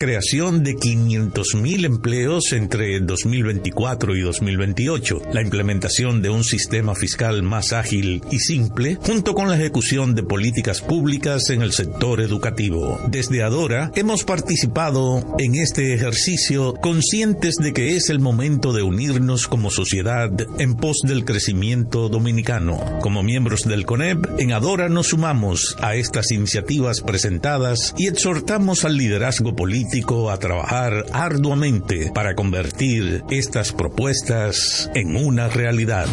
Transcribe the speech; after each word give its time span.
creación 0.00 0.62
de 0.62 0.76
500.000 0.76 1.84
empleos 1.84 2.52
entre 2.52 3.00
2024 3.00 4.14
y 4.14 4.20
2028, 4.20 5.22
la 5.32 5.42
implementación 5.42 6.22
de 6.22 6.30
un 6.30 6.44
sistema 6.44 6.94
fiscal 6.94 7.42
más 7.42 7.72
ágil 7.72 8.22
y 8.30 8.38
simple, 8.38 8.96
junto 9.02 9.34
con 9.34 9.48
la 9.48 9.56
ejecución 9.56 10.14
de 10.14 10.22
políticas 10.22 10.82
públicas 10.82 11.50
en 11.50 11.62
el 11.62 11.72
sector 11.72 12.20
educativo. 12.20 13.00
Desde 13.08 13.42
Adora 13.42 13.90
hemos 13.96 14.22
participado 14.22 15.34
en 15.36 15.56
este 15.56 15.94
ejercicio 15.94 16.74
conscientes 16.74 17.56
de 17.56 17.72
que 17.72 17.96
es 17.96 18.08
el 18.08 18.20
momento 18.20 18.72
de 18.72 18.84
unirnos 18.84 19.48
como 19.48 19.68
sociedad 19.68 20.30
en 20.60 20.76
pos 20.76 20.98
del 21.02 21.24
crecimiento 21.24 22.08
dominicano. 22.08 23.00
Como 23.02 23.24
miembros 23.24 23.64
del 23.64 23.84
CONEP, 23.84 24.38
en 24.38 24.52
Adora 24.52 24.88
nos 24.88 25.08
sumamos 25.08 25.76
a 25.80 25.96
estas 25.96 26.30
iniciativas 26.30 27.00
presentadas 27.00 27.96
y 27.98 28.06
exhortamos 28.06 28.84
al 28.84 28.96
liderazgo 28.96 29.56
político 29.56 29.87
a 30.30 30.38
trabajar 30.38 31.06
arduamente 31.12 32.12
para 32.14 32.34
convertir 32.34 33.24
estas 33.30 33.72
propuestas 33.72 34.90
en 34.94 35.16
una 35.16 35.48
realidad. 35.48 36.06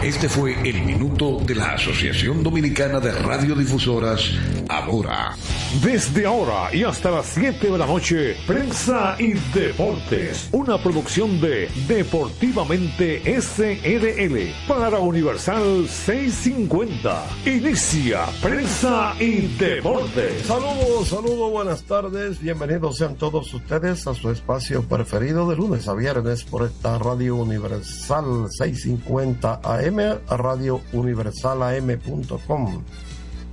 Este 0.00 0.28
fue 0.28 0.54
el 0.68 0.82
minuto 0.82 1.40
de 1.44 1.56
la 1.56 1.72
Asociación 1.72 2.44
Dominicana 2.44 3.00
de 3.00 3.10
Radiodifusoras, 3.10 4.30
ahora. 4.68 5.34
Desde 5.82 6.24
ahora 6.24 6.72
y 6.72 6.84
hasta 6.84 7.10
las 7.10 7.26
7 7.26 7.72
de 7.72 7.78
la 7.78 7.86
noche, 7.86 8.36
Prensa 8.46 9.16
y 9.18 9.32
Deportes, 9.52 10.48
una 10.52 10.78
producción 10.78 11.40
de 11.40 11.68
Deportivamente 11.88 13.22
SRL 13.40 14.68
para 14.68 14.98
Universal 15.00 15.88
650. 15.88 17.26
Inicia 17.44 18.26
Prensa 18.40 19.14
y 19.18 19.48
Deportes. 19.56 20.46
Saludos, 20.46 21.08
saludos, 21.08 21.50
buenas 21.50 21.82
tardes, 21.82 22.40
bienvenidos 22.40 22.96
sean 22.96 23.15
todos 23.16 23.52
ustedes 23.54 24.06
a 24.06 24.14
su 24.14 24.30
espacio 24.30 24.82
preferido 24.82 25.48
de 25.48 25.56
lunes 25.56 25.88
a 25.88 25.94
viernes 25.94 26.44
por 26.44 26.66
esta 26.66 26.98
Radio 26.98 27.36
Universal 27.36 28.48
650 28.50 29.60
AM, 29.62 30.18
Radio 30.28 30.80
Universal 30.92 31.62
AM.com. 31.62 32.82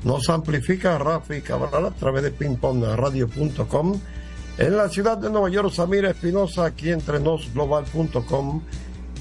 Nos 0.04 0.30
amplifica 0.30 0.98
Rafi 0.98 1.42
Cabral 1.42 1.86
a 1.86 1.92
través 1.92 2.24
de 2.24 2.32
pingpongradio.com. 2.32 4.00
En 4.58 4.78
la 4.78 4.90
ciudad 4.90 5.18
de 5.18 5.30
Nueva 5.30 5.50
York, 5.50 5.72
Samira 5.72 6.12
Espinosa, 6.12 6.66
aquí 6.66 6.92
entre 6.92 7.20
nosglobal.com, 7.20 8.62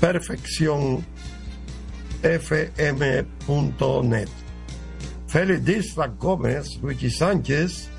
perfección 0.00 1.04
fm.net. 2.22 3.28
Félix 5.28 5.64
Disla 5.64 6.08
Gómez, 6.08 6.78
Luigi 6.82 7.10
Sánchez, 7.10 7.91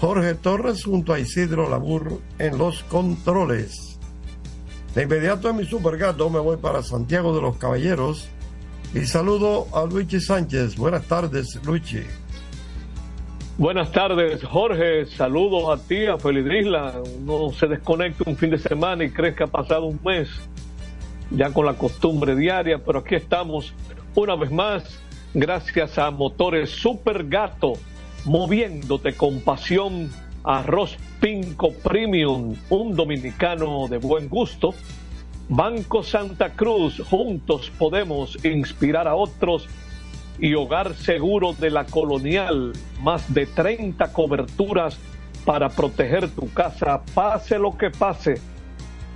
Jorge 0.00 0.34
Torres 0.34 0.84
junto 0.84 1.12
a 1.12 1.18
Isidro 1.18 1.68
Labur 1.68 2.22
en 2.38 2.56
los 2.56 2.82
controles. 2.84 3.98
De 4.94 5.02
inmediato 5.02 5.50
en 5.50 5.56
mi 5.56 5.66
supergato 5.66 6.30
me 6.30 6.38
voy 6.38 6.56
para 6.56 6.82
Santiago 6.82 7.36
de 7.36 7.42
los 7.42 7.58
Caballeros 7.58 8.30
y 8.94 9.00
saludo 9.00 9.66
a 9.74 9.84
Luigi 9.84 10.18
Sánchez. 10.18 10.76
Buenas 10.76 11.04
tardes, 11.04 11.60
Luigi. 11.66 12.02
Buenas 13.58 13.92
tardes, 13.92 14.42
Jorge. 14.42 15.04
Saludos 15.04 15.78
a 15.78 15.86
ti, 15.86 16.06
a 16.06 16.16
Feliz 16.16 16.46
Isla. 16.50 17.02
Uno 17.26 17.52
se 17.52 17.66
desconecta 17.66 18.24
un 18.26 18.38
fin 18.38 18.48
de 18.48 18.58
semana 18.58 19.04
y 19.04 19.10
cree 19.10 19.34
que 19.34 19.44
ha 19.44 19.48
pasado 19.48 19.84
un 19.84 20.00
mes, 20.02 20.30
ya 21.30 21.52
con 21.52 21.66
la 21.66 21.74
costumbre 21.74 22.34
diaria, 22.34 22.82
pero 22.82 23.00
aquí 23.00 23.16
estamos 23.16 23.74
una 24.14 24.34
vez 24.34 24.50
más, 24.50 24.98
gracias 25.34 25.98
a 25.98 26.10
Motores 26.10 26.70
Super 26.70 27.28
Gato 27.28 27.74
moviéndote 28.24 29.14
con 29.14 29.40
pasión. 29.40 30.10
Arroz 30.42 30.96
Pinco 31.20 31.72
Premium, 31.72 32.54
un 32.70 32.96
dominicano 32.96 33.88
de 33.88 33.98
buen 33.98 34.28
gusto. 34.28 34.74
Banco 35.48 36.02
Santa 36.02 36.54
Cruz, 36.54 37.02
juntos 37.10 37.70
podemos 37.78 38.42
inspirar 38.44 39.06
a 39.06 39.16
otros. 39.16 39.68
Y 40.38 40.54
Hogar 40.54 40.94
Seguro 40.94 41.52
de 41.52 41.70
la 41.70 41.84
Colonial, 41.84 42.72
más 43.02 43.34
de 43.34 43.44
30 43.46 44.12
coberturas 44.12 44.96
para 45.44 45.68
proteger 45.68 46.30
tu 46.30 46.50
casa, 46.52 47.02
pase 47.14 47.58
lo 47.58 47.76
que 47.76 47.90
pase. 47.90 48.40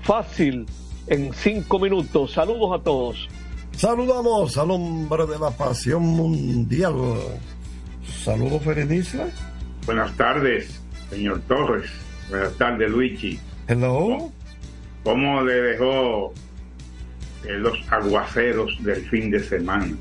Fácil, 0.03 0.67
en 1.07 1.33
cinco 1.33 1.79
minutos. 1.79 2.33
Saludos 2.33 2.79
a 2.79 2.83
todos. 2.83 3.29
Saludamos 3.77 4.57
al 4.59 4.71
hombre 4.71 5.27
de 5.27 5.39
la 5.39 5.51
pasión 5.51 6.03
mundial. 6.03 6.95
Saludos, 8.07 8.63
Ferenice. 8.63 9.19
Buenas 9.87 10.17
tardes, 10.17 10.81
señor 11.11 11.41
Torres. 11.49 11.91
Buenas 12.31 12.57
tardes, 12.57 12.91
Luigi. 12.91 13.39
Hello. 13.69 14.31
¿Cómo 15.05 15.43
le 15.43 15.55
dejó 15.55 16.33
eh, 17.45 17.53
los 17.53 17.77
aguaceros 17.93 18.83
del 18.83 19.03
fin 19.03 19.31
de 19.31 19.41
semana? 19.41 19.95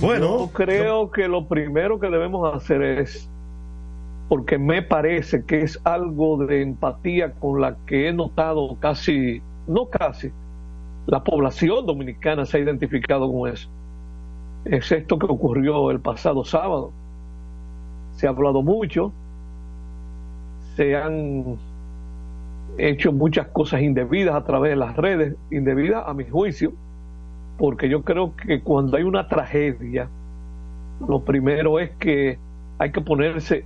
Bueno, 0.00 0.38
Yo 0.38 0.50
creo 0.52 1.10
que 1.10 1.28
lo 1.28 1.46
primero 1.46 1.98
que 1.98 2.08
debemos 2.08 2.54
hacer 2.54 2.82
es, 2.82 3.28
porque 4.28 4.58
me 4.58 4.82
parece 4.82 5.44
que 5.44 5.62
es 5.62 5.80
algo 5.84 6.44
de 6.44 6.62
empatía 6.62 7.32
con 7.32 7.60
la 7.60 7.76
que 7.86 8.08
he 8.08 8.12
notado 8.12 8.76
casi, 8.80 9.42
no 9.66 9.86
casi, 9.86 10.30
la 11.06 11.22
población 11.24 11.86
dominicana 11.86 12.46
se 12.46 12.58
ha 12.58 12.60
identificado 12.60 13.30
con 13.32 13.52
eso 13.52 13.68
es 14.64 14.92
esto 14.92 15.18
que 15.18 15.26
ocurrió 15.26 15.90
el 15.90 16.00
pasado 16.00 16.44
sábado. 16.44 16.92
Se 18.16 18.26
ha 18.26 18.30
hablado 18.30 18.62
mucho, 18.62 19.12
se 20.76 20.96
han 20.96 21.56
hecho 22.78 23.12
muchas 23.12 23.48
cosas 23.48 23.82
indebidas 23.82 24.34
a 24.34 24.44
través 24.44 24.70
de 24.70 24.76
las 24.76 24.96
redes, 24.96 25.36
indebidas 25.50 26.04
a 26.06 26.14
mi 26.14 26.24
juicio, 26.24 26.72
porque 27.58 27.88
yo 27.88 28.02
creo 28.02 28.34
que 28.36 28.60
cuando 28.60 28.96
hay 28.96 29.02
una 29.02 29.28
tragedia, 29.28 30.08
lo 31.06 31.22
primero 31.24 31.78
es 31.78 31.90
que 31.98 32.38
hay 32.78 32.92
que 32.92 33.00
ponerse, 33.00 33.64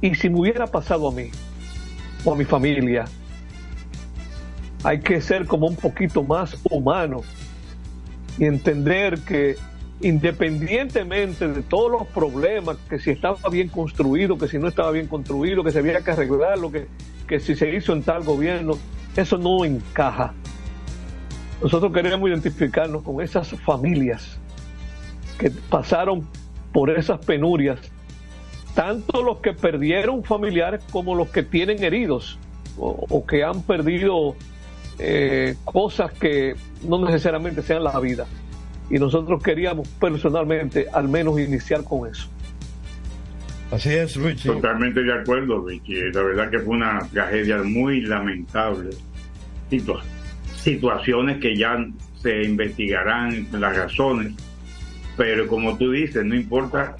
y 0.00 0.14
si 0.14 0.28
me 0.28 0.40
hubiera 0.40 0.66
pasado 0.66 1.08
a 1.08 1.12
mí 1.12 1.30
o 2.24 2.32
a 2.32 2.36
mi 2.36 2.44
familia, 2.44 3.04
hay 4.84 5.00
que 5.00 5.20
ser 5.20 5.46
como 5.46 5.66
un 5.66 5.76
poquito 5.76 6.22
más 6.22 6.60
humano 6.70 7.22
y 8.38 8.44
entender 8.44 9.20
que 9.20 9.56
independientemente 10.00 11.48
de 11.48 11.62
todos 11.62 11.90
los 11.90 12.06
problemas, 12.08 12.76
que 12.88 12.98
si 12.98 13.10
estaba 13.10 13.38
bien 13.50 13.68
construido, 13.68 14.36
que 14.36 14.48
si 14.48 14.58
no 14.58 14.68
estaba 14.68 14.90
bien 14.90 15.06
construido, 15.06 15.64
que 15.64 15.70
se 15.70 15.78
había 15.78 16.00
que 16.02 16.10
arreglarlo, 16.10 16.70
que, 16.70 16.86
que 17.26 17.40
si 17.40 17.54
se 17.54 17.74
hizo 17.74 17.92
en 17.92 18.02
tal 18.02 18.22
gobierno, 18.22 18.74
eso 19.16 19.38
no 19.38 19.64
encaja. 19.64 20.34
Nosotros 21.62 21.92
queremos 21.92 22.28
identificarnos 22.28 23.02
con 23.02 23.22
esas 23.22 23.48
familias 23.60 24.38
que 25.38 25.50
pasaron 25.50 26.26
por 26.72 26.90
esas 26.90 27.24
penurias, 27.24 27.78
tanto 28.74 29.22
los 29.22 29.38
que 29.38 29.54
perdieron 29.54 30.22
familiares 30.22 30.82
como 30.90 31.14
los 31.14 31.28
que 31.30 31.42
tienen 31.42 31.82
heridos 31.82 32.38
o, 32.78 33.24
que 33.24 33.42
han 33.42 33.62
perdido 33.62 34.36
eh, 34.98 35.56
cosas 35.64 36.12
que 36.12 36.54
no 36.82 37.02
necesariamente 37.02 37.62
sean 37.62 37.82
la 37.82 37.98
vida 38.00 38.26
y 38.90 38.98
nosotros 38.98 39.42
queríamos 39.42 39.88
personalmente 39.88 40.86
al 40.92 41.08
menos 41.08 41.38
iniciar 41.40 41.82
con 41.84 42.08
eso. 42.08 42.28
Así 43.70 43.90
es, 43.90 44.14
Richie. 44.16 44.52
Totalmente 44.52 45.02
de 45.02 45.12
acuerdo, 45.12 45.66
Richie. 45.66 46.12
La 46.12 46.22
verdad 46.22 46.50
que 46.50 46.60
fue 46.60 46.76
una 46.76 47.00
tragedia 47.12 47.62
muy 47.62 48.00
lamentable. 48.02 48.90
situaciones 50.54 51.38
que 51.38 51.56
ya 51.56 51.84
se 52.22 52.42
investigarán 52.44 53.46
las 53.52 53.76
razones, 53.76 54.34
pero 55.16 55.46
como 55.48 55.76
tú 55.76 55.90
dices, 55.90 56.24
no 56.24 56.34
importa 56.34 56.96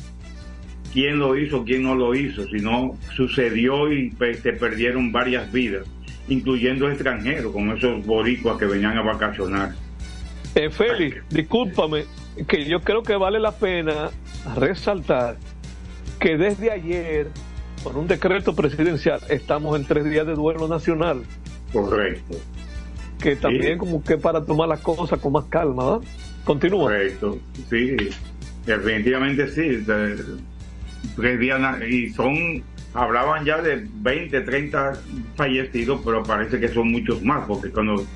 quién 0.93 1.19
lo 1.19 1.37
hizo, 1.37 1.65
quién 1.65 1.83
no 1.85 1.95
lo 1.95 2.15
hizo, 2.15 2.47
sino 2.49 2.97
sucedió 3.15 3.93
y 3.93 4.13
se 4.43 4.53
perdieron 4.53 5.13
varias 5.13 5.53
vidas, 5.53 5.87
incluyendo 6.29 6.91
extranjeros, 6.91 7.53
como 7.53 7.75
esos 7.75 8.05
boricuas 8.05 8.59
que 8.59 8.67
venían 8.67 8.97
a 8.99 9.03
vacacionar. 9.03 9.75
Eh, 10.57 10.71
Félix, 10.71 11.23
discúlpame, 11.29 12.07
que 12.49 12.65
yo 12.65 12.81
creo 12.81 13.03
que 13.03 13.15
vale 13.15 13.39
la 13.39 13.53
pena 13.53 14.09
resaltar 14.57 15.37
que 16.19 16.39
desde 16.39 16.71
ayer, 16.71 17.29
por 17.85 17.99
un 17.99 18.07
decreto 18.07 18.57
presidencial, 18.57 19.21
estamos 19.29 19.79
en 19.79 19.85
tres 19.85 20.07
días 20.07 20.27
de 20.27 20.35
duelo 20.35 20.67
nacional. 20.67 21.25
Correcto. 21.75 22.39
Que 23.21 23.37
también 23.37 23.77
como 23.77 24.03
que 24.03 24.17
para 24.17 24.47
tomar 24.47 24.67
las 24.67 24.81
cosas 24.81 25.21
con 25.21 25.33
más 25.33 25.45
calma, 25.45 25.85
¿verdad? 25.85 26.09
Continúa. 26.45 26.85
Correcto, 26.85 27.39
sí, 27.69 27.95
definitivamente 28.65 29.49
sí. 29.49 29.85
Tres 31.17 31.39
días 31.39 31.61
y 31.87 32.09
son, 32.15 32.63
hablaban 32.95 33.45
ya 33.45 33.61
de 33.61 33.87
20, 33.97 34.41
30 34.41 34.93
fallecidos, 35.35 36.01
pero 36.03 36.23
parece 36.23 36.59
que 36.59 36.69
son 36.69 36.91
muchos 36.91 37.23
más, 37.23 37.47
porque 37.47 37.69
cuando 37.69 38.07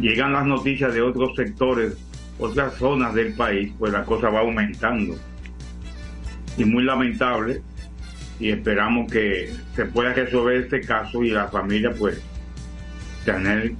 llegan 0.00 0.32
las 0.32 0.46
noticias 0.46 0.92
de 0.92 1.02
otros 1.02 1.34
sectores, 1.36 1.94
otras 2.38 2.74
zonas 2.74 3.14
del 3.14 3.34
país, 3.34 3.72
pues 3.78 3.92
la 3.92 4.04
cosa 4.04 4.28
va 4.30 4.40
aumentando. 4.40 5.16
Y 6.56 6.64
muy 6.64 6.84
lamentable 6.84 7.62
y 8.40 8.50
esperamos 8.50 9.10
que 9.10 9.52
se 9.74 9.84
pueda 9.86 10.12
resolver 10.12 10.62
este 10.62 10.80
caso 10.80 11.22
y 11.22 11.30
la 11.30 11.48
familia 11.48 11.92
pues 11.96 12.20
tener 13.24 13.72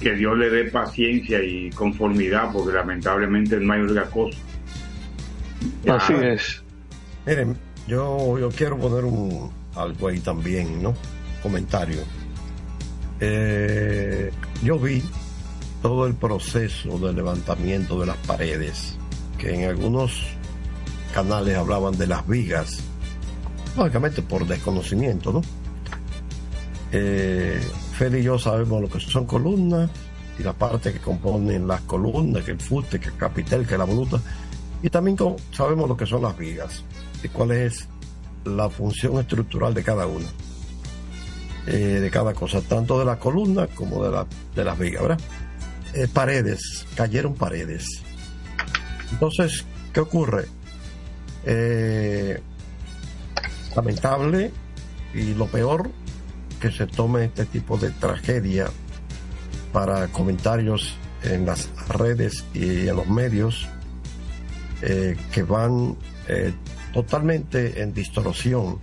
que 0.00 0.14
Dios 0.14 0.36
le 0.36 0.50
dé 0.50 0.64
paciencia 0.70 1.42
y 1.42 1.70
conformidad 1.70 2.50
porque 2.52 2.72
lamentablemente 2.74 3.58
no 3.58 3.72
hay 3.72 3.82
otra 3.82 4.04
cosa. 4.04 4.38
Así 5.88 6.12
es. 6.14 6.62
Miren, 7.26 7.56
yo, 7.86 8.38
yo 8.38 8.50
quiero 8.50 8.78
poner 8.78 9.04
un 9.04 9.50
algo 9.76 10.08
ahí 10.08 10.20
también, 10.20 10.82
¿no? 10.82 10.94
Comentario. 11.42 12.00
Eh, 13.20 14.30
yo 14.62 14.78
vi 14.78 15.02
todo 15.84 16.06
el 16.06 16.14
proceso 16.14 16.98
de 16.98 17.12
levantamiento 17.12 18.00
de 18.00 18.06
las 18.06 18.16
paredes, 18.16 18.96
que 19.36 19.52
en 19.54 19.68
algunos 19.68 20.22
canales 21.12 21.58
hablaban 21.58 21.98
de 21.98 22.06
las 22.06 22.26
vigas, 22.26 22.78
lógicamente 23.76 24.22
por 24.22 24.46
desconocimiento, 24.46 25.30
¿no? 25.30 25.42
Eh, 26.90 27.60
Fede 27.98 28.20
y 28.20 28.22
yo 28.22 28.38
sabemos 28.38 28.80
lo 28.80 28.88
que 28.88 28.98
son 28.98 29.26
columnas 29.26 29.90
y 30.38 30.42
la 30.42 30.54
parte 30.54 30.90
que 30.90 31.00
componen 31.00 31.68
las 31.68 31.82
columnas, 31.82 32.44
que 32.44 32.52
el 32.52 32.60
fuste, 32.60 32.98
que 32.98 33.08
el 33.08 33.16
capitel, 33.18 33.66
que 33.66 33.76
la 33.76 33.84
voluta, 33.84 34.18
y 34.82 34.88
también 34.88 35.18
sabemos 35.52 35.86
lo 35.86 35.98
que 35.98 36.06
son 36.06 36.22
las 36.22 36.38
vigas 36.38 36.82
y 37.22 37.28
cuál 37.28 37.50
es 37.50 37.86
la 38.46 38.70
función 38.70 39.18
estructural 39.18 39.74
de 39.74 39.84
cada 39.84 40.06
una, 40.06 40.28
eh, 41.66 42.00
de 42.00 42.10
cada 42.10 42.32
cosa, 42.32 42.62
tanto 42.62 42.98
de 42.98 43.04
la 43.04 43.18
columna 43.18 43.66
como 43.66 44.02
de, 44.02 44.10
la, 44.12 44.26
de 44.54 44.64
las 44.64 44.78
vigas, 44.78 45.02
¿verdad? 45.02 45.20
Eh, 45.94 46.08
paredes, 46.12 46.86
cayeron 46.96 47.34
paredes. 47.34 47.86
Entonces, 49.12 49.64
¿qué 49.92 50.00
ocurre? 50.00 50.46
Eh, 51.44 52.40
lamentable 53.76 54.50
y 55.14 55.34
lo 55.34 55.46
peor 55.46 55.90
que 56.60 56.72
se 56.72 56.86
tome 56.86 57.26
este 57.26 57.44
tipo 57.44 57.78
de 57.78 57.90
tragedia 57.90 58.66
para 59.72 60.08
comentarios 60.08 60.96
en 61.22 61.46
las 61.46 61.68
redes 61.88 62.44
y 62.54 62.88
en 62.88 62.96
los 62.96 63.06
medios 63.06 63.68
que 64.80 65.42
van 65.44 65.96
totalmente 66.92 67.80
en 67.80 67.94
distorsión 67.94 68.78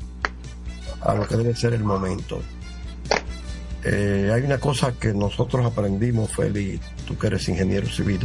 a 1.01 1.13
lo 1.13 1.27
que 1.27 1.37
debe 1.37 1.55
ser 1.55 1.73
el 1.73 1.83
momento. 1.83 2.41
Eh, 3.83 4.31
hay 4.33 4.43
una 4.43 4.59
cosa 4.59 4.93
que 4.93 5.13
nosotros 5.13 5.65
aprendimos, 5.65 6.31
Feli, 6.31 6.79
tú 7.11 7.17
que 7.17 7.27
eres 7.27 7.47
ingeniero 7.49 7.87
civil, 7.87 8.19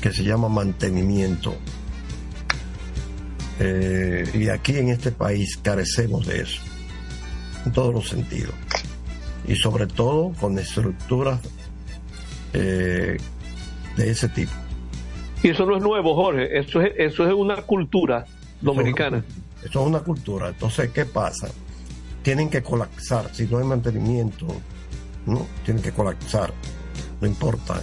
que 0.00 0.12
se 0.12 0.22
llama 0.22 0.48
mantenimiento. 0.48 1.56
Eh, 3.58 4.24
y 4.32 4.48
aquí 4.48 4.76
en 4.76 4.88
este 4.90 5.10
país 5.10 5.58
carecemos 5.58 6.26
de 6.26 6.42
eso, 6.42 6.62
en 7.66 7.72
todos 7.72 7.92
los 7.92 8.08
sentidos. 8.08 8.54
Y 9.46 9.56
sobre 9.56 9.86
todo 9.86 10.32
con 10.40 10.58
estructuras 10.58 11.40
eh, 12.52 13.16
de 13.96 14.10
ese 14.10 14.28
tipo. 14.28 14.52
Y 15.42 15.48
eso 15.48 15.66
no 15.66 15.76
es 15.76 15.82
nuevo, 15.82 16.14
Jorge, 16.14 16.58
eso 16.58 16.80
es, 16.80 16.92
eso 16.96 17.26
es 17.26 17.34
una 17.34 17.56
cultura 17.62 18.24
dominicana. 18.60 19.24
Eso, 19.62 19.80
es 19.80 19.86
una 19.86 20.00
cultura. 20.00 20.48
Entonces, 20.48 20.90
¿qué 20.90 21.04
pasa? 21.06 21.48
Tienen 22.22 22.48
que 22.48 22.62
colapsar. 22.62 23.34
Si 23.34 23.46
no 23.46 23.58
hay 23.58 23.64
mantenimiento, 23.64 24.46
¿no? 25.26 25.46
Tienen 25.64 25.82
que 25.82 25.92
colapsar. 25.92 26.52
No 27.20 27.26
importa 27.26 27.82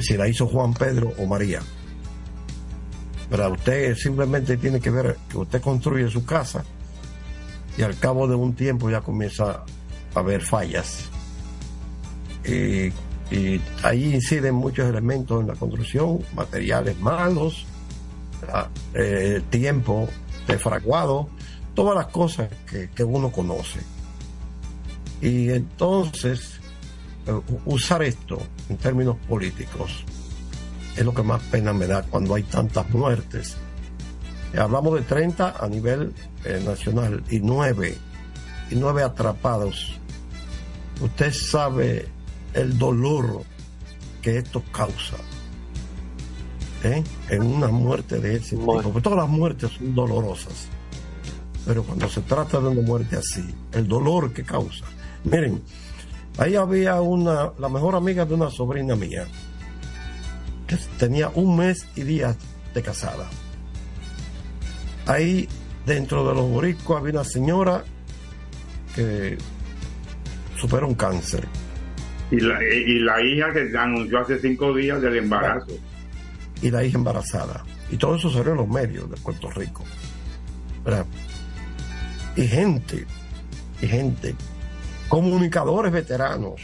si 0.00 0.16
la 0.16 0.28
hizo 0.28 0.46
Juan 0.46 0.74
Pedro 0.74 1.12
o 1.18 1.26
María. 1.26 1.60
Pero 3.30 3.52
usted 3.52 3.96
simplemente 3.96 4.56
tiene 4.56 4.80
que 4.80 4.90
ver 4.90 5.16
que 5.28 5.38
usted 5.38 5.60
construye 5.62 6.10
su 6.10 6.24
casa 6.24 6.64
y 7.76 7.82
al 7.82 7.98
cabo 7.98 8.28
de 8.28 8.34
un 8.34 8.54
tiempo 8.54 8.90
ya 8.90 9.00
comienza 9.00 9.64
a 10.14 10.18
haber 10.18 10.42
fallas. 10.42 11.10
Y, 12.44 12.92
y 13.34 13.60
ahí 13.82 14.14
inciden 14.14 14.54
muchos 14.54 14.88
elementos 14.88 15.40
en 15.40 15.48
la 15.48 15.54
construcción, 15.54 16.20
materiales 16.34 16.98
malos, 17.00 17.66
eh, 18.94 19.42
tiempo 19.50 20.08
defraguado, 20.46 21.28
todas 21.74 21.96
las 21.96 22.06
cosas 22.08 22.48
que, 22.94 23.04
uno 23.04 23.30
conoce. 23.32 23.80
Y 25.20 25.50
entonces, 25.50 26.60
eh, 26.60 26.63
usar 27.64 28.02
esto 28.02 28.38
en 28.68 28.76
términos 28.76 29.16
políticos 29.28 30.04
es 30.96 31.04
lo 31.04 31.12
que 31.12 31.22
más 31.22 31.42
pena 31.44 31.72
me 31.72 31.86
da 31.86 32.02
cuando 32.02 32.34
hay 32.34 32.44
tantas 32.44 32.88
muertes. 32.90 33.56
Hablamos 34.56 34.94
de 34.94 35.02
30 35.02 35.56
a 35.58 35.68
nivel 35.68 36.12
eh, 36.44 36.62
nacional 36.64 37.24
y 37.28 37.40
9, 37.40 37.96
y 38.70 38.74
9 38.76 39.02
atrapados. 39.02 39.98
Usted 41.00 41.32
sabe 41.32 42.06
el 42.52 42.78
dolor 42.78 43.42
que 44.22 44.38
esto 44.38 44.62
causa. 44.70 45.16
¿eh? 46.84 47.02
en 47.30 47.42
una 47.42 47.68
muerte 47.68 48.20
de 48.20 48.36
ese 48.36 48.56
tipo. 48.56 48.80
Porque 48.82 49.00
todas 49.00 49.18
las 49.18 49.28
muertes 49.28 49.70
son 49.72 49.94
dolorosas. 49.94 50.68
Pero 51.66 51.82
cuando 51.82 52.08
se 52.08 52.20
trata 52.20 52.60
de 52.60 52.68
una 52.68 52.82
muerte 52.82 53.16
así, 53.16 53.42
el 53.72 53.88
dolor 53.88 54.32
que 54.32 54.44
causa. 54.44 54.84
Miren, 55.24 55.62
ahí 56.38 56.56
había 56.56 57.00
una, 57.00 57.52
la 57.58 57.68
mejor 57.68 57.94
amiga 57.94 58.24
de 58.24 58.34
una 58.34 58.50
sobrina 58.50 58.96
mía, 58.96 59.26
que 60.66 60.76
tenía 60.98 61.30
un 61.34 61.56
mes 61.56 61.86
y 61.96 62.02
días 62.02 62.36
de 62.72 62.82
casada. 62.82 63.28
Ahí 65.06 65.48
dentro 65.86 66.26
de 66.28 66.34
los 66.34 66.48
boricos 66.48 66.98
había 66.98 67.12
una 67.12 67.24
señora 67.24 67.84
que 68.94 69.36
superó 70.56 70.88
un 70.88 70.94
cáncer. 70.94 71.46
Y 72.30 72.40
la, 72.40 72.58
y 72.64 72.98
la 73.00 73.22
hija 73.22 73.52
que 73.52 73.76
anunció 73.76 74.20
hace 74.20 74.38
cinco 74.38 74.74
días 74.74 75.00
del 75.00 75.18
embarazo 75.18 75.72
y 76.62 76.70
la 76.70 76.82
hija 76.82 76.96
embarazada. 76.96 77.64
Y 77.90 77.96
todo 77.96 78.16
eso 78.16 78.30
salió 78.30 78.52
en 78.52 78.58
los 78.58 78.68
medios 78.68 79.10
de 79.10 79.16
Puerto 79.18 79.50
Rico. 79.50 79.84
Y 82.36 82.46
gente, 82.46 83.06
y 83.80 83.86
gente, 83.86 84.34
comunicadores 85.14 85.92
veteranos. 85.92 86.60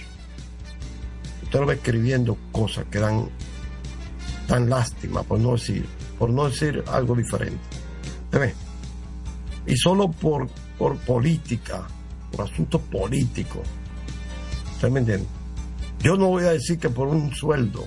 Usted 1.44 1.60
lo 1.60 1.70
escribiendo 1.70 2.36
cosas 2.50 2.84
que 2.90 2.98
dan 2.98 3.28
tan 4.48 4.68
lástima, 4.68 5.22
por 5.22 5.38
no 5.38 5.52
decir, 5.52 5.86
por 6.18 6.30
no 6.30 6.48
decir 6.48 6.82
algo 6.88 7.14
diferente. 7.14 7.60
ve? 8.32 8.52
Y 9.66 9.76
solo 9.76 10.10
por, 10.10 10.48
por 10.76 10.96
política, 10.96 11.86
por 12.32 12.46
asuntos 12.46 12.80
políticos. 12.90 13.62
¿Usted 14.72 14.90
me 14.90 14.98
entiende? 14.98 15.26
Yo 16.00 16.16
no 16.16 16.26
voy 16.26 16.42
a 16.42 16.50
decir 16.50 16.80
que 16.80 16.90
por 16.90 17.06
un 17.06 17.32
sueldo 17.32 17.86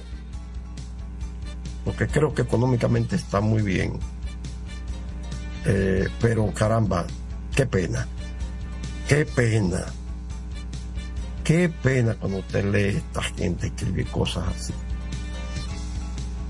porque 1.83 2.07
creo 2.07 2.33
que 2.33 2.43
económicamente 2.43 3.17
está 3.17 3.41
muy 3.41 3.63
bien. 3.63 3.99
Eh, 5.65 6.07
pero 6.21 6.53
caramba, 6.53 7.05
qué 7.53 7.65
pena, 7.65 8.07
qué 9.09 9.25
pena, 9.25 9.83
qué 11.43 11.69
pena 11.69 12.15
cuando 12.15 12.39
usted 12.39 12.65
lee 12.65 12.97
esta 12.97 13.21
gente 13.21 13.67
escribe 13.67 14.05
cosas 14.05 14.47
así. 14.47 14.73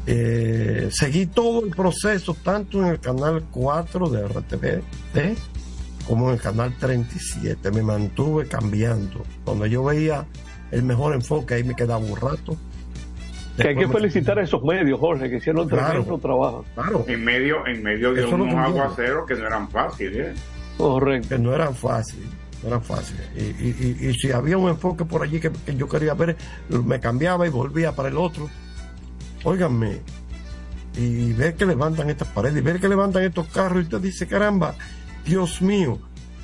Eh, 0.05 0.89
seguí 0.91 1.27
todo 1.27 1.63
el 1.63 1.71
proceso, 1.71 2.35
tanto 2.43 2.81
en 2.81 2.89
el 2.89 2.99
canal 2.99 3.45
4 3.51 4.09
de 4.09 4.27
RTV 4.27 5.35
como 6.07 6.27
en 6.27 6.35
el 6.35 6.41
canal 6.41 6.75
37. 6.77 7.71
Me 7.71 7.81
mantuve 7.81 8.47
cambiando. 8.47 9.23
Cuando 9.45 9.65
yo 9.65 9.83
veía 9.83 10.25
el 10.71 10.83
mejor 10.83 11.13
enfoque, 11.13 11.55
ahí 11.55 11.63
me 11.63 11.75
quedaba 11.75 11.99
un 11.99 12.15
rato 12.15 12.57
que 13.57 13.67
hay 13.67 13.75
que 13.75 13.87
felicitar 13.87 14.39
a 14.39 14.43
esos 14.43 14.63
medios, 14.63 14.99
Jorge, 14.99 15.29
que 15.29 15.37
hicieron 15.37 15.67
tremendo 15.67 16.17
trabajo. 16.17 16.65
Claro. 16.73 17.05
En 17.07 17.23
medio, 17.23 17.65
en 17.67 17.83
medio 17.83 18.13
de 18.13 18.25
unos 18.25 18.53
aguaceros 18.53 19.27
que 19.27 19.35
no 19.35 19.45
eran 19.45 19.69
fáciles. 19.69 20.35
¿eh? 20.35 20.41
Correcto. 20.77 21.29
Que 21.29 21.39
no 21.39 21.53
eran 21.53 21.75
fáciles. 21.75 22.27
No 22.63 22.69
eran 22.69 22.83
fáciles. 22.83 23.27
Y, 23.35 24.07
y, 24.07 24.13
si 24.13 24.31
había 24.31 24.57
un 24.57 24.69
enfoque 24.69 25.03
por 25.05 25.21
allí 25.21 25.39
que, 25.39 25.51
yo 25.75 25.87
quería 25.87 26.13
ver, 26.13 26.37
me 26.69 26.99
cambiaba 26.99 27.45
y 27.45 27.49
volvía 27.49 27.93
para 27.93 28.09
el 28.09 28.17
otro. 28.17 28.49
Óiganme. 29.43 30.01
Y 30.95 31.33
ver 31.33 31.55
que 31.55 31.65
levantan 31.65 32.09
estas 32.09 32.29
paredes, 32.29 32.57
y 32.57 32.61
ver 32.61 32.79
que 32.79 32.87
levantan 32.87 33.23
estos 33.23 33.47
carros, 33.47 33.79
y 33.79 33.83
usted 33.83 33.99
dice, 33.99 34.27
caramba, 34.27 34.75
Dios 35.25 35.61
mío, 35.61 35.99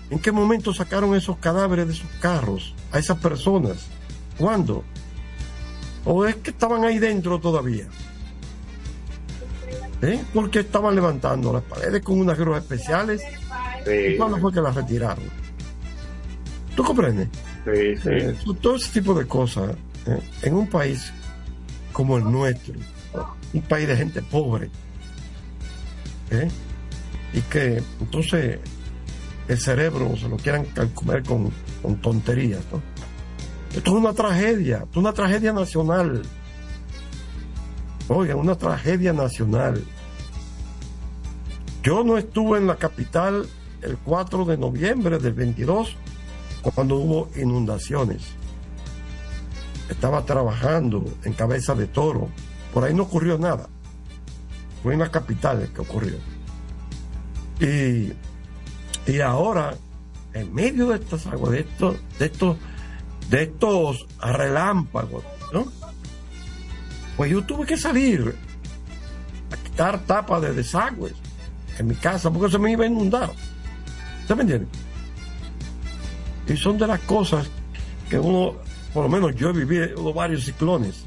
¿en 0.09 0.19
qué 0.19 0.31
momento 0.31 0.73
sacaron 0.73 1.15
esos 1.15 1.37
cadáveres 1.37 1.87
de 1.87 1.93
esos 1.93 2.09
carros 2.19 2.75
a 2.91 2.99
esas 2.99 3.19
personas? 3.19 3.87
¿Cuándo? 4.37 4.83
¿O 6.03 6.25
es 6.25 6.35
que 6.37 6.49
estaban 6.49 6.83
ahí 6.83 6.99
dentro 6.99 7.39
todavía? 7.39 7.85
¿Eh? 10.01 10.23
Porque 10.33 10.59
estaban 10.59 10.95
levantando 10.95 11.53
las 11.53 11.63
paredes 11.63 12.01
con 12.01 12.19
unas 12.19 12.37
grúas 12.37 12.63
especiales. 12.63 13.21
¿Y 13.85 14.17
cuándo 14.17 14.37
fue 14.37 14.53
que 14.53 14.61
las 14.61 14.75
retiraron? 14.75 15.25
¿Tú 16.75 16.83
comprendes? 16.83 17.27
Sí, 17.65 17.97
sí. 17.97 18.09
Eh, 18.09 18.35
todo 18.61 18.75
ese 18.75 18.99
tipo 18.99 19.13
de 19.13 19.25
cosas 19.25 19.75
¿eh? 20.05 20.19
en 20.43 20.53
un 20.53 20.67
país 20.67 21.11
como 21.91 22.17
el 22.17 22.23
nuestro, 22.23 22.75
un 23.53 23.61
país 23.63 23.87
de 23.87 23.97
gente 23.97 24.21
pobre, 24.21 24.69
¿eh? 26.31 26.47
y 27.33 27.41
que 27.41 27.83
entonces 27.99 28.59
el 29.47 29.59
cerebro 29.59 30.15
se 30.15 30.29
lo 30.29 30.37
quieran 30.37 30.65
comer 30.93 31.23
con, 31.23 31.51
con 31.81 31.97
tonterías. 31.97 32.61
¿no? 32.71 32.81
Esto 33.75 33.91
es 33.91 33.97
una 33.97 34.13
tragedia, 34.13 34.77
esto 34.77 34.91
es 34.91 34.97
una 34.97 35.13
tragedia 35.13 35.53
nacional. 35.53 36.21
Oigan, 38.07 38.37
una 38.37 38.55
tragedia 38.55 39.13
nacional. 39.13 39.83
Yo 41.83 42.03
no 42.03 42.17
estuve 42.17 42.57
en 42.57 42.67
la 42.67 42.75
capital 42.75 43.47
el 43.81 43.97
4 43.97 44.45
de 44.45 44.57
noviembre 44.57 45.19
del 45.19 45.33
22 45.33 45.95
cuando 46.61 46.95
hubo 46.95 47.29
inundaciones. 47.35 48.23
Estaba 49.89 50.23
trabajando 50.25 51.03
en 51.23 51.33
cabeza 51.33 51.73
de 51.75 51.87
toro. 51.87 52.29
Por 52.73 52.83
ahí 52.83 52.93
no 52.93 53.03
ocurrió 53.03 53.37
nada. 53.37 53.67
Fue 54.83 54.93
en 54.93 54.99
la 54.99 55.09
capital 55.09 55.69
que 55.73 55.81
ocurrió. 55.81 56.17
Y, 57.59 58.13
y 59.11 59.21
ahora, 59.21 59.75
en 60.33 60.53
medio 60.53 60.89
de 60.89 60.95
estas 60.97 61.25
aguas, 61.27 61.51
de 61.51 61.59
estos, 61.61 61.97
de 62.19 62.25
estos, 62.25 62.57
de 63.29 63.43
estos 63.43 64.07
relámpagos. 64.21 65.23
Pues 67.17 67.31
yo 67.31 67.43
tuve 67.43 67.65
que 67.65 67.75
salir 67.75 68.35
a 69.51 69.57
quitar 69.57 69.99
tapas 70.05 70.41
de 70.41 70.53
desagües 70.53 71.13
en 71.77 71.87
mi 71.87 71.95
casa 71.95 72.31
porque 72.31 72.51
se 72.51 72.59
me 72.59 72.71
iba 72.71 72.85
a 72.85 72.87
inundar. 72.87 73.31
¿Usted 74.21 74.35
me 74.35 74.43
entiende? 74.43 74.67
Y 76.49 76.57
son 76.57 76.77
de 76.77 76.87
las 76.87 76.99
cosas 77.01 77.47
que 78.09 78.17
uno, 78.17 78.55
por 78.93 79.03
lo 79.03 79.09
menos 79.09 79.35
yo 79.35 79.49
he 79.49 79.53
vivido 79.53 80.11
varios 80.13 80.45
ciclones, 80.45 81.05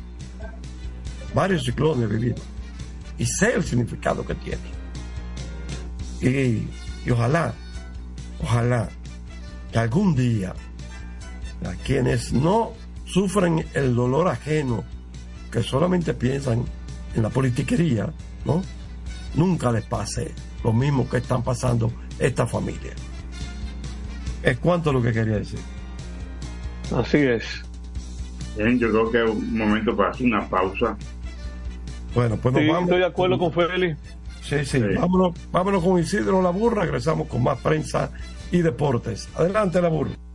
varios 1.34 1.64
ciclones 1.64 2.08
he 2.08 2.14
vivido, 2.14 2.36
y 3.18 3.26
sé 3.26 3.54
el 3.54 3.64
significado 3.64 4.24
que 4.24 4.36
tiene. 4.36 4.62
Y, 6.20 6.68
y 7.04 7.10
ojalá, 7.10 7.52
ojalá 8.40 8.88
que 9.72 9.78
algún 9.80 10.14
día 10.14 10.54
a 11.64 11.74
quienes 11.84 12.32
no 12.32 12.72
sufren 13.04 13.66
el 13.74 13.96
dolor 13.96 14.28
ajeno, 14.28 14.84
que 15.50 15.62
solamente 15.62 16.14
piensan 16.14 16.64
en 17.14 17.22
la 17.22 17.30
politiquería, 17.30 18.12
¿no? 18.44 18.62
Nunca 19.34 19.72
les 19.72 19.84
pase 19.84 20.32
lo 20.62 20.72
mismo 20.72 21.08
que 21.08 21.18
están 21.18 21.42
pasando 21.42 21.92
esta 22.18 22.46
familia. 22.46 22.92
Es 24.42 24.58
cuanto 24.58 24.92
lo 24.92 25.00
que 25.02 25.12
quería 25.12 25.36
decir. 25.38 25.60
Así 26.96 27.18
es. 27.18 27.44
Bien, 28.56 28.78
yo 28.78 28.90
creo 28.90 29.10
que 29.10 29.24
es 29.24 29.30
un 29.30 29.56
momento 29.56 29.96
para 29.96 30.10
hacer 30.10 30.26
una 30.26 30.46
pausa. 30.48 30.96
Bueno, 32.14 32.36
pues 32.36 32.52
nos 32.54 32.62
Sí, 32.62 32.68
vamos. 32.68 32.82
estoy 32.84 32.98
de 32.98 33.06
acuerdo 33.06 33.38
con 33.38 33.52
Félix. 33.52 33.98
Sí, 34.42 34.56
sí, 34.64 34.78
Sí. 34.78 34.82
Vámonos, 34.98 35.34
vámonos 35.50 35.82
con 35.82 35.98
Isidro 35.98 36.42
La 36.42 36.50
Burra, 36.50 36.82
regresamos 36.82 37.28
con 37.28 37.42
más 37.42 37.58
prensa 37.58 38.10
y 38.50 38.58
deportes. 38.60 39.28
Adelante, 39.36 39.80
La 39.80 39.88
Burra. 39.88 40.10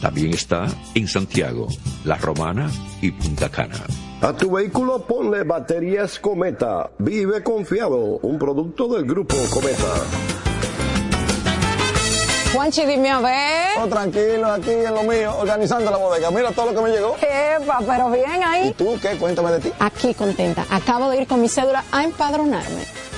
También 0.00 0.34
está 0.34 0.66
en 0.94 1.08
Santiago, 1.08 1.68
La 2.04 2.16
Romana 2.16 2.70
y 3.00 3.10
Punta 3.10 3.48
Cana. 3.48 3.82
A 4.20 4.32
tu 4.32 4.50
vehículo 4.50 5.06
ponle 5.06 5.42
baterías 5.42 6.18
Cometa. 6.18 6.90
Vive 6.98 7.42
confiado, 7.42 8.18
un 8.22 8.38
producto 8.38 8.88
del 8.88 9.04
grupo 9.04 9.36
Cometa. 9.50 9.94
Juanchi, 12.52 12.86
dime 12.86 13.10
a 13.10 13.20
ver. 13.20 13.68
Oh, 13.82 13.86
tranquilo, 13.86 14.46
aquí 14.46 14.70
en 14.70 14.94
lo 14.94 15.02
mío, 15.02 15.36
organizando 15.38 15.90
la 15.90 15.98
bodega. 15.98 16.30
Mira 16.30 16.52
todo 16.52 16.72
lo 16.72 16.74
que 16.74 16.88
me 16.88 16.96
llegó. 16.96 17.16
Epa, 17.16 17.80
pero 17.86 18.10
bien 18.10 18.42
ahí. 18.42 18.68
¿Y 18.68 18.72
tú 18.72 18.98
qué? 19.02 19.16
Cuéntame 19.18 19.50
de 19.52 19.58
ti. 19.60 19.72
Aquí 19.78 20.14
contenta. 20.14 20.64
Acabo 20.70 21.10
de 21.10 21.20
ir 21.20 21.26
con 21.26 21.42
mi 21.42 21.48
cédula 21.48 21.84
a 21.92 22.04
empadronarme. 22.04 22.84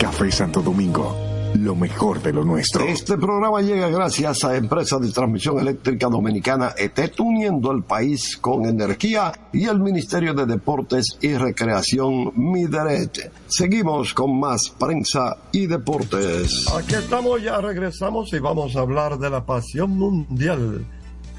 Café 0.00 0.32
Santo 0.32 0.62
Domingo, 0.62 1.14
lo 1.58 1.74
mejor 1.76 2.22
de 2.22 2.32
lo 2.32 2.42
nuestro. 2.42 2.86
Este 2.86 3.18
programa 3.18 3.60
llega 3.60 3.90
gracias 3.90 4.44
a 4.44 4.56
Empresa 4.56 4.98
de 4.98 5.12
Transmisión 5.12 5.58
Eléctrica 5.58 6.08
Dominicana 6.08 6.72
ETET, 6.74 7.20
uniendo 7.20 7.70
el 7.70 7.82
país 7.82 8.38
con 8.38 8.64
energía 8.64 9.30
y 9.52 9.66
el 9.66 9.78
Ministerio 9.78 10.32
de 10.32 10.46
Deportes 10.46 11.18
y 11.20 11.34
Recreación 11.34 12.32
Mideret. 12.34 13.30
Seguimos 13.46 14.14
con 14.14 14.40
más 14.40 14.70
prensa 14.70 15.36
y 15.52 15.66
deportes. 15.66 16.66
Aquí 16.74 16.94
estamos, 16.94 17.42
ya 17.42 17.60
regresamos 17.60 18.32
y 18.32 18.38
vamos 18.38 18.74
a 18.76 18.80
hablar 18.80 19.18
de 19.18 19.28
la 19.28 19.44
pasión 19.44 19.90
mundial, 19.90 20.82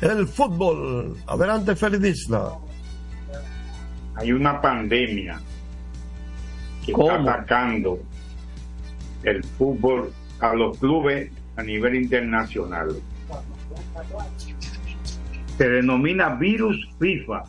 el 0.01 0.27
fútbol. 0.27 1.17
Adelante, 1.25 1.75
Félix 1.75 2.25
Isla. 2.25 2.59
Hay 4.17 4.31
una 4.31 4.61
pandemia 4.61 5.41
que 6.85 6.91
¿Cómo? 6.91 7.09
está 7.11 7.33
atacando 7.33 8.10
el 9.23 9.43
fútbol 9.43 10.11
a 10.39 10.53
los 10.53 10.77
clubes 10.77 11.31
a 11.55 11.63
nivel 11.63 11.95
internacional. 11.95 12.95
Se 15.57 15.69
denomina 15.69 16.35
virus 16.35 16.89
FIFA. 16.99 17.43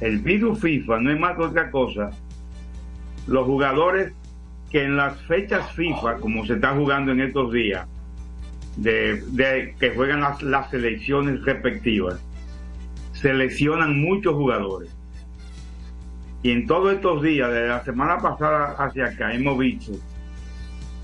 El 0.00 0.18
virus 0.18 0.60
FIFA 0.60 1.00
no 1.00 1.12
es 1.12 1.20
más 1.20 1.36
que 1.36 1.42
otra 1.42 1.70
cosa. 1.70 2.10
Los 3.26 3.46
jugadores 3.46 4.12
que 4.70 4.84
en 4.84 4.96
las 4.96 5.20
fechas 5.22 5.70
FIFA, 5.72 6.16
como 6.16 6.44
se 6.44 6.54
está 6.54 6.74
jugando 6.74 7.12
en 7.12 7.20
estos 7.20 7.52
días, 7.52 7.86
de, 8.76 9.74
que 9.78 9.90
juegan 9.90 10.20
las, 10.22 10.42
las 10.42 10.70
selecciones 10.70 11.42
respectivas, 11.44 12.20
seleccionan 13.12 14.00
muchos 14.00 14.34
jugadores. 14.34 14.91
Y 16.42 16.50
en 16.50 16.66
todos 16.66 16.92
estos 16.94 17.22
días, 17.22 17.48
desde 17.50 17.68
la 17.68 17.84
semana 17.84 18.18
pasada 18.18 18.74
hacia 18.78 19.06
acá, 19.06 19.32
hemos 19.32 19.56
visto 19.58 19.92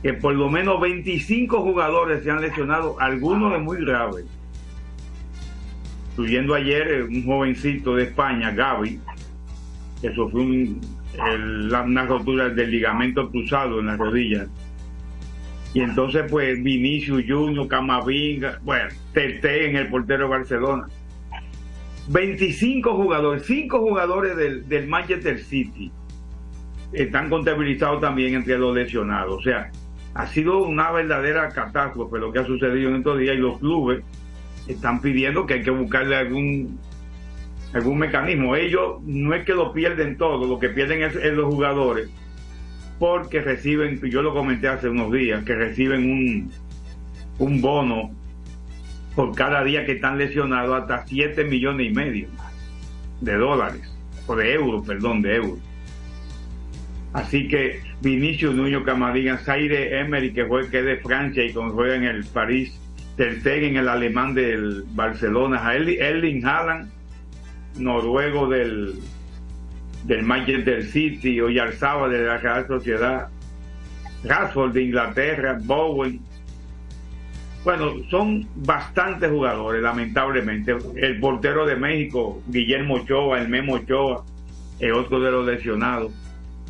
que 0.03 0.14
por 0.14 0.35
lo 0.35 0.48
menos 0.48 0.81
25 0.81 1.61
jugadores 1.62 2.22
se 2.22 2.31
han 2.31 2.40
lesionado, 2.40 2.96
algunos 3.01 3.53
de 3.53 3.59
muy 3.59 3.85
graves. 3.85 4.24
Incluyendo 6.11 6.55
ayer 6.55 6.88
eh, 6.88 7.03
un 7.05 7.24
jovencito 7.24 7.94
de 7.94 8.05
España, 8.05 8.51
Gaby, 8.51 9.01
que 10.03 10.12
sufrió 10.14 10.42
un- 10.42 10.81
el- 11.33 11.72
una 11.72 12.07
rotura 12.07 12.48
del 12.48 12.70
ligamento 12.70 13.31
cruzado 13.31 13.81
en 13.81 13.87
la 13.87 13.96
rodilla. 13.96 14.46
Y 15.74 15.81
entonces, 15.81 16.24
pues, 16.31 16.61
Vinicius 16.62 17.24
Junior, 17.29 17.68
Camavinga, 17.68 18.59
bueno, 18.62 18.88
Tete 19.12 19.68
en 19.70 19.77
el 19.77 19.88
portero 19.88 20.24
de 20.24 20.31
Barcelona. 20.31 20.87
25 22.09 22.94
jugadores, 22.94 23.44
5 23.47 23.79
jugadores 23.81 24.37
del, 24.37 24.68
del 24.68 24.87
Manchester 24.88 25.38
City 25.38 25.90
están 26.92 27.29
contabilizados 27.29 28.01
también 28.01 28.35
entre 28.35 28.59
los 28.59 28.75
lesionados. 28.75 29.38
O 29.38 29.42
sea, 29.42 29.71
ha 30.14 30.27
sido 30.27 30.62
una 30.64 30.90
verdadera 30.90 31.49
catástrofe 31.51 32.18
lo 32.18 32.33
que 32.33 32.40
ha 32.40 32.44
sucedido 32.44 32.90
en 32.90 32.97
estos 32.97 33.18
días 33.18 33.37
y 33.37 33.40
los 33.40 33.59
clubes 33.59 34.03
están 34.66 35.01
pidiendo 35.01 35.47
que 35.47 35.55
hay 35.55 35.62
que 35.62 35.71
buscarle 35.71 36.16
algún 36.16 36.79
algún 37.75 37.99
mecanismo. 37.99 38.57
Ellos 38.57 39.03
no 39.05 39.35
es 39.35 39.44
que 39.44 39.53
lo 39.53 39.73
pierden 39.73 40.16
todo, 40.16 40.47
lo 40.47 40.59
que 40.59 40.71
pierden 40.71 41.03
es, 41.03 41.14
es 41.16 41.35
los 41.35 41.47
jugadores 41.47 42.11
porque 42.99 43.40
reciben, 43.40 44.01
yo 44.11 44.23
lo 44.23 44.35
comenté 44.35 44.68
hace 44.68 44.88
unos 44.88 45.12
días, 45.12 45.44
que 45.44 45.55
reciben 45.55 46.11
un, 46.11 46.51
un 47.38 47.61
bono 47.61 48.11
por 49.19 49.35
cada 49.35 49.65
día 49.65 49.85
que 49.85 49.95
están 49.95 50.17
lesionados 50.17 50.81
hasta 50.81 51.05
7 51.05 51.43
millones 51.43 51.89
y 51.89 51.93
medio 51.93 52.29
de 53.21 53.35
dólares, 53.35 53.83
o 54.29 54.37
de 54.37 54.55
euros, 54.55 54.87
perdón, 54.87 55.23
de 55.23 55.35
euros. 55.35 55.59
Así 57.13 57.49
que 57.49 57.81
Vinicio 58.01 58.53
Nuño 58.53 58.85
Camavinga, 58.85 59.39
Zaire 59.39 59.99
Emery, 59.99 60.33
que 60.33 60.45
juega 60.45 60.71
que 60.71 60.79
es 60.79 60.85
de 60.85 60.97
Francia 60.99 61.45
y 61.45 61.53
como 61.53 61.73
juega 61.73 61.97
en 61.97 62.05
el 62.05 62.27
París, 62.27 62.79
Ter 63.17 63.41
Stegen, 63.41 63.77
el 63.77 63.89
alemán 63.89 64.35
del 64.35 64.85
Barcelona, 64.91 65.75
Erling 65.75 66.47
Haaland, 66.47 66.89
noruego 67.77 68.49
del, 68.49 69.01
del 70.05 70.23
Manchester 70.23 70.85
City, 70.85 71.41
Oyarzaba 71.41 72.09
de 72.09 72.25
la 72.25 72.39
Real 72.39 72.69
Sociedad, 72.69 73.29
Rashford 74.23 74.75
de 74.75 74.83
Inglaterra, 74.85 75.59
Bowen. 75.61 76.28
Bueno, 77.69 77.93
son 78.09 78.49
bastantes 78.55 79.31
jugadores, 79.31 79.83
lamentablemente. 79.83 80.75
El 80.97 81.21
portero 81.21 81.67
de 81.67 81.77
México, 81.77 82.41
Guillermo 82.47 82.95
Ochoa, 82.95 83.43
el 83.43 83.51
Memo 83.51 83.75
Ochoa, 83.75 84.25
es 84.81 84.91
otro 84.91 85.21
de 85.21 85.31
los 85.31 85.45
lesionados. 85.45 86.11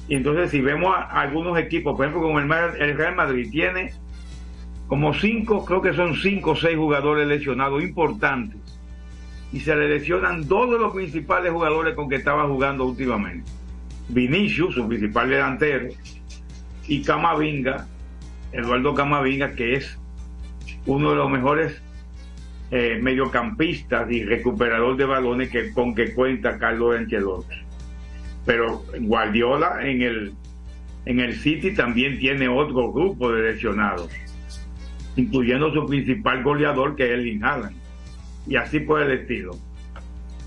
Y 0.08 0.16
entonces 0.16 0.50
si 0.50 0.60
vemos 0.60 0.92
a, 0.92 1.02
algunos 1.20 1.56
equipos, 1.56 1.96
por 1.96 2.04
ejemplo, 2.04 2.26
como 2.26 2.40
el, 2.40 2.50
el 2.80 2.96
Real 2.96 3.14
Madrid 3.14 3.48
tiene 3.48 3.92
como 4.88 5.14
cinco, 5.14 5.64
creo 5.64 5.80
que 5.80 5.92
son 5.92 6.16
cinco 6.16 6.50
o 6.50 6.56
seis 6.56 6.76
jugadores 6.76 7.28
lesionados 7.28 7.80
importantes. 7.80 8.58
Y 9.52 9.60
se 9.60 9.76
le 9.76 9.88
lesionan 9.88 10.48
dos 10.48 10.68
de 10.68 10.80
los 10.80 10.92
principales 10.92 11.52
jugadores 11.52 11.94
con 11.94 12.08
que 12.08 12.16
estaba 12.16 12.48
jugando 12.48 12.84
últimamente. 12.84 13.48
Vinicius, 14.08 14.74
su 14.74 14.88
principal 14.88 15.30
delantero, 15.30 15.90
y 16.88 17.02
Camavinga, 17.04 17.86
Eduardo 18.50 18.94
Camavinga, 18.94 19.52
que 19.52 19.74
es 19.74 19.96
uno 20.88 21.10
de 21.10 21.16
los 21.16 21.30
mejores 21.30 21.80
eh, 22.70 22.98
mediocampistas 23.00 24.10
y 24.10 24.24
recuperador 24.24 24.96
de 24.96 25.04
balones 25.04 25.50
que, 25.50 25.72
con 25.72 25.94
que 25.94 26.14
cuenta 26.14 26.58
Carlos 26.58 26.96
Ancelotti. 26.96 27.56
Pero 28.46 28.84
Guardiola 28.98 29.80
en 29.82 30.02
el, 30.02 30.32
en 31.04 31.20
el 31.20 31.34
City 31.34 31.74
también 31.74 32.18
tiene 32.18 32.48
otro 32.48 32.90
grupo 32.90 33.30
de 33.30 33.52
lesionados, 33.52 34.10
incluyendo 35.16 35.72
su 35.72 35.86
principal 35.86 36.42
goleador 36.42 36.96
que 36.96 37.04
es 37.04 37.18
el 37.18 37.44
Haaland. 37.44 37.76
Y 38.46 38.56
así 38.56 38.80
por 38.80 39.02
el 39.02 39.12
estilo. 39.12 39.56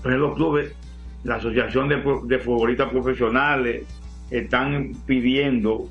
Pues 0.02 0.16
los 0.16 0.34
clubes, 0.34 0.74
la 1.22 1.36
Asociación 1.36 1.88
de, 1.88 2.02
de 2.24 2.38
Futbolistas 2.40 2.90
Profesionales, 2.90 3.84
están 4.28 4.92
pidiendo 5.06 5.88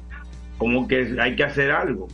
como 0.57 0.89
que 0.89 1.15
hay 1.21 1.37
que 1.37 1.45
hacer 1.45 1.71
algo. 1.71 2.09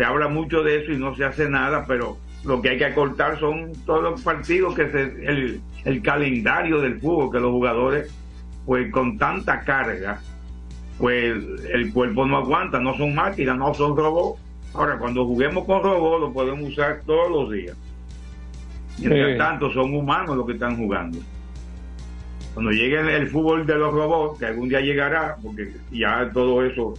Se 0.00 0.06
habla 0.06 0.28
mucho 0.28 0.62
de 0.62 0.78
eso 0.78 0.92
y 0.92 0.96
no 0.96 1.14
se 1.14 1.26
hace 1.26 1.46
nada, 1.50 1.84
pero 1.86 2.16
lo 2.46 2.62
que 2.62 2.70
hay 2.70 2.78
que 2.78 2.86
acortar 2.86 3.38
son 3.38 3.70
todos 3.84 4.02
los 4.02 4.22
partidos 4.22 4.74
que 4.74 4.88
se, 4.88 5.02
el, 5.02 5.60
el 5.84 6.00
calendario 6.00 6.80
del 6.80 6.98
fútbol, 6.98 7.30
que 7.30 7.38
los 7.38 7.50
jugadores, 7.50 8.10
pues 8.64 8.90
con 8.90 9.18
tanta 9.18 9.60
carga, 9.60 10.18
pues 10.96 11.36
el 11.70 11.92
cuerpo 11.92 12.24
no 12.24 12.38
aguanta, 12.38 12.80
no 12.80 12.96
son 12.96 13.14
máquinas, 13.14 13.58
no 13.58 13.74
son 13.74 13.94
robots. 13.94 14.40
Ahora, 14.72 14.96
cuando 14.96 15.26
juguemos 15.26 15.66
con 15.66 15.82
robots, 15.82 16.20
lo 16.22 16.32
podemos 16.32 16.70
usar 16.70 17.02
todos 17.04 17.30
los 17.30 17.52
días. 17.52 17.76
Mientras 18.96 19.36
tanto, 19.36 19.70
son 19.70 19.94
humanos 19.94 20.34
los 20.34 20.46
que 20.46 20.54
están 20.54 20.78
jugando. 20.78 21.18
Cuando 22.54 22.72
llegue 22.72 23.00
el 23.16 23.28
fútbol 23.28 23.66
de 23.66 23.74
los 23.74 23.92
robots, 23.92 24.38
que 24.38 24.46
algún 24.46 24.70
día 24.70 24.80
llegará, 24.80 25.36
porque 25.42 25.74
ya 25.90 26.30
todo 26.32 26.64
eso 26.64 26.94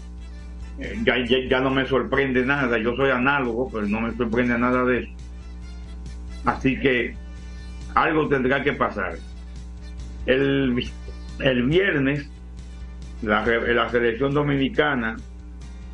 eh, 0.81 1.47
ya, 1.49 1.59
no 1.59 1.69
me 1.69 1.85
sorprende 1.85 2.45
nada, 2.45 2.77
yo 2.79 2.95
soy 2.95 3.11
análogo, 3.11 3.69
pero 3.71 3.87
no 3.87 4.01
me 4.01 4.11
sorprende 4.15 4.57
nada 4.57 4.83
de 4.83 4.99
eso. 4.99 5.11
Así 6.45 6.79
que 6.79 7.15
algo 7.93 8.27
tendrá 8.27 8.63
que 8.63 8.73
pasar. 8.73 9.15
El, 10.25 10.83
el 11.39 11.63
viernes, 11.63 12.27
la, 13.21 13.45
la 13.45 13.89
selección 13.89 14.33
dominicana 14.33 15.17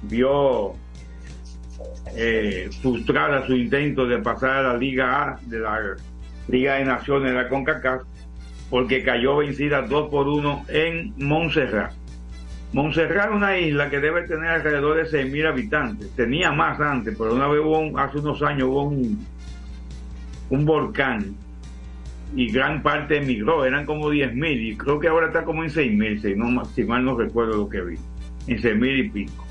vio 0.04 0.76
eh, 2.16 2.70
frustrada 2.82 3.46
su 3.46 3.56
intento 3.56 4.06
de 4.06 4.20
pasar 4.20 4.52
a 4.52 4.74
la 4.74 4.78
Liga 4.78 5.24
A 5.24 5.40
de 5.42 5.60
la 5.60 5.98
Liga 6.48 6.76
de 6.76 6.86
Naciones 6.86 7.32
de 7.32 7.38
la 7.38 7.50
CONCACAF 7.50 8.04
porque 8.70 9.04
cayó 9.04 9.38
vencida 9.38 9.82
2 9.82 10.10
por 10.10 10.28
1 10.28 10.66
en 10.70 11.14
Montserrat. 11.18 11.94
Montserrat 12.74 13.30
es 13.30 13.36
una 13.36 13.58
isla 13.58 13.90
que 13.90 14.00
debe 14.00 14.24
tener 14.24 14.50
alrededor 14.50 14.98
de 14.98 15.04
6.000 15.04 15.48
habitantes. 15.48 16.12
Tenía 16.16 16.52
más 16.52 16.80
antes, 16.80 17.16
pero 17.18 17.34
una 17.34 17.48
vez 17.48 17.62
hubo 17.62 17.98
hace 17.98 18.18
unos 18.18 18.42
años 18.44 18.68
hubo 18.68 18.84
un, 18.84 19.26
un 20.50 20.66
volcán 20.66 21.36
y 22.36 22.52
gran 22.52 22.84
parte 22.84 23.18
emigró, 23.18 23.64
eran 23.64 23.86
como 23.86 24.12
10.000 24.12 24.62
y 24.62 24.76
creo 24.76 25.00
que 25.00 25.08
ahora 25.08 25.28
está 25.28 25.46
como 25.46 25.64
en 25.64 25.70
6.000, 25.70 26.22
si, 26.22 26.36
no, 26.36 26.66
si 26.66 26.84
mal 26.84 27.06
no 27.06 27.18
recuerdo 27.18 27.58
lo 27.58 27.70
que 27.70 27.82
vi, 27.82 27.98
en 28.48 28.58
6.000 28.58 29.00
y 29.00 29.10
pico. 29.10 29.46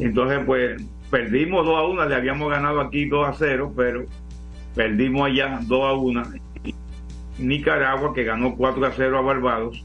Entonces 0.00 0.40
pues 0.44 0.82
perdimos 1.10 1.64
2 1.64 1.78
a 1.78 1.82
1, 1.84 2.06
le 2.06 2.14
habíamos 2.14 2.50
ganado 2.50 2.80
aquí 2.80 3.06
2 3.06 3.28
a 3.28 3.32
0, 3.34 3.72
pero 3.76 4.04
perdimos 4.74 5.26
allá 5.28 5.60
2 5.62 5.84
a 5.84 5.92
1. 5.92 6.22
Nicaragua 7.38 8.12
que 8.14 8.24
ganó 8.24 8.56
4 8.56 8.84
a 8.84 8.90
0 8.90 9.18
a 9.18 9.20
Barbados 9.20 9.84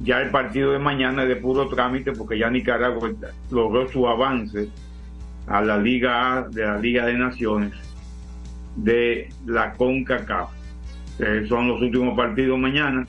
ya 0.00 0.20
el 0.20 0.30
partido 0.30 0.72
de 0.72 0.78
mañana 0.78 1.22
es 1.22 1.28
de 1.28 1.36
puro 1.36 1.68
trámite 1.68 2.12
porque 2.12 2.38
ya 2.38 2.50
Nicaragua 2.50 3.10
logró 3.50 3.88
su 3.88 4.06
avance 4.06 4.68
a 5.46 5.60
la 5.60 5.78
Liga 5.78 6.36
A 6.36 6.42
de 6.42 6.64
la 6.64 6.78
Liga 6.78 7.06
de 7.06 7.14
Naciones 7.14 7.72
de 8.76 9.28
la 9.46 9.72
CONCACAF. 9.72 10.50
son 11.48 11.68
los 11.68 11.82
últimos 11.82 12.16
partidos 12.16 12.58
mañana. 12.58 13.06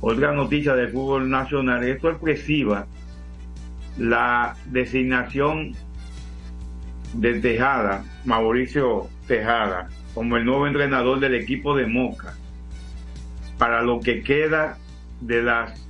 Otra 0.00 0.32
noticia 0.32 0.74
del 0.74 0.90
fútbol 0.90 1.30
nacional 1.30 1.84
es 1.84 2.00
sorpresiva 2.00 2.86
la 3.98 4.56
designación 4.66 5.74
de 7.14 7.40
Tejada, 7.40 8.04
Mauricio 8.24 9.08
Tejada, 9.26 9.88
como 10.14 10.38
el 10.38 10.44
nuevo 10.44 10.66
entrenador 10.66 11.20
del 11.20 11.34
equipo 11.34 11.76
de 11.76 11.86
Moca 11.86 12.34
para 13.58 13.82
lo 13.82 14.00
que 14.00 14.22
queda 14.22 14.78
de 15.20 15.42
las 15.42 15.86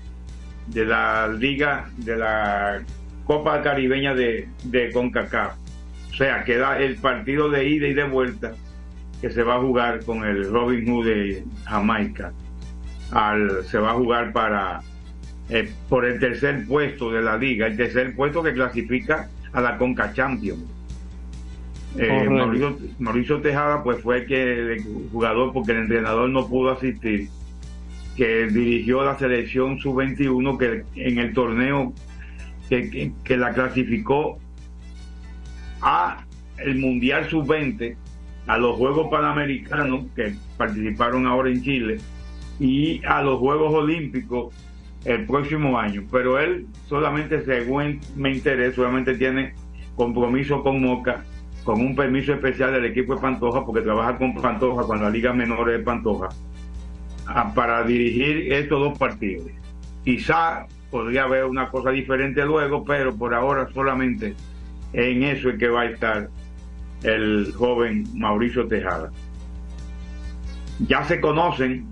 de 0.67 0.85
la 0.85 1.29
liga 1.29 1.89
de 1.97 2.17
la 2.17 2.83
Copa 3.25 3.63
Caribeña 3.63 4.15
de, 4.15 4.49
de 4.65 4.93
CONCACAF. 4.93 5.55
O 6.11 6.15
sea, 6.15 6.45
queda 6.45 6.79
el 6.79 6.97
partido 6.97 7.49
de 7.49 7.69
ida 7.69 7.87
y 7.89 7.95
de 7.95 8.05
vuelta 8.05 8.53
que 9.21 9.31
se 9.31 9.43
va 9.43 9.57
a 9.57 9.61
jugar 9.61 10.05
con 10.05 10.25
el 10.25 10.51
Robin 10.51 10.87
Hood 10.87 11.07
de 11.07 11.45
Jamaica. 11.65 12.33
Al, 13.11 13.65
se 13.65 13.79
va 13.79 13.91
a 13.91 13.95
jugar 13.95 14.33
para 14.33 14.81
eh, 15.49 15.71
por 15.89 16.05
el 16.05 16.21
tercer 16.21 16.67
puesto 16.67 17.11
de 17.11 17.23
la 17.23 17.37
liga, 17.37 17.67
el 17.67 17.77
tercer 17.77 18.15
puesto 18.15 18.43
que 18.43 18.53
clasifica 18.53 19.29
a 19.53 19.61
la 19.61 19.77
Conca 19.79 20.13
Champions. 20.13 20.63
Eh, 21.97 22.29
Mauricio, 23.01 23.41
Tejada 23.41 23.83
pues 23.83 24.01
fue 24.01 24.25
que 24.25 24.75
el 24.75 24.85
jugador 25.11 25.53
porque 25.53 25.73
el 25.73 25.79
entrenador 25.79 26.31
no 26.31 26.47
pudo 26.49 26.71
asistir 26.71 27.29
que 28.21 28.49
dirigió 28.49 29.03
la 29.03 29.19
selección 29.19 29.79
sub-21 29.79 30.59
que 30.59 30.85
en 30.95 31.19
el 31.19 31.33
torneo 31.33 31.95
que, 32.69 33.15
que, 33.25 33.37
la 33.39 33.55
clasificó 33.55 34.39
a 35.81 36.27
el 36.59 36.77
Mundial 36.77 37.31
sub-20, 37.31 37.97
a 38.47 38.59
los 38.59 38.77
Juegos 38.77 39.09
Panamericanos 39.11 40.05
que 40.15 40.35
participaron 40.59 41.27
ahora 41.27 41.49
en 41.49 41.63
Chile 41.63 41.97
y 42.59 43.03
a 43.07 43.23
los 43.23 43.39
Juegos 43.39 43.73
Olímpicos 43.73 44.55
el 45.07 45.25
próximo 45.25 45.79
año. 45.79 46.05
Pero 46.13 46.39
él 46.39 46.67
solamente, 46.91 47.43
según 47.47 48.01
me 48.17 48.33
interesa, 48.33 48.77
solamente 48.77 49.15
tiene 49.15 49.55
compromiso 49.97 50.63
con 50.63 50.83
Moca, 50.83 51.25
con 51.65 51.81
un 51.81 51.97
permiso 51.97 52.35
especial 52.35 52.75
del 52.75 52.85
equipo 52.85 53.15
de 53.15 53.23
Pantoja, 53.23 53.65
porque 53.65 53.81
trabaja 53.81 54.19
con 54.19 54.35
Pantoja, 54.35 54.83
con 54.83 55.01
la 55.01 55.09
Liga 55.09 55.33
Menor 55.33 55.71
de 55.71 55.79
Pantoja 55.79 56.29
para 57.55 57.85
dirigir 57.85 58.53
estos 58.53 58.81
dos 58.81 58.99
partidos. 58.99 59.47
Quizá 60.05 60.67
podría 60.91 61.25
haber 61.25 61.45
una 61.45 61.69
cosa 61.69 61.91
diferente 61.91 62.45
luego, 62.45 62.85
pero 62.85 63.15
por 63.15 63.35
ahora 63.35 63.69
solamente 63.73 64.35
en 64.93 65.23
eso 65.23 65.51
es 65.51 65.59
que 65.59 65.69
va 65.69 65.83
a 65.83 65.87
estar 65.87 66.29
el 67.03 67.53
joven 67.57 68.05
Mauricio 68.15 68.67
Tejada. 68.67 69.11
Ya 70.81 71.05
se 71.05 71.21
conocen 71.21 71.87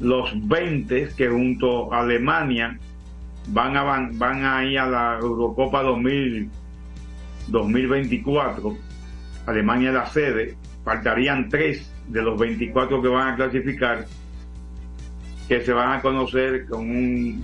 los 0.00 0.30
20 0.48 1.10
que 1.16 1.28
junto 1.28 1.92
a 1.92 2.00
Alemania 2.00 2.78
van 3.48 3.76
a, 3.76 4.10
van 4.12 4.44
a 4.44 4.64
ir 4.64 4.78
a 4.78 4.86
la 4.86 5.18
Eurocopa 5.20 5.82
2000, 5.82 6.50
2024. 7.48 8.76
Alemania 9.46 9.88
es 9.90 9.94
la 9.94 10.06
sede. 10.06 10.56
Faltarían 10.84 11.48
tres 11.48 11.90
de 12.08 12.22
los 12.22 12.38
24 12.38 13.02
que 13.02 13.08
van 13.08 13.34
a 13.34 13.36
clasificar 13.36 14.06
que 15.48 15.60
se 15.60 15.72
van 15.72 15.92
a 15.92 16.02
conocer 16.02 16.66
con 16.66 16.88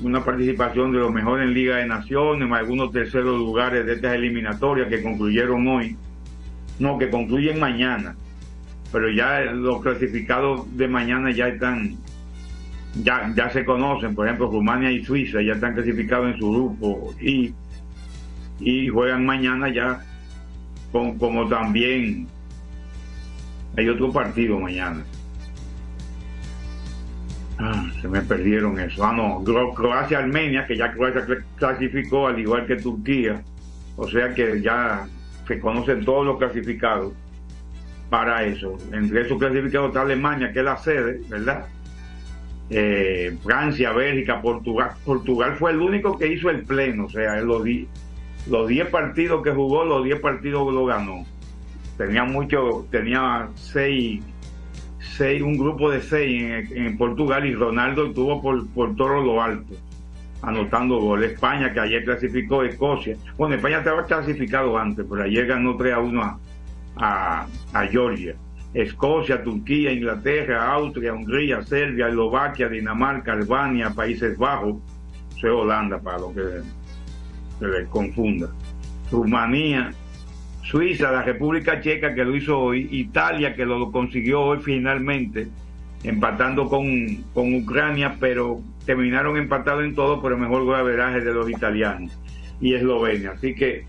una 0.05 0.25
participación 0.25 0.93
de 0.93 0.99
los 0.99 1.13
mejores 1.13 1.47
en 1.47 1.55
Liga 1.55 1.77
de 1.77 1.87
Naciones, 1.87 2.51
algunos 2.51 2.91
terceros 2.91 3.39
lugares 3.39 3.87
de 3.87 3.95
estas 3.95 4.15
eliminatorias 4.15 4.89
que 4.89 5.03
concluyeron 5.03 5.67
hoy, 5.69 5.97
no, 6.81 6.99
que 6.99 7.11
concluyen 7.11 7.61
mañana, 7.61 8.17
pero 8.91 9.09
ya 9.11 9.43
los 9.43 9.81
clasificados 9.83 10.77
de 10.77 10.89
mañana 10.89 11.31
ya 11.31 11.47
están, 11.47 11.97
ya, 12.95 13.33
ya 13.37 13.51
se 13.51 13.65
conocen, 13.65 14.17
por 14.17 14.27
ejemplo, 14.27 14.51
Rumania 14.51 14.91
y 14.91 15.05
Suiza 15.05 15.41
ya 15.41 15.53
están 15.53 15.75
clasificados 15.75 16.35
en 16.35 16.39
su 16.41 16.51
grupo 16.51 17.15
y, 17.21 17.55
y 18.59 18.89
juegan 18.89 19.25
mañana 19.25 19.73
ya 19.73 20.01
con, 20.91 21.19
como 21.19 21.49
también 21.49 22.27
hay 23.77 23.89
otro 23.89 24.13
partido 24.13 24.59
mañana. 24.59 25.05
Ah, 27.63 27.87
se 28.01 28.09
me 28.09 28.21
perdieron 28.23 28.79
eso. 28.81 29.05
Ah, 29.05 29.13
no, 29.13 29.43
Croacia-Armenia, 29.75 30.67
que 30.67 30.77
ya 30.77 30.93
Croacia 30.93 31.25
clasificó 31.57 32.27
al 32.29 32.39
igual 32.39 32.67
que 32.67 32.77
Turquía. 32.77 33.43
O 33.97 34.09
sea 34.09 34.35
que 34.35 34.61
ya 34.61 35.07
se 35.47 35.61
conocen 35.61 36.05
todos 36.05 36.27
los 36.27 36.39
clasificados 36.39 37.13
para 38.11 38.45
eso. 38.45 38.77
Entre 38.93 39.23
esos 39.23 39.39
clasificados 39.39 39.89
está 39.89 40.03
Alemania, 40.03 40.53
que 40.53 40.59
es 40.59 40.65
la 40.65 40.77
sede, 40.77 41.21
¿verdad? 41.29 41.67
eh, 42.73 43.37
Francia, 43.43 43.93
Bélgica, 43.93 44.41
Portugal. 44.41 44.93
Portugal 45.05 45.57
fue 45.59 45.73
el 45.73 45.81
único 45.81 46.19
que 46.19 46.33
hizo 46.33 46.51
el 46.51 46.63
pleno, 46.65 47.07
o 47.07 47.11
sea, 47.11 47.41
los, 47.41 47.63
los 48.49 48.69
10 48.69 48.89
partidos 48.89 49.43
que 49.43 49.51
jugó, 49.51 49.85
los 49.85 50.05
10 50.05 50.21
partidos 50.21 50.73
lo 50.73 50.87
ganó. 50.87 51.25
Tenía 51.99 52.25
mucho, 52.25 52.87
tenía 52.91 53.49
6, 53.55 54.23
seis, 55.17 55.43
un 55.43 55.57
grupo 55.57 55.91
de 55.91 56.01
6 56.01 56.71
en, 56.73 56.97
Portugal 56.97 57.45
y 57.47 57.55
Ronaldo 57.55 58.07
estuvo 58.07 58.41
por, 58.41 58.69
por 58.69 58.97
todo 58.97 59.21
lo 59.21 59.43
alto, 59.43 59.75
anotando 60.43 60.99
goles. 61.01 61.33
España, 61.33 61.73
que 61.73 61.81
ayer 61.81 62.05
clasificó, 62.05 62.63
Escocia. 62.63 63.17
Bueno, 63.37 63.57
España 63.57 63.79
estaba 63.79 64.05
clasificado 64.07 64.79
antes, 64.79 65.05
pero 65.09 65.23
ayer 65.25 65.47
ganó 65.47 65.77
3 65.77 65.95
a 65.95 65.99
1 65.99 66.41
a, 66.97 67.47
a 67.73 67.87
Georgia. 67.87 68.35
Escocia, 68.75 69.43
Turquía, 69.43 69.93
Inglaterra, 69.93 70.73
Austria, 70.73 71.13
Hungría, 71.13 71.63
Serbia, 71.63 72.09
Eslovaquia, 72.09 72.69
Dinamarca, 72.69 73.33
Albania, 73.33 73.91
Países 73.91 74.39
Bajos, 74.39 74.77
es 75.47 75.51
Holanda 75.51 75.99
para 75.99 76.19
lo 76.19 76.33
que 76.33 76.43
se 77.59 77.67
les 77.67 77.89
confunda, 77.89 78.49
Rumanía, 79.11 79.93
Suiza, 80.63 81.11
la 81.11 81.23
República 81.23 81.81
Checa 81.81 82.15
que 82.15 82.25
lo 82.25 82.37
hizo 82.37 82.59
hoy, 82.59 82.89
Italia 82.91 83.55
que 83.55 83.67
lo 83.67 83.91
consiguió 83.91 84.43
hoy 84.43 84.59
finalmente, 84.63 85.49
empatando 86.05 86.69
con, 86.69 87.17
con 87.35 87.55
Ucrania, 87.55 88.17
pero 88.19 88.61
terminaron 88.87 89.37
empatados 89.37 89.85
en 89.85 89.95
todo, 89.95 90.23
pero 90.23 90.39
mejor 90.39 90.65
golaveraje 90.65 91.21
de 91.21 91.35
los 91.35 91.51
italianos 91.51 92.17
y 92.61 92.75
Eslovenia. 92.75 93.33
Así 93.33 93.55
que 93.55 93.85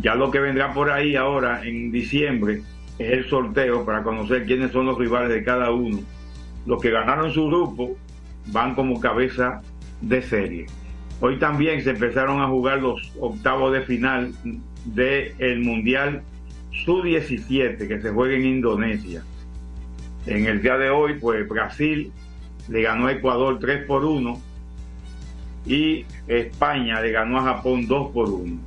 ya 0.00 0.14
lo 0.14 0.30
que 0.30 0.38
vendrá 0.38 0.72
por 0.72 0.90
ahí 0.90 1.16
ahora 1.16 1.64
en 1.64 1.90
diciembre 1.90 2.62
es 2.98 3.12
el 3.12 3.28
sorteo 3.28 3.84
para 3.84 4.02
conocer 4.02 4.46
quiénes 4.46 4.72
son 4.72 4.86
los 4.86 4.98
rivales 4.98 5.30
de 5.30 5.42
cada 5.42 5.70
uno. 5.72 6.00
Los 6.66 6.80
que 6.80 6.90
ganaron 6.90 7.32
su 7.32 7.46
grupo 7.46 7.96
van 8.46 8.74
como 8.74 9.00
cabeza 9.00 9.62
de 10.00 10.22
serie. 10.22 10.66
Hoy 11.20 11.38
también 11.38 11.82
se 11.82 11.90
empezaron 11.90 12.40
a 12.40 12.46
jugar 12.46 12.80
los 12.80 13.12
octavos 13.20 13.72
de 13.72 13.82
final 13.82 14.32
del 14.84 15.60
Mundial 15.60 16.22
Sub-17 16.84 17.88
que 17.88 18.00
se 18.00 18.10
juega 18.10 18.34
en 18.34 18.44
Indonesia. 18.46 19.22
En 20.26 20.46
el 20.46 20.62
día 20.62 20.76
de 20.76 20.90
hoy, 20.90 21.14
pues 21.14 21.48
Brasil 21.48 22.12
le 22.68 22.82
ganó 22.82 23.06
a 23.06 23.12
Ecuador 23.12 23.58
3 23.58 23.86
por 23.86 24.04
1 24.04 24.40
y 25.66 26.04
España 26.26 27.00
le 27.00 27.12
ganó 27.12 27.38
a 27.38 27.54
Japón 27.54 27.86
2 27.86 28.12
por 28.12 28.28
1. 28.28 28.58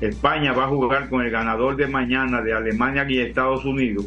España 0.00 0.52
va 0.52 0.64
a 0.64 0.68
jugar 0.68 1.08
con 1.08 1.22
el 1.22 1.30
ganador 1.30 1.76
de 1.76 1.86
mañana 1.86 2.42
de 2.42 2.52
Alemania 2.52 3.06
y 3.08 3.18
Estados 3.18 3.64
Unidos, 3.64 4.06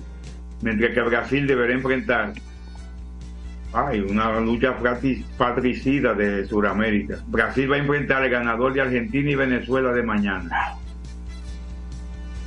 mientras 0.62 0.94
que 0.94 1.02
Brasil 1.02 1.48
deberá 1.48 1.74
enfrentar 1.74 2.34
ay, 3.74 4.02
una 4.02 4.40
lucha 4.40 4.78
patricida 5.38 6.14
de 6.14 6.46
Sudamérica. 6.46 7.18
Brasil 7.28 7.72
va 7.72 7.76
a 7.76 7.80
enfrentar 7.80 8.24
al 8.24 8.30
ganador 8.30 8.74
de 8.74 8.82
Argentina 8.82 9.32
y 9.32 9.36
Venezuela 9.36 9.92
de 9.92 10.04
mañana. 10.04 10.50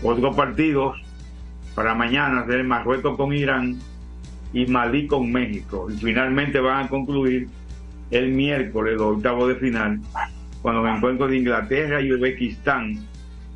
Otros 0.02 0.34
partidos 0.34 1.00
para 1.74 1.94
mañana 1.94 2.44
serán 2.46 2.68
Marruecos 2.68 3.16
con 3.16 3.32
Irán 3.32 3.78
y 4.52 4.66
Malí 4.66 5.06
con 5.06 5.30
México. 5.30 5.88
Y 5.90 5.96
finalmente 5.96 6.60
van 6.60 6.86
a 6.86 6.88
concluir 6.88 7.48
el 8.10 8.32
miércoles, 8.32 8.94
los 8.94 9.16
octavos 9.16 9.48
de 9.48 9.54
final, 9.56 10.00
cuando 10.60 10.82
los 10.82 10.96
encuentros 10.96 11.30
de 11.30 11.38
Inglaterra 11.38 12.00
y 12.00 12.12
Uzbekistán 12.12 12.98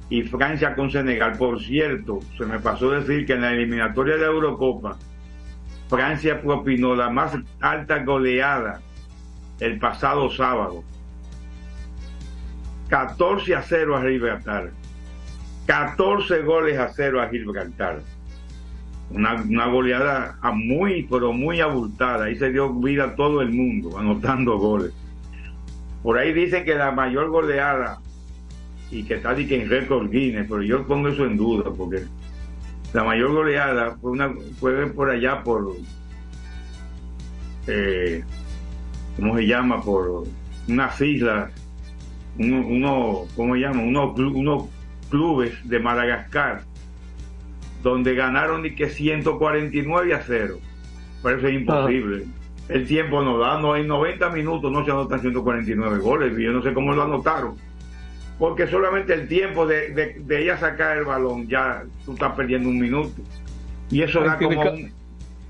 y 0.08 0.22
Francia 0.22 0.74
con 0.74 0.90
Senegal. 0.90 1.36
Por 1.36 1.60
cierto, 1.60 2.20
se 2.38 2.46
me 2.46 2.60
pasó 2.60 2.90
decir 2.90 3.26
que 3.26 3.34
en 3.34 3.42
la 3.42 3.52
eliminatoria 3.52 4.14
de 4.14 4.20
la 4.20 4.26
Eurocopa, 4.26 4.96
Francia 5.88 6.40
propinó 6.40 6.94
la 6.94 7.10
más 7.10 7.36
alta 7.60 8.02
goleada 8.02 8.80
el 9.60 9.78
pasado 9.78 10.30
sábado. 10.30 10.82
14 12.88 13.54
a 13.54 13.62
0 13.62 13.96
a 13.96 14.02
Gibraltar. 14.02 14.70
14 15.66 16.42
goles 16.42 16.78
a 16.78 16.88
0 16.88 17.20
a 17.20 17.28
Gibraltar. 17.28 18.00
Una, 19.10 19.34
una 19.34 19.66
goleada 19.66 20.36
muy, 20.52 21.04
pero 21.04 21.32
muy 21.32 21.60
abultada. 21.60 22.24
Ahí 22.24 22.36
se 22.36 22.50
dio 22.50 22.72
vida 22.72 23.04
a 23.04 23.14
todo 23.14 23.40
el 23.40 23.50
mundo, 23.50 23.98
anotando 23.98 24.58
goles. 24.58 24.92
Por 26.02 26.18
ahí 26.18 26.32
dicen 26.32 26.64
que 26.64 26.74
la 26.74 26.92
mayor 26.92 27.30
goleada 27.30 27.98
y 28.90 29.02
que 29.02 29.14
está 29.14 29.34
que 29.34 29.62
en 29.62 29.68
récord 29.68 30.10
Guinness, 30.10 30.46
pero 30.48 30.62
yo 30.62 30.86
pongo 30.86 31.08
eso 31.08 31.24
en 31.24 31.36
duda 31.36 31.70
porque 31.76 32.04
la 32.92 33.04
mayor 33.04 33.32
goleada 33.32 33.96
fue 34.00 34.12
una 34.12 34.32
fue 34.60 34.86
por 34.86 35.10
allá 35.10 35.42
por 35.42 35.74
eh, 37.66 38.22
¿cómo 39.16 39.36
se 39.36 39.46
llama? 39.46 39.82
por 39.82 40.24
unas 40.68 41.00
islas 41.00 41.50
uno, 42.38 42.66
uno 42.66 43.24
¿cómo 43.34 43.54
se 43.54 43.60
llama? 43.60 43.82
unos 43.82 44.68
clubes 45.10 45.52
de 45.64 45.78
Madagascar 45.78 46.62
donde 47.82 48.14
ganaron 48.14 48.66
y 48.66 48.74
que 48.74 48.88
149 48.88 50.14
a 50.14 50.22
0 50.26 50.58
parece 51.22 51.52
imposible. 51.52 52.24
El 52.68 52.86
tiempo 52.86 53.22
no 53.22 53.38
da 53.38 53.60
no 53.60 53.74
hay 53.74 53.86
90 53.86 54.28
minutos 54.30 54.72
no 54.72 54.84
se 54.84 54.90
anotan 54.90 55.20
149 55.20 55.98
goles 55.98 56.36
y 56.36 56.42
yo 56.42 56.52
no 56.52 56.62
sé 56.62 56.74
cómo 56.74 56.94
lo 56.94 57.02
anotaron. 57.02 57.54
Porque 58.38 58.66
solamente 58.66 59.14
el 59.14 59.28
tiempo 59.28 59.66
de, 59.66 59.90
de, 59.92 60.42
ella 60.42 60.58
sacar 60.58 60.98
el 60.98 61.04
balón 61.04 61.46
ya 61.46 61.84
tú 62.04 62.12
estás 62.12 62.34
perdiendo 62.34 62.68
un 62.68 62.78
minuto. 62.78 63.22
Y 63.90 64.02
eso 64.02 64.20
da 64.20 64.36
como 64.36 64.62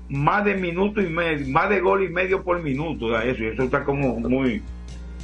más 0.09 0.45
de 0.45 0.55
minuto 0.55 1.01
y 1.01 1.07
medio 1.07 1.47
más 1.49 1.69
de 1.69 1.81
gol 1.81 2.03
y 2.03 2.09
medio 2.09 2.43
por 2.43 2.61
minuto 2.61 3.09
da 3.09 3.25
eso 3.25 3.43
y 3.43 3.47
eso 3.47 3.63
está 3.63 3.83
como 3.83 4.17
muy 4.21 4.61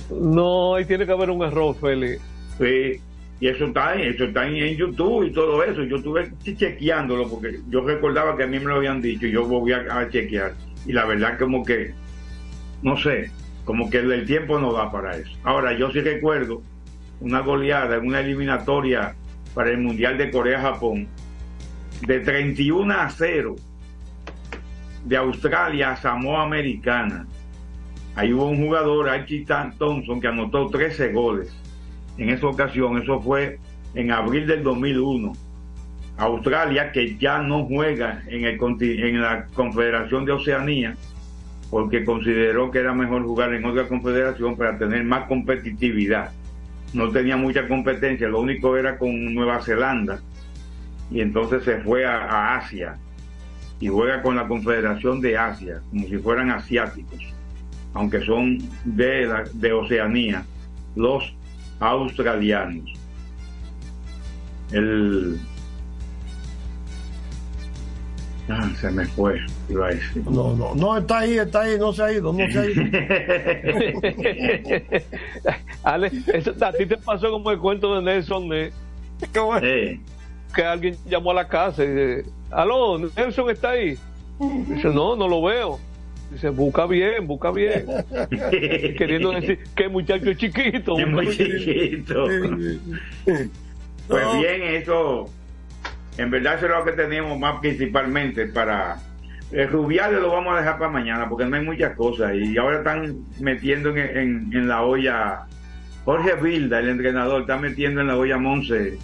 no 0.10 0.76
ahí 0.76 0.84
tiene 0.84 1.06
que 1.06 1.12
haber 1.14 1.30
un 1.30 1.42
error 1.42 1.74
Félix. 1.80 2.22
Sí 2.58 3.00
y 3.44 3.50
eso 3.50 3.66
está, 3.66 3.96
eso 3.96 4.24
está 4.24 4.48
en, 4.48 4.78
YouTube 4.78 5.26
y 5.26 5.32
todo 5.32 5.62
eso 5.66 5.84
yo 5.84 5.98
estuve 5.98 6.32
chequeándolo 6.46 7.28
porque 7.28 7.60
yo 7.68 7.82
recordaba 7.82 8.38
que 8.38 8.44
a 8.44 8.48
mí 8.48 8.58
me 8.58 8.68
lo 8.68 8.76
habían 8.76 9.02
dicho 9.02 9.28
y 9.28 9.32
yo 9.32 9.46
a, 9.76 10.00
a 10.00 10.10
chequear 10.10 10.54
y 10.86 10.94
la 10.94 11.04
verdad 11.04 11.38
como 11.38 11.66
que 11.66 11.94
no 12.84 12.96
sé 12.96 13.32
como 13.66 13.90
que 13.90 13.98
el 13.98 14.26
tiempo 14.26 14.58
no 14.60 14.72
da 14.72 14.90
para 14.90 15.18
eso 15.18 15.30
ahora 15.44 15.78
yo 15.78 15.92
sí 15.92 16.00
recuerdo 16.00 16.62
una 17.20 17.42
goleada 17.42 17.98
en 17.98 18.08
una 18.08 18.22
eliminatoria 18.22 19.14
para 19.54 19.72
el 19.72 19.80
Mundial 19.80 20.18
de 20.18 20.32
Corea-Japón 20.32 21.10
de 22.08 22.22
31 22.22 22.94
a 22.94 23.10
0 23.10 23.56
de 25.04 25.18
Australia 25.18 25.92
a 25.92 25.96
Samoa 25.98 26.44
Americana. 26.44 27.28
Ahí 28.16 28.32
hubo 28.32 28.46
un 28.46 28.58
jugador, 28.58 29.10
Archie 29.10 29.46
Thompson, 29.46 30.22
que 30.22 30.28
anotó 30.28 30.70
13 30.70 31.12
goles. 31.12 31.54
En 32.18 32.30
esa 32.30 32.48
ocasión, 32.48 33.02
eso 33.02 33.22
fue 33.22 33.60
en 33.96 34.12
abril 34.12 34.48
del 34.48 34.64
2001. 34.64 35.34
Australia, 36.18 36.92
que 36.92 37.18
ya 37.18 37.40
no 37.40 37.66
juega 37.66 38.24
en, 38.28 38.46
el, 38.46 38.60
en 38.82 39.22
la 39.22 39.48
Confederación 39.54 40.26
de 40.26 40.32
Oceanía, 40.32 40.96
porque 41.72 42.06
consideró 42.06 42.70
que 42.70 42.80
era 42.80 42.94
mejor 42.94 43.24
jugar 43.24 43.54
en 43.54 43.66
otra 43.66 43.88
confederación 43.88 44.56
para 44.56 44.78
tener 44.78 45.04
más 45.04 45.28
competitividad 45.28 46.32
no 46.94 47.10
tenía 47.10 47.36
mucha 47.36 47.68
competencia, 47.68 48.28
lo 48.28 48.40
único 48.40 48.78
era 48.78 48.98
con 48.98 49.34
Nueva 49.34 49.62
Zelanda 49.62 50.20
y 51.12 51.22
entonces 51.22 51.64
se 51.64 51.80
fue 51.80 52.06
a, 52.06 52.56
Asia 52.58 52.98
y 53.80 53.88
juega 53.88 54.22
con 54.22 54.36
la 54.36 54.48
Confederación 54.48 55.20
de 55.20 55.38
Asia, 55.38 55.82
como 55.90 56.08
si 56.08 56.18
fueran 56.18 56.52
asiáticos, 56.52 57.20
aunque 57.94 58.22
son 58.22 58.60
de, 58.86 59.44
de 59.54 59.74
Oceanía, 59.74 60.46
los 60.96 61.36
australianos. 61.90 62.92
El, 64.72 65.40
Ah, 68.50 68.70
se 68.80 68.90
me 68.92 69.06
fue, 69.06 69.40
iba 69.70 69.88
a 69.88 69.92
decir. 69.92 70.22
No, 70.30 70.54
no, 70.54 70.76
no, 70.76 70.98
está 70.98 71.20
ahí, 71.20 71.38
está 71.38 71.62
ahí, 71.62 71.78
no 71.80 71.94
se 71.94 72.04
ha 72.04 72.12
ido, 72.12 72.34
no 72.34 72.46
se 72.52 72.60
ha 72.60 72.66
ido. 72.66 72.84
Ale, 75.84 76.12
eso, 76.34 76.54
a 76.60 76.74
ti 76.74 76.86
te 76.86 76.98
pasó 76.98 77.32
como 77.32 77.52
el 77.52 77.60
cuento 77.60 77.96
de 77.96 78.02
Nelson, 78.02 78.52
¿eh? 78.54 78.74
que 80.54 80.64
alguien 80.64 80.98
llamó 81.08 81.32
a 81.32 81.36
la 81.36 81.48
casa 81.48 81.86
y 81.86 81.88
dice, 81.88 82.26
aló, 82.52 83.00
Nelson 83.00 83.50
está 83.50 83.70
ahí. 83.72 83.98
Dice, 84.68 84.90
no, 84.90 85.16
no 85.16 85.30
lo 85.30 85.42
veo. 85.42 85.80
Dice, 86.34 86.50
busca 86.50 86.86
bien, 86.86 87.26
busca 87.26 87.52
bien. 87.52 87.86
Queriendo 88.98 89.32
decir 89.32 89.60
que 89.76 89.88
muchacho 89.88 90.34
chiquito. 90.34 90.96
Que 90.96 91.06
muy 91.06 91.30
chiquito. 91.30 92.28
pues 94.08 94.26
bien, 94.40 94.64
eso 94.64 95.30
en 96.18 96.30
verdad 96.30 96.56
eso 96.56 96.66
es 96.66 96.72
lo 96.72 96.86
que 96.86 96.92
tenemos 96.92 97.40
más 97.40 97.60
principalmente 97.60 98.46
para... 98.48 98.98
El 99.52 99.70
Rubiales 99.70 100.20
lo 100.20 100.32
vamos 100.32 100.56
a 100.56 100.60
dejar 100.60 100.80
para 100.80 100.90
mañana 100.90 101.30
porque 101.30 101.46
no 101.46 101.56
hay 101.56 101.64
muchas 101.64 101.96
cosas 101.96 102.34
y 102.34 102.58
ahora 102.58 102.78
están 102.78 103.18
metiendo 103.40 103.96
en, 103.96 104.68
la 104.68 104.82
olla 104.82 105.46
Jorge 106.06 106.34
Vilda, 106.42 106.80
el 106.80 106.90
entrenador, 106.90 107.42
está 107.42 107.58
metiendo 107.58 108.02
en 108.02 108.08
la 108.08 108.18
olla 108.18 108.38
Monse, 108.38 108.98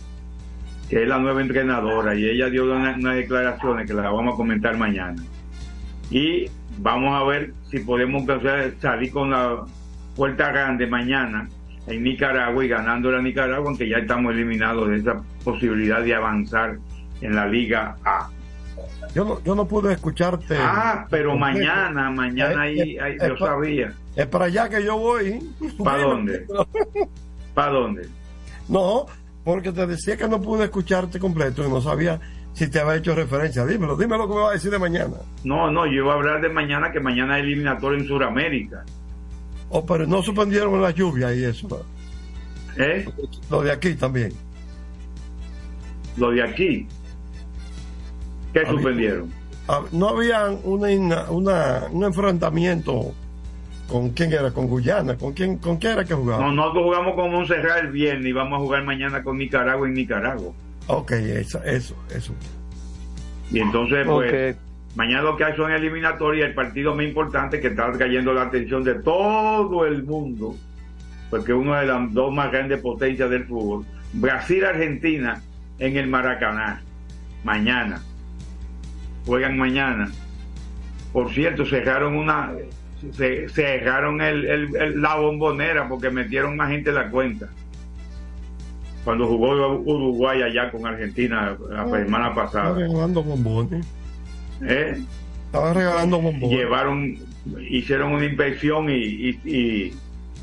que 0.90 1.04
es 1.04 1.08
la 1.08 1.20
nueva 1.20 1.42
entrenadora 1.42 2.16
y 2.16 2.26
ella 2.26 2.50
dio 2.50 2.66
unas 2.66 3.16
declaraciones 3.16 3.88
que 3.88 3.94
las 3.94 4.06
vamos 4.06 4.34
a 4.34 4.38
comentar 4.38 4.76
mañana. 4.76 5.22
Y 6.10 6.48
vamos 6.80 7.14
a 7.14 7.24
ver 7.26 7.54
si 7.70 7.80
podemos 7.80 8.24
salir 8.82 9.12
con 9.12 9.32
la 9.32 9.66
puerta 10.16 10.52
grande 10.52 10.88
mañana 10.88 11.48
en 11.88 12.04
Nicaragua 12.04 12.64
y 12.64 12.68
ganando 12.68 13.12
la 13.12 13.22
Nicaragua, 13.22 13.70
aunque 13.70 13.90
ya 13.90 13.98
estamos 13.98 14.34
eliminados 14.34 14.90
de 14.90 14.98
esa 14.98 15.22
posibilidad 15.44 16.02
de 16.02 16.16
avanzar 16.16 16.78
en 17.22 17.36
la 17.36 17.48
Liga 17.48 17.98
A. 18.04 18.30
Yo 19.14 19.26
no, 19.26 19.44
yo 19.44 19.56
no 19.56 19.66
pude 19.66 19.94
escucharte. 19.94 20.56
Ah, 20.58 21.06
pero 21.10 21.36
mañana, 21.36 22.12
mañana 22.12 22.62
ahí, 22.62 22.98
yo 23.20 23.38
sabía. 23.38 23.94
Es 24.16 24.28
para 24.28 24.46
allá 24.46 24.70
que 24.70 24.84
yo 24.84 24.98
voy. 24.98 25.40
¿Para 25.84 26.04
dónde? 26.04 26.46
¿Para 27.54 27.72
dónde? 27.72 28.08
No, 28.68 29.08
porque 29.44 29.72
te 29.72 29.88
decía 29.88 30.16
que 30.16 30.28
no 30.28 30.40
pude 30.42 30.66
escucharte 30.66 31.20
completo 31.20 31.66
y 31.66 31.70
no 31.70 31.82
sabía 31.82 32.20
si 32.60 32.68
te 32.68 32.82
había 32.82 32.96
hecho 32.96 33.16
referencia. 33.16 33.66
Dímelo, 33.66 33.96
dime 33.96 34.18
lo 34.18 34.28
que 34.28 34.34
me 34.34 34.42
va 34.42 34.50
a 34.50 34.54
decir 34.54 34.70
de 34.70 34.78
mañana. 34.78 35.16
No, 35.46 35.72
no, 35.72 35.86
yo 35.86 36.04
iba 36.04 36.12
a 36.12 36.16
hablar 36.18 36.42
de 36.42 36.50
mañana, 36.50 36.92
que 36.92 37.00
mañana 37.00 37.38
es 37.38 37.46
eliminatorio 37.46 38.00
en 38.00 38.06
Sudamérica. 38.06 38.84
Oh, 39.70 39.86
pero 39.86 40.06
no 40.06 40.22
suspendieron 40.22 40.82
la 40.82 40.92
lluvia 40.92 41.34
y 41.34 41.46
eso. 41.46 41.86
¿Eh? 42.76 43.08
Lo 43.50 43.62
de 43.62 43.72
aquí 43.72 43.96
también. 43.96 44.34
Lo 46.18 46.32
de 46.32 46.44
aquí. 46.44 46.86
¿Qué 48.52 48.66
suspendieron? 48.66 49.32
No 49.94 50.10
había 50.10 50.48
una, 50.48 51.30
una, 51.30 51.88
un 51.92 52.04
enfrentamiento 52.04 53.14
con 53.88 54.10
quién 54.10 54.34
era, 54.34 54.52
con 54.52 54.68
Guyana, 54.68 55.16
con 55.16 55.32
quién, 55.32 55.60
con 55.60 55.78
quién 55.78 55.94
era 55.94 56.04
que 56.04 56.14
jugaba. 56.14 56.46
No, 56.46 56.52
nosotros 56.52 56.84
jugamos 56.84 57.16
con 57.16 57.32
Montserrat 57.32 57.86
el 57.86 57.92
viernes 57.92 58.26
y 58.26 58.34
vamos 58.34 58.58
a 58.58 58.60
jugar 58.60 58.84
mañana 58.84 59.24
con 59.24 59.38
Nicaragua 59.38 59.88
en 59.88 59.94
Nicaragua. 59.94 60.52
Ok, 60.90 61.12
eso, 61.12 61.64
eso, 61.64 61.96
eso. 62.14 62.34
Y 63.52 63.60
entonces, 63.60 64.06
pues, 64.06 64.58
mañana 64.96 65.22
lo 65.24 65.38
que 65.38 65.44
hay 65.44 65.56
son 65.56 65.72
eliminatorias, 65.72 66.50
el 66.50 66.56
partido 66.56 66.96
más 66.96 67.06
importante 67.06 67.60
que 67.60 67.68
está 67.68 67.92
cayendo 67.94 68.34
la 68.34 68.44
atención 68.44 68.84
de 68.84 68.96
todo 68.96 69.86
el 69.86 70.04
mundo, 70.04 70.56
porque 71.30 71.54
uno 71.54 71.76
de 71.76 71.86
las 71.86 72.14
dos 72.14 72.34
más 72.34 72.52
grandes 72.52 72.82
potencias 72.82 73.30
del 73.30 73.46
fútbol, 73.46 73.86
Brasil-Argentina 74.14 75.42
en 75.78 75.96
el 75.96 76.08
Maracaná, 76.08 76.82
mañana 77.44 78.02
juegan 79.30 79.58
mañana. 79.58 80.10
Por 81.14 81.32
cierto, 81.32 81.64
cerraron 81.66 82.16
una, 82.16 82.52
se, 83.14 83.48
cerraron 83.50 84.22
el, 84.22 85.00
la 85.00 85.16
bombonera 85.18 85.88
porque 85.88 86.10
metieron 86.10 86.58
más 86.58 86.72
gente 86.72 86.90
en 86.90 86.96
la 86.96 87.10
cuenta. 87.10 87.50
Cuando 89.04 89.28
jugó 89.28 89.78
Uruguay 89.78 90.42
allá 90.42 90.72
con 90.72 90.86
Argentina 90.86 91.58
la 91.70 91.82
ah, 91.84 91.90
semana 91.90 92.34
pasada. 92.34 92.70
Estaba 92.70 92.80
regalando 92.80 93.24
bombones. 93.24 93.86
¿Eh? 94.62 95.04
Estaba 95.46 95.74
regalando 95.74 96.22
bombones. 96.22 96.58
Llevaron, 96.58 97.18
hicieron 97.70 98.12
una 98.12 98.26
inspección 98.26 98.90
y, 98.90 99.40
y, 99.46 99.94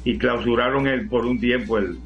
y, 0.04 0.18
clausuraron 0.18 0.86
el, 0.86 1.08
por 1.08 1.26
un 1.26 1.38
tiempo 1.38 1.78
el, 1.78 1.98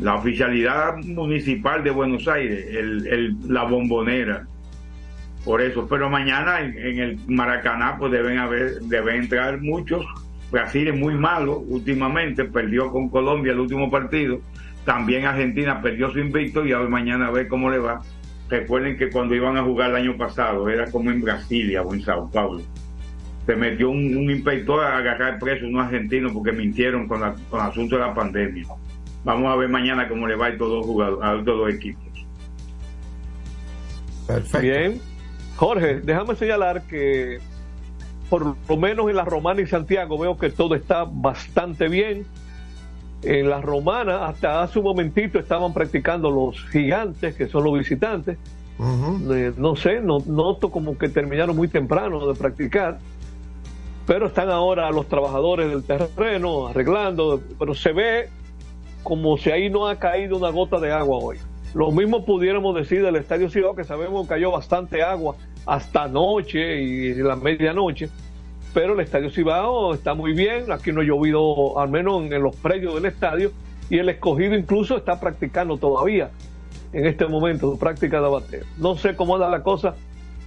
la 0.00 0.14
oficialidad 0.14 0.96
municipal 0.98 1.82
de 1.82 1.90
Buenos 1.90 2.26
Aires, 2.28 2.66
el, 2.70 3.06
el, 3.06 3.36
la 3.48 3.64
bombonera 3.64 4.46
por 5.44 5.60
eso. 5.60 5.86
Pero 5.88 6.10
mañana 6.10 6.60
en, 6.60 6.98
el 6.98 7.18
Maracaná 7.28 7.96
pues 7.98 8.10
deben 8.12 8.38
haber, 8.38 8.80
deben 8.82 9.22
entrar 9.22 9.60
muchos. 9.60 10.04
Brasil 10.50 10.88
es 10.88 10.96
muy 10.96 11.14
malo 11.14 11.58
últimamente, 11.58 12.44
perdió 12.44 12.90
con 12.90 13.08
Colombia 13.08 13.52
el 13.52 13.60
último 13.60 13.90
partido. 13.90 14.40
También 14.84 15.24
Argentina 15.24 15.80
perdió 15.80 16.10
su 16.10 16.18
invicto 16.18 16.64
y 16.66 16.72
a 16.72 16.78
ver 16.78 16.88
mañana 16.88 17.28
a 17.28 17.30
ver 17.30 17.48
cómo 17.48 17.70
le 17.70 17.78
va. 17.78 18.02
Recuerden 18.48 18.96
que 18.98 19.10
cuando 19.10 19.34
iban 19.34 19.56
a 19.56 19.62
jugar 19.62 19.90
el 19.90 19.96
año 19.96 20.16
pasado 20.16 20.68
era 20.68 20.90
como 20.90 21.10
en 21.10 21.22
Brasilia 21.22 21.82
o 21.82 21.94
en 21.94 22.02
Sao 22.02 22.30
Paulo. 22.30 22.62
Se 23.46 23.56
metió 23.56 23.90
un, 23.90 24.30
inspector 24.30 24.84
a 24.84 24.98
agarrar 24.98 25.38
preso 25.38 25.66
unos 25.66 25.86
argentinos 25.86 26.32
porque 26.32 26.52
mintieron 26.52 27.08
con, 27.08 27.20
con 27.50 27.60
el 27.60 27.66
asunto 27.66 27.96
de 27.96 28.02
la 28.02 28.14
pandemia. 28.14 28.66
Vamos 29.24 29.52
a 29.52 29.56
ver 29.56 29.68
mañana 29.68 30.08
cómo 30.08 30.26
le 30.26 30.36
va 30.36 30.48
a 30.48 30.58
todos 30.58 30.78
los 30.78 30.86
jugadores, 30.86 31.24
a 31.24 31.44
todos 31.44 31.66
los 31.66 31.74
equipos. 31.74 32.04
Perfecto. 34.26 34.60
Bien. 34.60 35.00
Jorge, 35.56 36.00
déjame 36.00 36.34
señalar 36.34 36.82
que 36.82 37.38
por 38.28 38.56
lo 38.68 38.76
menos 38.76 39.08
en 39.08 39.16
la 39.16 39.24
Romana 39.24 39.60
y 39.60 39.66
Santiago 39.66 40.18
veo 40.18 40.36
que 40.36 40.50
todo 40.50 40.74
está 40.74 41.04
bastante 41.04 41.88
bien. 41.88 42.26
En 43.24 43.48
la 43.48 43.60
Romana, 43.60 44.26
hasta 44.26 44.62
hace 44.62 44.78
un 44.78 44.84
momentito 44.84 45.38
estaban 45.38 45.72
practicando 45.72 46.30
los 46.30 46.62
gigantes, 46.70 47.34
que 47.34 47.46
son 47.46 47.64
los 47.64 47.78
visitantes. 47.78 48.38
Eh, 48.78 49.52
no 49.56 49.76
sé, 49.76 50.00
no, 50.00 50.18
noto 50.26 50.70
como 50.70 50.98
que 50.98 51.08
terminaron 51.08 51.56
muy 51.56 51.68
temprano 51.68 52.26
de 52.26 52.34
practicar, 52.34 52.98
pero 54.06 54.26
están 54.26 54.50
ahora 54.50 54.90
los 54.90 55.06
trabajadores 55.08 55.70
del 55.70 55.84
terreno 55.84 56.68
arreglando, 56.68 57.40
pero 57.58 57.74
se 57.74 57.92
ve 57.92 58.28
como 59.02 59.36
si 59.36 59.50
ahí 59.50 59.70
no 59.70 59.86
ha 59.86 59.98
caído 59.98 60.36
una 60.36 60.50
gota 60.50 60.80
de 60.80 60.92
agua 60.92 61.18
hoy. 61.18 61.36
Lo 61.74 61.90
mismo 61.90 62.24
pudiéramos 62.24 62.74
decir 62.74 63.02
del 63.02 63.16
Estadio 63.16 63.48
Ciudad, 63.50 63.74
que 63.76 63.84
sabemos 63.84 64.22
que 64.22 64.34
cayó 64.34 64.50
bastante 64.50 65.02
agua 65.02 65.36
hasta 65.66 66.08
noche 66.08 66.82
y 66.82 67.14
la 67.14 67.36
medianoche, 67.36 68.08
pero 68.74 68.94
el 68.94 69.00
Estadio 69.00 69.30
Cibao 69.30 69.94
está 69.94 70.14
muy 70.14 70.32
bien, 70.32 70.70
aquí 70.72 70.92
no 70.92 71.00
ha 71.00 71.04
llovido 71.04 71.78
al 71.78 71.88
menos 71.88 72.30
en, 72.30 72.42
los 72.42 72.56
predios 72.56 72.94
del 72.94 73.06
estadio 73.06 73.52
y 73.88 73.98
el 73.98 74.08
escogido 74.08 74.56
incluso 74.56 74.96
está 74.96 75.20
practicando 75.20 75.78
todavía 75.78 76.30
en 76.92 77.06
este 77.06 77.26
momento 77.26 77.70
su 77.70 77.78
práctica 77.78 78.20
de 78.20 78.28
bateo. 78.28 78.64
No 78.78 78.96
sé 78.96 79.14
cómo 79.14 79.36
anda 79.36 79.48
la 79.48 79.62
cosa 79.62 79.94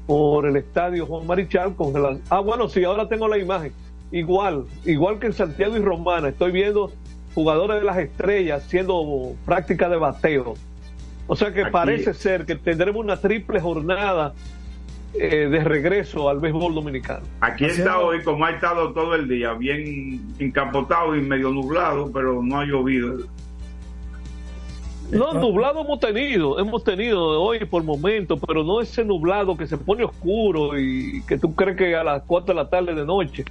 por 0.06 0.46
el 0.46 0.58
estadio 0.58 1.06
Juan 1.06 1.26
Marichal 1.26 1.76
con 1.76 1.94
Ah, 2.30 2.42
bueno, 2.42 2.68
sí, 2.68 2.84
ahora 2.84 3.08
tengo 3.08 3.28
la 3.28 3.38
imagen. 3.38 3.72
Igual, 4.12 4.66
igual 4.86 5.20
que 5.20 5.28
en 5.28 5.34
Santiago 5.34 5.76
y 5.76 5.80
Romana, 5.80 6.30
estoy 6.30 6.52
viendo 6.52 6.92
jugadores 7.34 7.80
de 7.80 7.86
las 7.86 7.98
estrellas 7.98 8.66
haciendo 8.66 9.36
práctica 9.46 9.90
de 9.90 9.98
bateo 9.98 10.56
o 11.28 11.36
sea 11.36 11.54
que 11.54 11.66
parece 11.66 12.14
ser 12.14 12.46
que 12.46 12.56
tendremos 12.56 13.04
una 13.04 13.18
triple 13.18 13.60
jornada 13.60 14.34
eh, 15.20 15.48
de 15.50 15.64
regreso 15.64 16.30
al 16.30 16.40
béisbol 16.40 16.76
dominicano. 16.76 17.26
Aquí 17.42 17.66
está 17.66 18.00
hoy, 18.00 18.22
como 18.24 18.46
ha 18.46 18.52
estado 18.52 18.94
todo 18.94 19.16
el 19.16 19.28
día, 19.28 19.54
bien 19.54 20.22
encapotado 20.40 21.16
y 21.16 21.22
medio 21.22 21.50
nublado, 21.50 22.12
pero 22.12 22.42
no 22.44 22.60
ha 22.60 22.66
llovido. 22.66 23.18
No, 25.12 25.34
nublado 25.34 25.82
hemos 25.82 26.00
tenido, 26.00 26.60
hemos 26.60 26.84
tenido 26.84 27.42
hoy 27.42 27.64
por 27.66 27.82
momentos, 27.84 28.40
pero 28.46 28.64
no 28.64 28.82
ese 28.82 29.06
nublado 29.06 29.56
que 29.56 29.66
se 29.66 29.78
pone 29.78 30.04
oscuro 30.04 30.78
y 30.78 31.24
que 31.26 31.38
tú 31.38 31.56
crees 31.56 31.78
que 31.78 31.96
a 31.96 32.04
las 32.04 32.24
4 32.24 32.54
de 32.54 32.62
la 32.62 32.70
tarde 32.70 32.94
de 32.94 33.06
noche. 33.06 33.46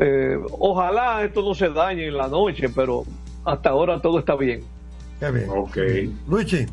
Eh, 0.00 0.36
ojalá 0.58 1.22
esto 1.22 1.42
no 1.42 1.54
se 1.54 1.68
dañe 1.70 2.08
en 2.08 2.16
la 2.16 2.26
noche, 2.26 2.68
pero 2.68 3.04
hasta 3.44 3.70
ahora 3.70 4.00
todo 4.00 4.18
está 4.18 4.34
bien. 4.34 4.62
Qué 5.20 5.30
bien. 5.30 5.48
Ok. 5.48 5.78
Luigi, 6.28 6.66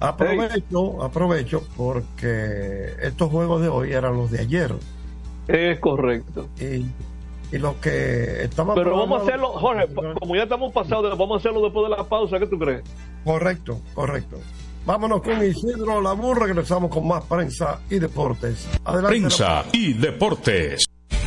aprovecho, 0.00 1.02
aprovecho 1.02 1.62
porque 1.76 2.92
estos 3.02 3.30
juegos 3.30 3.62
de 3.62 3.68
hoy 3.68 3.92
eran 3.92 4.16
los 4.16 4.30
de 4.30 4.40
ayer. 4.40 4.74
Es 5.48 5.78
correcto. 5.80 6.48
Y, 6.58 6.86
y 7.54 7.58
los 7.58 7.76
que 7.76 8.44
estaban. 8.44 8.74
Pero 8.74 8.96
vamos 8.96 9.20
a 9.20 9.22
hacerlo, 9.24 9.48
Jorge, 9.48 9.88
como 10.18 10.36
ya 10.36 10.44
estamos 10.44 10.72
pasados, 10.72 11.16
vamos 11.16 11.36
a 11.36 11.38
hacerlo 11.38 11.62
después 11.62 11.90
de 11.90 11.96
la 11.96 12.04
pausa, 12.04 12.38
¿qué 12.38 12.46
tú 12.46 12.58
crees? 12.58 12.82
Correcto, 13.24 13.80
correcto. 13.94 14.38
Vámonos 14.86 15.22
con 15.22 15.42
Isidro 15.42 16.00
Labur, 16.00 16.42
regresamos 16.42 16.90
con 16.90 17.08
más 17.08 17.24
prensa 17.24 17.80
y 17.88 17.98
deportes. 17.98 18.68
Adelante. 18.84 19.18
Prensa 19.18 19.64
y 19.72 19.94
deportes. 19.94 20.84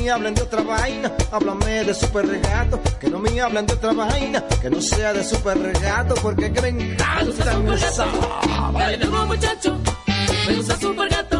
Me 0.00 0.10
hablen 0.10 0.34
de 0.34 0.42
otra 0.42 0.62
vaina, 0.62 1.12
háblame 1.30 1.84
de 1.84 1.94
super 1.94 2.26
regato. 2.26 2.80
Que 2.98 3.08
no 3.08 3.18
me 3.18 3.40
hablen 3.40 3.66
de 3.66 3.74
otra 3.74 3.92
vaina, 3.92 4.44
que 4.60 4.70
no 4.70 4.80
sea 4.80 5.12
de 5.12 5.24
super 5.24 5.58
regato. 5.58 6.14
Porque 6.22 6.52
que 6.52 6.60
me 6.62 6.68
encanta 6.68 7.74
esa. 7.74 8.06
Dale 8.72 8.96
duro 8.98 9.26
muchacho, 9.26 9.78
me 10.46 10.56
gusta 10.56 10.76
super 10.76 11.08
gato. 11.08 11.39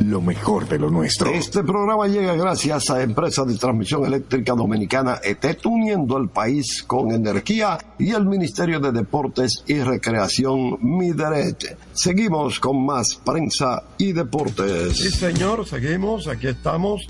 lo 0.00 0.20
mejor 0.20 0.68
de 0.68 0.78
lo 0.78 0.90
nuestro. 0.90 1.30
Este 1.30 1.62
programa 1.62 2.06
llega 2.06 2.34
gracias 2.34 2.90
a 2.90 3.02
Empresa 3.02 3.44
de 3.44 3.56
Transmisión 3.56 4.04
Eléctrica 4.04 4.54
Dominicana 4.54 5.18
ETET, 5.22 5.64
uniendo 5.66 6.16
al 6.16 6.28
país 6.28 6.82
con 6.86 7.12
energía 7.12 7.78
y 7.98 8.10
el 8.12 8.26
Ministerio 8.26 8.80
de 8.80 8.92
Deportes 8.92 9.62
y 9.66 9.80
Recreación 9.80 10.78
Mideret. 10.80 11.78
Seguimos 11.92 12.60
con 12.60 12.84
más 12.84 13.14
prensa 13.24 13.84
y 13.98 14.12
deportes. 14.12 14.96
Sí, 14.98 15.10
señor, 15.10 15.66
seguimos, 15.66 16.26
aquí 16.28 16.48
estamos. 16.48 17.06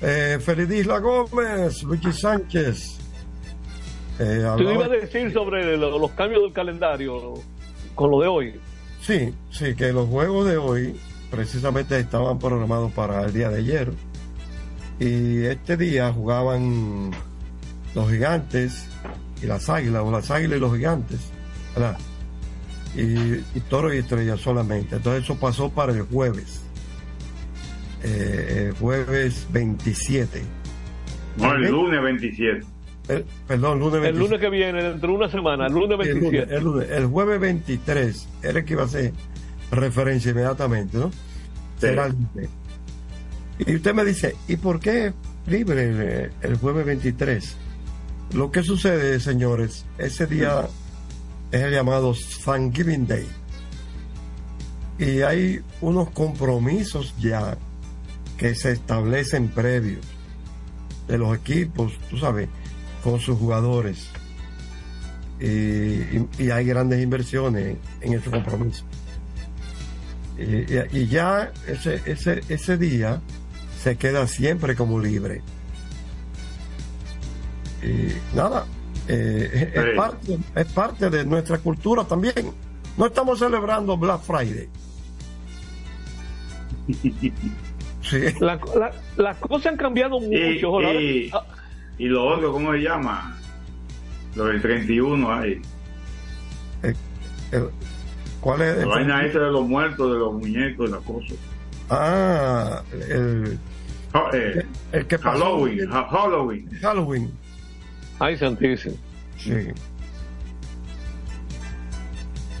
Eh, 0.00 0.38
Felidisla 0.40 0.98
Gómez, 1.00 1.82
Luigi 1.82 2.12
Sánchez. 2.12 2.98
Eh, 4.20 4.46
Tú 4.56 4.62
ibas 4.62 4.88
a 4.88 4.92
decir 4.92 5.32
sobre 5.32 5.76
lo, 5.76 5.98
los 5.98 6.10
cambios 6.12 6.42
del 6.42 6.52
calendario 6.52 7.34
con 7.94 8.10
lo 8.10 8.20
de 8.20 8.28
hoy. 8.28 8.60
Sí, 9.00 9.32
sí, 9.50 9.74
que 9.76 9.92
los 9.92 10.08
juegos 10.08 10.46
de 10.46 10.56
hoy 10.56 11.00
precisamente 11.30 11.98
estaban 11.98 12.38
programados 12.38 12.92
para 12.92 13.24
el 13.24 13.32
día 13.32 13.50
de 13.50 13.58
ayer. 13.58 13.92
Y 14.98 15.44
este 15.44 15.76
día 15.76 16.12
jugaban 16.12 17.10
los 17.94 18.10
gigantes 18.10 18.88
y 19.42 19.46
las 19.46 19.68
águilas, 19.68 20.02
o 20.04 20.10
las 20.10 20.30
águilas 20.30 20.58
y 20.58 20.60
los 20.60 20.74
gigantes, 20.74 21.20
¿verdad? 21.74 21.98
Y, 22.96 23.34
y 23.56 23.60
toro 23.68 23.94
y 23.94 23.98
estrella 23.98 24.36
solamente. 24.36 24.96
Entonces 24.96 25.24
eso 25.24 25.36
pasó 25.36 25.70
para 25.70 25.92
el 25.92 26.02
jueves. 26.02 26.62
Eh, 28.02 28.72
jueves 28.80 29.46
27. 29.52 30.42
No, 31.36 31.54
el 31.54 31.70
lunes 31.70 32.02
27. 32.02 32.66
El, 33.08 33.24
perdón, 33.46 33.78
lunes 33.78 34.00
27. 34.00 34.08
El 34.08 34.18
lunes 34.18 34.40
que 34.40 34.50
viene, 34.50 34.82
dentro 34.82 35.10
de 35.10 35.14
una 35.16 35.28
semana, 35.28 35.66
el 35.66 35.72
lunes 35.72 35.98
27. 35.98 36.54
El, 36.54 36.64
lunes, 36.64 36.88
el, 36.90 36.96
el 36.96 37.06
jueves 37.06 37.40
23 37.40 38.28
era 38.42 38.58
el 38.58 38.64
que 38.64 38.72
iba 38.72 38.82
a 38.82 38.88
ser 38.88 39.12
referencia 39.70 40.30
inmediatamente, 40.30 40.98
¿no? 40.98 41.10
Sí. 41.10 41.18
Será 41.80 42.08
libre. 42.08 42.48
Y 43.58 43.74
usted 43.76 43.94
me 43.94 44.04
dice, 44.04 44.36
¿y 44.46 44.56
por 44.56 44.78
qué 44.78 45.12
libre 45.46 45.88
el, 45.88 46.32
el, 46.42 46.56
jueves 46.58 46.86
23? 46.86 47.56
Lo 48.34 48.52
que 48.52 48.62
sucede, 48.62 49.18
señores, 49.20 49.84
ese 49.98 50.26
día 50.26 50.68
es 51.50 51.62
el 51.62 51.72
llamado 51.72 52.14
Thanksgiving 52.44 53.06
Day. 53.06 53.26
Y 54.98 55.22
hay 55.22 55.60
unos 55.80 56.10
compromisos 56.10 57.14
ya 57.18 57.56
que 58.36 58.54
se 58.54 58.72
establecen 58.72 59.48
previos 59.48 60.04
de 61.08 61.18
los 61.18 61.36
equipos, 61.36 61.92
tú 62.10 62.18
sabes, 62.18 62.48
con 63.02 63.18
sus 63.18 63.38
jugadores. 63.38 64.08
Y, 65.40 65.46
y, 65.46 66.28
y 66.38 66.50
hay 66.50 66.66
grandes 66.66 67.02
inversiones 67.02 67.76
en 68.00 68.12
ese 68.12 68.30
compromiso. 68.30 68.84
Y, 70.38 70.98
y, 70.98 71.06
ya 71.08 71.52
ese, 71.66 72.00
ese, 72.06 72.42
ese 72.48 72.76
día 72.78 73.20
se 73.82 73.96
queda 73.96 74.26
siempre 74.28 74.76
como 74.76 75.00
libre. 75.00 75.42
Y 77.82 78.36
nada, 78.36 78.66
eh, 79.08 79.50
sí. 79.52 79.80
es, 79.80 79.96
parte, 79.96 80.38
es 80.54 80.66
parte 80.66 81.10
de 81.10 81.24
nuestra 81.24 81.58
cultura 81.58 82.04
también. 82.04 82.52
No 82.96 83.06
estamos 83.06 83.38
celebrando 83.38 83.96
Black 83.96 84.22
Friday. 84.22 84.68
Sí. 88.00 88.20
La, 88.40 88.58
la, 88.74 88.92
las 89.16 89.36
cosas 89.36 89.72
han 89.72 89.76
cambiado 89.76 90.18
mucho. 90.18 90.80
Y, 90.80 91.26
y, 91.26 91.32
y, 91.98 92.06
lo 92.06 92.24
otro, 92.26 92.52
¿cómo 92.52 92.72
se 92.72 92.78
llama? 92.78 93.36
Lo 94.34 94.46
del 94.46 94.62
31 94.62 95.30
ahí. 95.30 95.60
El, 96.82 96.96
el, 97.50 97.68
¿Cuál 98.40 98.62
es? 98.62 98.78
La 98.78 98.86
vaina 98.86 99.24
esta 99.24 99.40
de 99.40 99.50
los 99.50 99.66
muertos, 99.66 100.12
de 100.12 100.18
los 100.18 100.32
muñecos, 100.32 100.90
de 100.90 100.96
las 100.96 101.04
cosas. 101.04 101.36
Ah, 101.90 102.82
el. 102.92 103.58
Oh, 104.14 104.28
eh, 104.32 104.64
el 104.92 105.06
que 105.06 105.18
pasó 105.18 105.44
Halloween, 105.44 105.80
el, 105.80 105.88
Halloween. 105.88 106.70
Halloween. 106.80 107.32
Ay, 108.18 108.36
santísimo. 108.36 108.96
Sí. 109.36 109.68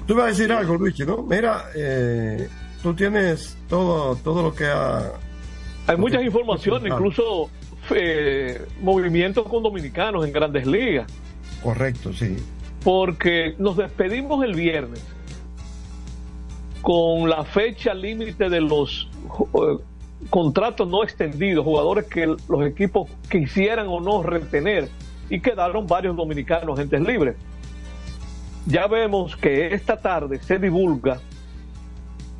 Tú 0.06 0.14
ibas 0.14 0.24
a 0.24 0.28
decir 0.28 0.52
algo, 0.52 0.76
Luigi, 0.76 1.04
¿no? 1.04 1.22
Mira, 1.22 1.64
eh, 1.74 2.48
tú 2.82 2.94
tienes 2.94 3.56
todo, 3.68 4.16
todo 4.16 4.42
lo 4.42 4.54
que 4.54 4.66
ha. 4.66 5.12
Hay 5.86 5.96
muchas 5.96 6.22
informaciones, 6.22 6.92
incluso 6.92 7.50
eh, 7.90 8.66
movimientos 8.80 9.46
con 9.46 9.62
dominicanos 9.62 10.26
en 10.26 10.32
grandes 10.32 10.66
ligas. 10.66 11.10
Correcto, 11.62 12.12
sí. 12.12 12.36
Porque 12.84 13.54
nos 13.58 13.76
despedimos 13.76 14.44
el 14.44 14.54
viernes 14.54 15.02
con 16.82 17.28
la 17.28 17.44
fecha 17.44 17.94
límite 17.94 18.48
de 18.48 18.60
los 18.60 19.08
uh, 19.52 19.80
contratos 20.30 20.88
no 20.88 21.02
extendidos, 21.02 21.64
jugadores 21.64 22.06
que 22.06 22.26
los 22.26 22.66
equipos 22.66 23.10
quisieran 23.30 23.86
o 23.88 24.00
no 24.00 24.22
retener, 24.22 24.88
y 25.30 25.40
quedaron 25.40 25.86
varios 25.86 26.16
dominicanos 26.16 26.78
agentes 26.78 27.00
libres. 27.02 27.36
Ya 28.66 28.86
vemos 28.86 29.36
que 29.36 29.74
esta 29.74 29.96
tarde 29.96 30.40
se 30.42 30.58
divulga 30.58 31.20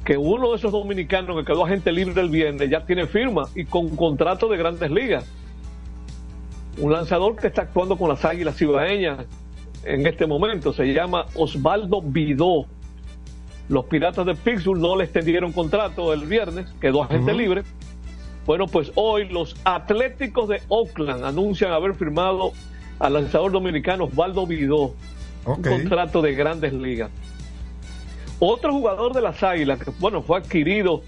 que 0.05 0.17
uno 0.17 0.51
de 0.51 0.57
esos 0.57 0.73
dominicanos 0.73 1.37
que 1.37 1.45
quedó 1.45 1.65
agente 1.65 1.93
libre 1.93 2.21
el 2.21 2.31
viernes 2.31 2.71
ya 2.71 2.85
tiene 2.87 3.07
firma 3.07 3.45
y 3.55 3.65
con 3.65 3.95
contrato 3.95 4.49
de 4.49 4.57
grandes 4.57 4.91
ligas. 4.91 5.27
Un 6.79 6.93
lanzador 6.93 7.37
que 7.37 7.49
está 7.49 7.63
actuando 7.63 7.97
con 7.97 8.09
las 8.09 8.25
águilas 8.25 8.57
cibaeñas 8.57 9.27
en 9.85 10.07
este 10.07 10.27
momento 10.27 10.73
se 10.73 10.93
llama 10.93 11.27
Osvaldo 11.35 12.01
Vidó 12.03 12.67
los 13.69 13.85
Piratas 13.85 14.25
de 14.25 14.35
Pittsburgh 14.35 14.81
no 14.81 14.97
le 14.97 15.05
extendieron 15.05 15.53
contrato 15.53 16.13
el 16.13 16.27
viernes, 16.27 16.67
quedó 16.81 17.03
agente 17.03 17.33
uh 17.33 17.35
-huh. 17.35 17.39
libre. 17.39 17.63
Bueno, 18.47 18.67
pues 18.67 18.93
hoy 18.95 19.29
los 19.29 19.57
Atléticos 19.65 20.49
de 20.49 20.63
Oakland 20.69 21.25
anuncian 21.25 21.73
haber 21.73 21.95
firmado 21.95 22.53
al 22.99 23.13
lanzador 23.13 23.53
dominicano 23.53 24.05
Osvaldo 24.05 24.47
Vidó 24.47 24.95
okay. 25.45 25.73
un 25.73 25.81
contrato 25.81 26.23
de 26.23 26.35
grandes 26.35 26.73
ligas. 26.73 27.11
Otro 28.41 28.73
jugador 28.73 29.13
de 29.13 29.21
las 29.21 29.43
Águilas, 29.43 29.81
que 29.81 29.91
bueno, 29.99 30.23
fue 30.23 30.39
adquirido 30.39 31.03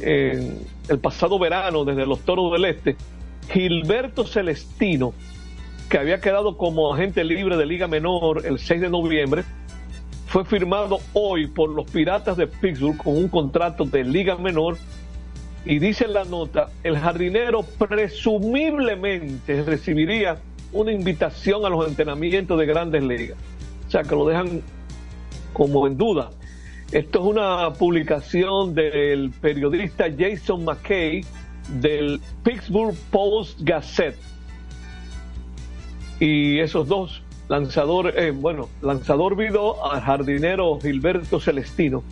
en 0.00 0.60
el 0.88 0.98
pasado 0.98 1.38
verano 1.38 1.84
desde 1.84 2.06
los 2.06 2.20
Toros 2.20 2.52
del 2.52 2.64
Este, 2.64 2.96
Gilberto 3.50 4.24
Celestino, 4.24 5.12
que 5.90 5.98
había 5.98 6.20
quedado 6.20 6.56
como 6.56 6.94
agente 6.94 7.22
libre 7.24 7.56
de 7.56 7.66
Liga 7.66 7.86
Menor 7.86 8.46
el 8.46 8.58
6 8.58 8.80
de 8.80 8.88
noviembre, 8.88 9.44
fue 10.32 10.46
firmado 10.46 10.98
hoy 11.12 11.46
por 11.46 11.68
los 11.68 11.90
Piratas 11.90 12.38
de 12.38 12.46
Pittsburgh 12.46 12.96
con 12.96 13.18
un 13.18 13.28
contrato 13.28 13.84
de 13.84 14.02
liga 14.02 14.38
menor 14.38 14.78
y 15.66 15.78
dice 15.78 16.06
en 16.06 16.14
la 16.14 16.24
nota, 16.24 16.70
el 16.82 16.96
jardinero 16.96 17.62
presumiblemente 17.62 19.62
recibiría 19.62 20.38
una 20.72 20.90
invitación 20.90 21.66
a 21.66 21.68
los 21.68 21.86
entrenamientos 21.86 22.58
de 22.58 22.64
grandes 22.64 23.02
ligas. 23.02 23.36
O 23.86 23.90
sea, 23.90 24.04
que 24.04 24.16
lo 24.16 24.26
dejan 24.26 24.62
como 25.52 25.86
en 25.86 25.98
duda. 25.98 26.30
Esto 26.92 27.18
es 27.18 27.24
una 27.26 27.70
publicación 27.74 28.74
del 28.74 29.32
periodista 29.38 30.06
Jason 30.18 30.64
McKay 30.64 31.26
del 31.78 32.22
Pittsburgh 32.42 32.96
Post 33.10 33.60
Gazette. 33.60 34.16
Y 36.20 36.58
esos 36.58 36.88
dos 36.88 37.21
lanzador, 37.52 38.18
eh, 38.18 38.30
bueno, 38.30 38.70
lanzador 38.80 39.36
Vidó 39.36 39.92
al 39.92 40.00
jardinero 40.00 40.78
Gilberto 40.80 41.38
Celestino 41.38 42.02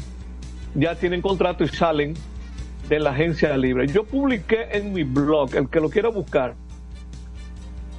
ya 0.74 0.96
tienen 0.96 1.22
contrato 1.22 1.64
y 1.64 1.68
salen 1.68 2.12
de 2.90 3.00
la 3.00 3.12
agencia 3.12 3.56
libre. 3.56 3.86
Yo 3.86 4.04
publiqué 4.04 4.68
en 4.72 4.92
mi 4.92 5.02
blog, 5.02 5.54
el 5.54 5.70
que 5.70 5.80
lo 5.80 5.88
quiera 5.88 6.10
buscar, 6.10 6.56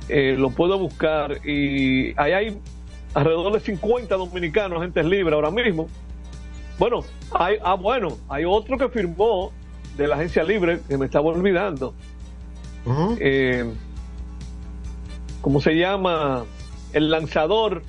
eh, 0.08 0.36
lo 0.38 0.52
puedo 0.52 0.78
buscar 0.78 1.44
y 1.44 2.14
ahí 2.16 2.32
hay 2.32 2.58
alrededor 3.16 3.54
de 3.54 3.60
50 3.60 4.16
dominicanos, 4.16 4.78
agentes 4.78 5.04
libres 5.04 5.34
ahora 5.34 5.50
mismo. 5.50 5.88
Bueno, 6.78 7.04
hay, 7.34 7.56
ah, 7.64 7.74
bueno, 7.74 8.20
hay 8.30 8.46
otro 8.46 8.78
que 8.78 8.88
firmó 8.88 9.52
de 9.98 10.08
la 10.08 10.14
agencia 10.14 10.44
libre 10.44 10.80
que 10.88 10.96
me 10.96 11.06
estaba 11.06 11.30
olvidando. 11.30 11.96
Uh 12.86 12.92
-huh. 12.92 13.18
eh, 13.20 13.66
¿Cómo 15.42 15.60
se 15.60 15.72
llama? 15.72 16.46
El 16.94 17.10
lanzador 17.10 17.84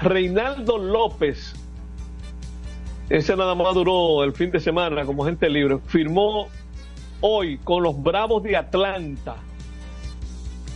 Reinaldo 0.00 0.78
López, 0.78 1.54
ese 3.08 3.36
nada 3.36 3.54
más 3.54 3.74
duró 3.74 4.24
el 4.24 4.32
fin 4.32 4.50
de 4.50 4.60
semana 4.60 5.04
como 5.04 5.24
agente 5.24 5.48
libre, 5.48 5.78
firmó 5.86 6.48
hoy 7.20 7.58
con 7.58 7.82
los 7.82 8.02
Bravos 8.02 8.42
de 8.42 8.56
Atlanta. 8.56 9.36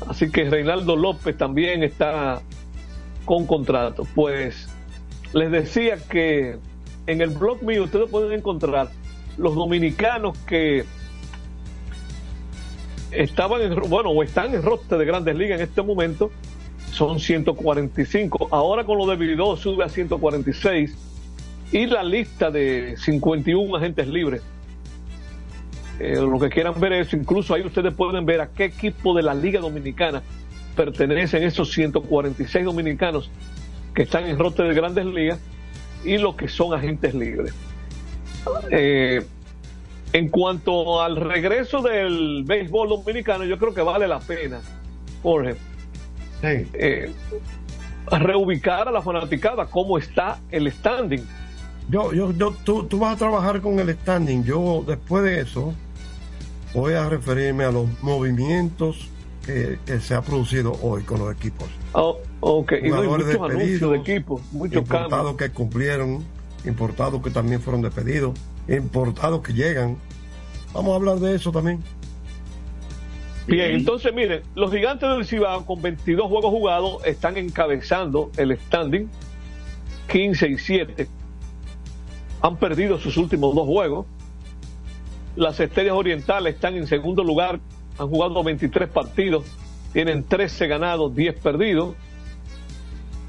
Así 0.09 0.31
que 0.31 0.49
Reinaldo 0.49 0.97
López 0.97 1.37
también 1.37 1.83
está 1.83 2.41
con 3.25 3.47
contrato. 3.47 4.07
Pues 4.15 4.69
les 5.33 5.51
decía 5.51 5.99
que 6.09 6.59
en 7.07 7.21
el 7.21 7.31
blog 7.31 7.63
mío 7.63 7.85
ustedes 7.85 8.09
pueden 8.09 8.33
encontrar 8.33 8.89
los 9.37 9.55
dominicanos 9.55 10.37
que 10.39 10.85
estaban 13.11 13.61
en, 13.61 13.75
bueno, 13.89 14.11
o 14.11 14.23
están 14.23 14.55
en 14.55 14.63
roster 14.63 14.99
de 14.99 15.05
grandes 15.05 15.37
ligas 15.37 15.61
en 15.61 15.67
este 15.67 15.83
momento 15.83 16.31
son 17.01 17.19
145. 17.19 18.49
Ahora 18.51 18.85
con 18.85 18.99
lo 18.99 19.07
de 19.07 19.57
sube 19.57 19.83
a 19.83 19.89
146 19.89 20.95
y 21.73 21.87
la 21.87 22.03
lista 22.03 22.51
de 22.51 22.95
51 22.99 23.75
agentes 23.75 24.07
libres 24.07 24.43
eh, 25.99 26.17
lo 26.17 26.39
que 26.39 26.51
quieran 26.51 26.79
ver 26.79 26.93
eso, 26.93 27.17
incluso 27.17 27.55
ahí 27.55 27.63
ustedes 27.63 27.95
pueden 27.95 28.27
ver 28.27 28.43
a 28.43 28.49
qué 28.49 28.65
equipo 28.65 29.15
de 29.15 29.23
la 29.23 29.33
Liga 29.33 29.61
Dominicana 29.61 30.23
pertenecen 30.77 31.43
esos 31.43 31.73
146 31.73 32.67
dominicanos 32.67 33.31
que 33.95 34.03
están 34.03 34.27
en 34.27 34.39
rote 34.39 34.63
de 34.63 34.75
grandes 34.75 35.07
ligas 35.07 35.41
y 36.05 36.19
los 36.19 36.35
que 36.37 36.49
son 36.49 36.75
agentes 36.75 37.15
libres. 37.15 37.55
Eh, 38.71 39.25
en 40.13 40.29
cuanto 40.29 41.01
al 41.01 41.17
regreso 41.17 41.81
del 41.81 42.45
béisbol 42.45 42.91
dominicano, 42.91 43.45
yo 43.45 43.57
creo 43.57 43.73
que 43.73 43.83
vale 43.83 44.07
la 44.07 44.21
pena, 44.21 44.61
Jorge, 45.23 45.57
eh, 46.43 47.13
reubicar 48.11 48.89
a 48.89 48.91
la 48.91 49.03
fanaticada 49.03 49.67
cómo 49.67 49.99
está 49.99 50.41
el 50.51 50.71
standing. 50.73 51.25
Yo, 51.89 52.13
yo, 52.13 52.33
yo, 52.33 52.55
tú, 52.65 52.85
tú 52.85 52.99
vas 52.99 53.15
a 53.15 53.17
trabajar 53.17 53.61
con 53.61 53.79
el 53.79 53.91
standing. 53.95 54.45
Yo, 54.45 54.85
después 54.87 55.25
de 55.25 55.41
eso, 55.41 55.75
voy 56.73 56.95
a 56.95 57.09
referirme 57.09 57.65
a 57.65 57.73
los 57.73 57.89
movimientos 58.03 59.09
que, 59.45 59.79
que 59.85 60.01
se 60.01 60.15
ha 60.15 60.23
producido 60.23 60.73
hoy 60.83 61.03
con 61.03 61.19
los 61.19 61.35
equipos. 61.35 61.69
Oh, 61.93 62.19
ok, 62.41 62.73
y 62.83 62.89
no 62.89 63.01
hay 63.01 63.07
Jugadores 63.07 63.27
muchos 63.27 63.51
anuncios 63.51 63.91
de 63.91 63.97
equipo, 63.97 64.41
muchos 64.53 64.89
cambios. 64.89 65.05
importados 65.05 65.37
que 65.37 65.51
cumplieron, 65.51 66.25
importados 66.65 67.23
que 67.23 67.31
también 67.31 67.61
fueron 67.61 67.83
despedidos, 67.83 68.39
importados 68.69 69.43
que 69.43 69.53
llegan. 69.53 69.97
Vamos 70.73 70.93
a 70.93 70.97
hablar 70.97 71.17
de 71.19 71.35
eso 71.35 71.51
también. 71.51 71.83
Bien, 73.51 73.73
entonces 73.73 74.15
miren, 74.15 74.43
los 74.55 74.71
gigantes 74.71 75.09
del 75.09 75.27
Cibao 75.27 75.67
con 75.67 75.83
22 75.83 76.29
juegos 76.29 76.51
jugados 76.51 77.05
están 77.05 77.37
encabezando 77.37 78.31
el 78.37 78.57
standing 78.57 79.11
15 80.09 80.49
y 80.51 80.59
7. 80.59 81.09
Han 82.43 82.57
perdido 82.59 83.01
sus 83.01 83.17
últimos 83.17 83.53
dos 83.57 83.67
juegos. 83.67 84.07
Las 85.35 85.59
estrellas 85.59 85.95
orientales 85.95 86.55
están 86.55 86.77
en 86.77 86.87
segundo 86.87 87.25
lugar, 87.25 87.59
han 87.99 88.09
jugado 88.09 88.45
23 88.45 88.89
partidos, 88.89 89.45
tienen 89.93 90.23
13 90.23 90.69
ganados, 90.69 91.13
10 91.17 91.41
perdidos. 91.41 91.97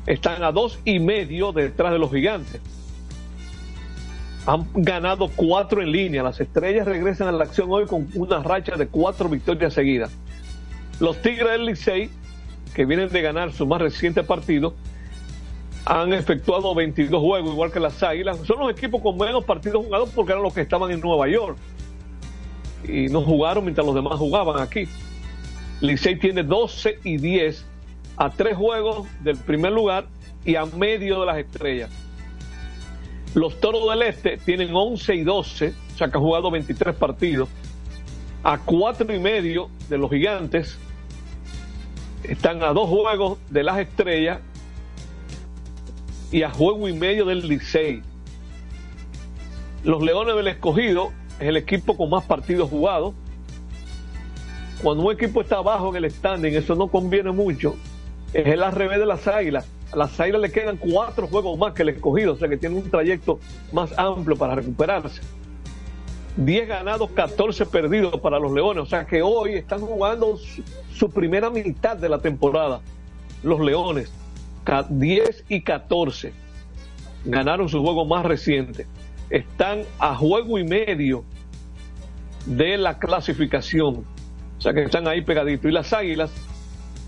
Están 0.06 0.44
a 0.44 0.52
dos 0.52 0.80
y 0.86 1.00
medio 1.00 1.52
detrás 1.52 1.94
de 1.94 1.98
los 1.98 2.12
gigantes. 2.12 2.62
Han 4.46 4.68
ganado 4.74 5.30
cuatro 5.36 5.82
en 5.82 5.92
línea. 5.92 6.24
Las 6.24 6.40
estrellas 6.40 6.88
regresan 6.88 7.28
a 7.28 7.32
la 7.32 7.44
acción 7.44 7.68
hoy 7.72 7.86
con 7.86 8.08
una 8.16 8.42
racha 8.42 8.76
de 8.76 8.88
cuatro 8.88 9.30
victorias 9.30 9.74
seguidas. 9.74 10.12
Los 11.00 11.22
Tigres 11.22 11.52
del 11.52 11.66
Licey, 11.66 12.10
que 12.74 12.86
vienen 12.86 13.10
de 13.10 13.22
ganar 13.22 13.52
su 13.52 13.66
más 13.66 13.82
reciente 13.82 14.24
partido, 14.24 14.74
han 15.86 16.14
efectuado 16.14 16.74
22 16.76 17.22
juegos, 17.22 17.54
igual 17.54 17.72
que 17.72 17.80
las 17.80 18.02
Águilas. 18.04 18.38
Son 18.46 18.60
los 18.60 18.72
equipos 18.72 19.02
con 19.02 19.18
menos 19.18 19.44
partidos 19.44 19.84
jugados 19.84 20.10
porque 20.16 20.32
eran 20.32 20.44
los 20.44 20.54
que 20.54 20.62
estaban 20.62 20.92
en 20.92 21.00
Nueva 21.00 21.28
York. 21.28 21.58
Y 22.84 23.08
no 23.08 23.22
jugaron 23.22 23.64
mientras 23.64 23.86
los 23.86 23.96
demás 23.96 24.18
jugaban 24.18 24.62
aquí. 24.62 24.88
Licey 25.82 26.18
tiene 26.18 26.44
12 26.44 27.00
y 27.04 27.18
10 27.18 27.66
a 28.18 28.30
tres 28.30 28.56
juegos 28.56 29.08
del 29.22 29.38
primer 29.38 29.72
lugar 29.72 30.06
y 30.46 30.56
a 30.56 30.66
medio 30.66 31.22
de 31.22 31.26
las 31.26 31.38
estrellas. 31.38 31.90
Los 33.34 33.62
Toros 33.62 33.90
del 33.90 34.02
Este 34.02 34.38
tienen 34.38 34.76
11 34.76 35.16
y 35.16 35.24
12, 35.24 35.68
o 35.94 35.98
sea 35.98 36.10
que 36.10 36.18
han 36.18 36.24
jugado 36.24 36.52
23 36.52 36.96
partidos, 36.96 37.48
a 38.44 38.58
cuatro 38.58 39.14
y 39.14 39.20
medio 39.20 39.70
de 39.88 39.98
los 39.98 40.10
Gigantes. 40.10 40.78
Están 42.24 42.62
a 42.62 42.74
dos 42.74 42.90
juegos 42.90 43.40
de 43.50 43.64
las 43.64 43.80
estrellas 43.80 44.40
y 46.32 46.44
a 46.44 46.50
juego 46.50 46.90
y 46.90 46.94
medio 46.94 47.26
del 47.26 47.48
Licey. 47.48 48.02
Los 49.84 50.04
Leones 50.04 50.36
del 50.36 50.48
Escogido 50.48 51.12
es 51.40 51.48
el 51.48 51.58
equipo 51.58 51.96
con 51.96 52.10
más 52.10 52.26
partidos 52.26 52.70
jugados. 52.70 53.14
Cuando 54.84 55.04
un 55.04 55.14
equipo 55.14 55.42
está 55.42 55.58
abajo 55.58 55.96
en 55.96 56.04
el 56.04 56.12
standing, 56.12 56.54
eso 56.54 56.76
no 56.76 56.88
conviene 56.88 57.32
mucho. 57.32 57.76
Es 58.34 58.46
el 58.48 58.62
revés 58.72 59.00
de 59.00 59.06
las 59.06 59.28
Águilas. 59.28 59.68
Las 59.96 60.20
Águilas 60.20 60.42
le 60.42 60.52
quedan 60.52 60.78
cuatro 60.78 61.28
juegos 61.28 61.58
más 61.58 61.74
que 61.74 61.82
el 61.84 61.90
Escogido, 61.90 62.34
o 62.34 62.36
sea 62.38 62.48
que 62.48 62.58
tiene 62.58 62.76
un 62.78 62.90
trayecto 62.90 63.40
más 63.74 63.98
amplio 63.98 64.38
para 64.38 64.56
recuperarse. 64.56 65.22
10 66.38 66.68
ganados, 66.68 67.12
14 67.12 67.66
perdidos 67.66 68.20
para 68.22 68.40
los 68.40 68.54
Leones, 68.54 68.84
o 68.84 68.86
sea 68.86 69.06
que 69.06 69.22
hoy 69.22 69.56
están 69.56 69.82
jugando 69.82 70.38
su, 70.38 70.64
su 70.94 71.10
primera 71.10 71.50
mitad 71.50 71.98
de 71.98 72.08
la 72.08 72.20
temporada. 72.20 72.80
Los 73.44 73.60
Leones, 73.60 74.12
ca- 74.64 74.86
10 74.90 75.44
y 75.50 75.62
14, 75.62 76.32
ganaron 77.26 77.68
su 77.68 77.82
juego 77.82 78.06
más 78.06 78.26
reciente. 78.26 78.88
Están 79.30 79.84
a 80.00 80.16
juego 80.16 80.58
y 80.58 80.64
medio 80.64 81.26
de 82.46 82.78
la 82.78 82.98
clasificación, 82.98 84.06
o 84.58 84.62
sea 84.62 84.74
que 84.74 84.84
están 84.84 85.08
ahí 85.08 85.22
pegaditos. 85.22 85.70
Y 85.70 85.74
las 85.74 85.92
Águilas, 85.92 86.32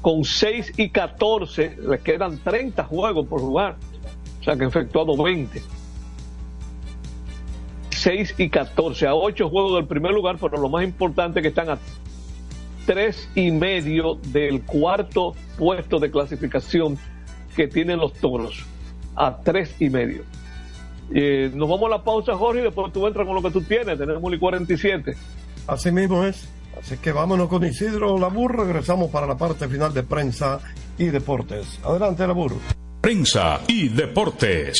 con 0.04 0.26
6 0.26 0.74
y 0.76 0.90
14, 0.90 1.78
les 1.88 2.02
quedan 2.02 2.38
30 2.38 2.84
juegos 2.84 3.26
por 3.26 3.40
jugar, 3.40 3.78
o 4.42 4.44
sea 4.44 4.58
que 4.58 4.64
han 4.64 4.70
efectuado 4.70 5.16
20. 5.16 5.62
6 7.90 8.36
y 8.38 8.50
14, 8.50 9.08
a 9.08 9.16
8 9.16 9.50
juegos 9.50 9.76
del 9.78 9.88
primer 9.88 10.12
lugar, 10.12 10.36
pero 10.42 10.58
lo 10.58 10.68
más 10.68 10.84
importante 10.84 11.40
es 11.40 11.44
que 11.44 11.48
están 11.48 11.70
a 11.70 11.78
3 12.86 13.30
y 13.36 13.52
medio 13.52 14.16
del 14.28 14.64
cuarto 14.64 15.36
puesto 15.58 16.00
de 16.00 16.12
clasificación 16.12 16.98
que 17.56 17.70
tienen 17.70 17.98
los 17.98 18.12
toros, 18.12 18.66
a 19.16 19.38
3 19.38 19.78
y 19.80 19.90
medio. 19.90 20.24
Eh, 21.14 21.50
nos 21.54 21.70
vamos 21.70 21.86
a 21.86 21.92
la 21.92 22.04
pausa, 22.04 22.36
Jorge, 22.36 22.60
y 22.60 22.64
después 22.64 22.92
tú 22.92 23.08
entras 23.08 23.26
con 23.26 23.36
lo 23.36 23.42
que 23.42 23.52
tú 23.52 23.62
tienes, 23.62 23.98
tenemos 23.98 24.34
el 24.34 24.38
47. 24.38 25.16
Así 25.66 25.94
mismo 25.94 26.26
es. 26.26 26.50
Así 26.80 26.98
que 26.98 27.12
vámonos 27.12 27.48
con 27.48 27.66
Isidro 27.66 28.18
Labur. 28.18 28.58
Regresamos 28.58 29.10
para 29.10 29.28
la 29.28 29.38
parte 29.38 29.68
final 29.68 29.94
de 29.94 30.04
prensa 30.04 30.60
y 30.98 31.06
deportes. 31.06 31.80
Adelante, 31.84 32.28
Labur. 32.28 32.54
Prensa 33.02 33.62
y 33.68 33.90
deportes. 33.90 34.80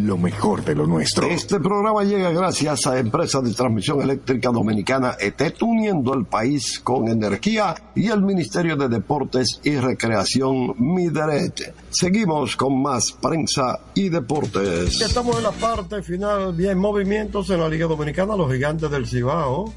lo 0.00 0.16
mejor 0.16 0.64
de 0.64 0.74
lo 0.74 0.86
nuestro. 0.86 1.26
Este 1.26 1.58
programa 1.60 2.04
llega 2.04 2.30
gracias 2.30 2.86
a 2.86 2.98
Empresa 2.98 3.40
de 3.40 3.52
Transmisión 3.52 4.00
Eléctrica 4.00 4.50
Dominicana 4.50 5.16
ETET, 5.18 5.62
uniendo 5.62 6.14
el 6.14 6.24
país 6.24 6.80
con 6.80 7.08
energía 7.08 7.74
y 7.94 8.08
el 8.08 8.22
Ministerio 8.22 8.76
de 8.76 8.88
Deportes 8.88 9.60
y 9.64 9.76
Recreación 9.76 10.74
Mideret. 10.78 11.74
Seguimos 11.90 12.56
con 12.56 12.80
más 12.80 13.12
prensa 13.12 13.80
y 13.94 14.08
deportes. 14.08 15.00
Estamos 15.00 15.36
en 15.38 15.42
la 15.44 15.52
parte 15.52 16.02
final. 16.02 16.52
Bien, 16.52 16.78
movimientos 16.78 17.50
en 17.50 17.60
la 17.60 17.68
Liga 17.68 17.86
Dominicana. 17.86 18.36
Los 18.36 18.52
gigantes 18.52 18.90
del 18.90 19.06
Cibao 19.06 19.72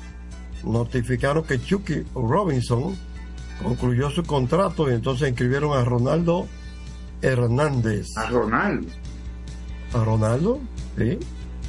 notificaron 0.63 1.43
que 1.43 1.61
Chucky 1.61 2.03
Robinson 2.13 2.95
concluyó 3.63 4.09
su 4.09 4.23
contrato 4.23 4.89
y 4.89 4.93
entonces 4.93 5.29
inscribieron 5.29 5.77
a 5.77 5.83
Ronaldo 5.83 6.47
Hernández. 7.21 8.07
A 8.17 8.29
Ronaldo. 8.29 8.87
¿A 9.93 10.03
Ronaldo? 10.03 10.59
Sí. 10.97 11.17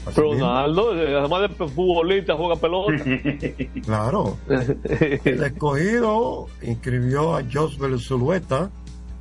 Así 0.06 0.20
Ronaldo, 0.20 0.96
eh, 0.96 1.16
además 1.16 1.42
de 1.42 1.66
futbolista, 1.66 2.34
juega 2.34 2.56
pelota. 2.56 2.92
Claro. 3.84 4.36
El 4.48 5.42
escogido 5.42 6.46
inscribió 6.62 7.36
a 7.36 7.42
Josbel 7.52 8.00
Zulueta 8.00 8.70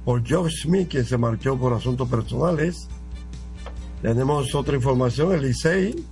por 0.03 0.27
Josh 0.27 0.63
Smith, 0.63 0.89
quien 0.89 1.05
se 1.05 1.17
marchó 1.17 1.57
por 1.57 1.73
asuntos 1.73 2.09
personales. 2.09 2.87
Tenemos 4.01 4.53
otra 4.55 4.75
información. 4.75 5.33
El 5.33 5.43
Licey 5.43 6.03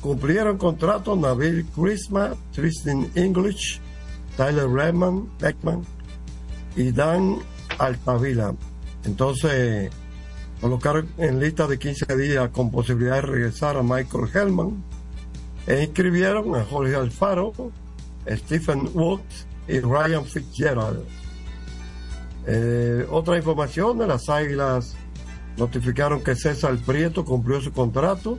cumplieron 0.00 0.56
contrato 0.56 1.14
Nabil 1.14 1.66
Christmas, 1.66 2.36
Tristan 2.52 3.10
English, 3.14 3.80
Tyler 4.36 4.68
Redman, 4.68 5.28
Beckman 5.38 5.82
y 6.76 6.90
Dan 6.90 7.38
Altavila. 7.78 8.54
Entonces, 9.04 9.90
colocaron 10.62 11.08
en 11.18 11.40
lista 11.40 11.66
de 11.66 11.76
15 11.76 12.16
días 12.16 12.48
con 12.50 12.70
posibilidad 12.70 13.16
de 13.16 13.22
regresar 13.22 13.76
a 13.76 13.82
Michael 13.82 14.28
Hellman 14.32 14.84
e 15.66 15.82
inscribieron 15.82 16.54
a 16.54 16.64
Jorge 16.64 16.94
Alfaro, 16.94 17.52
Stephen 18.28 18.88
Woods 18.94 19.44
y 19.66 19.80
Ryan 19.80 20.24
Fitzgerald. 20.24 21.04
Eh, 22.46 23.04
otra 23.10 23.36
información 23.38 23.98
de 23.98 24.06
las 24.06 24.28
Águilas 24.28 24.94
notificaron 25.56 26.22
que 26.22 26.36
César 26.36 26.76
Prieto 26.76 27.24
cumplió 27.24 27.60
su 27.60 27.72
contrato, 27.72 28.38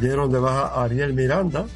dieron 0.00 0.30
de 0.30 0.38
baja 0.38 0.68
a 0.68 0.84
Ariel 0.84 1.14
Miranda 1.14 1.66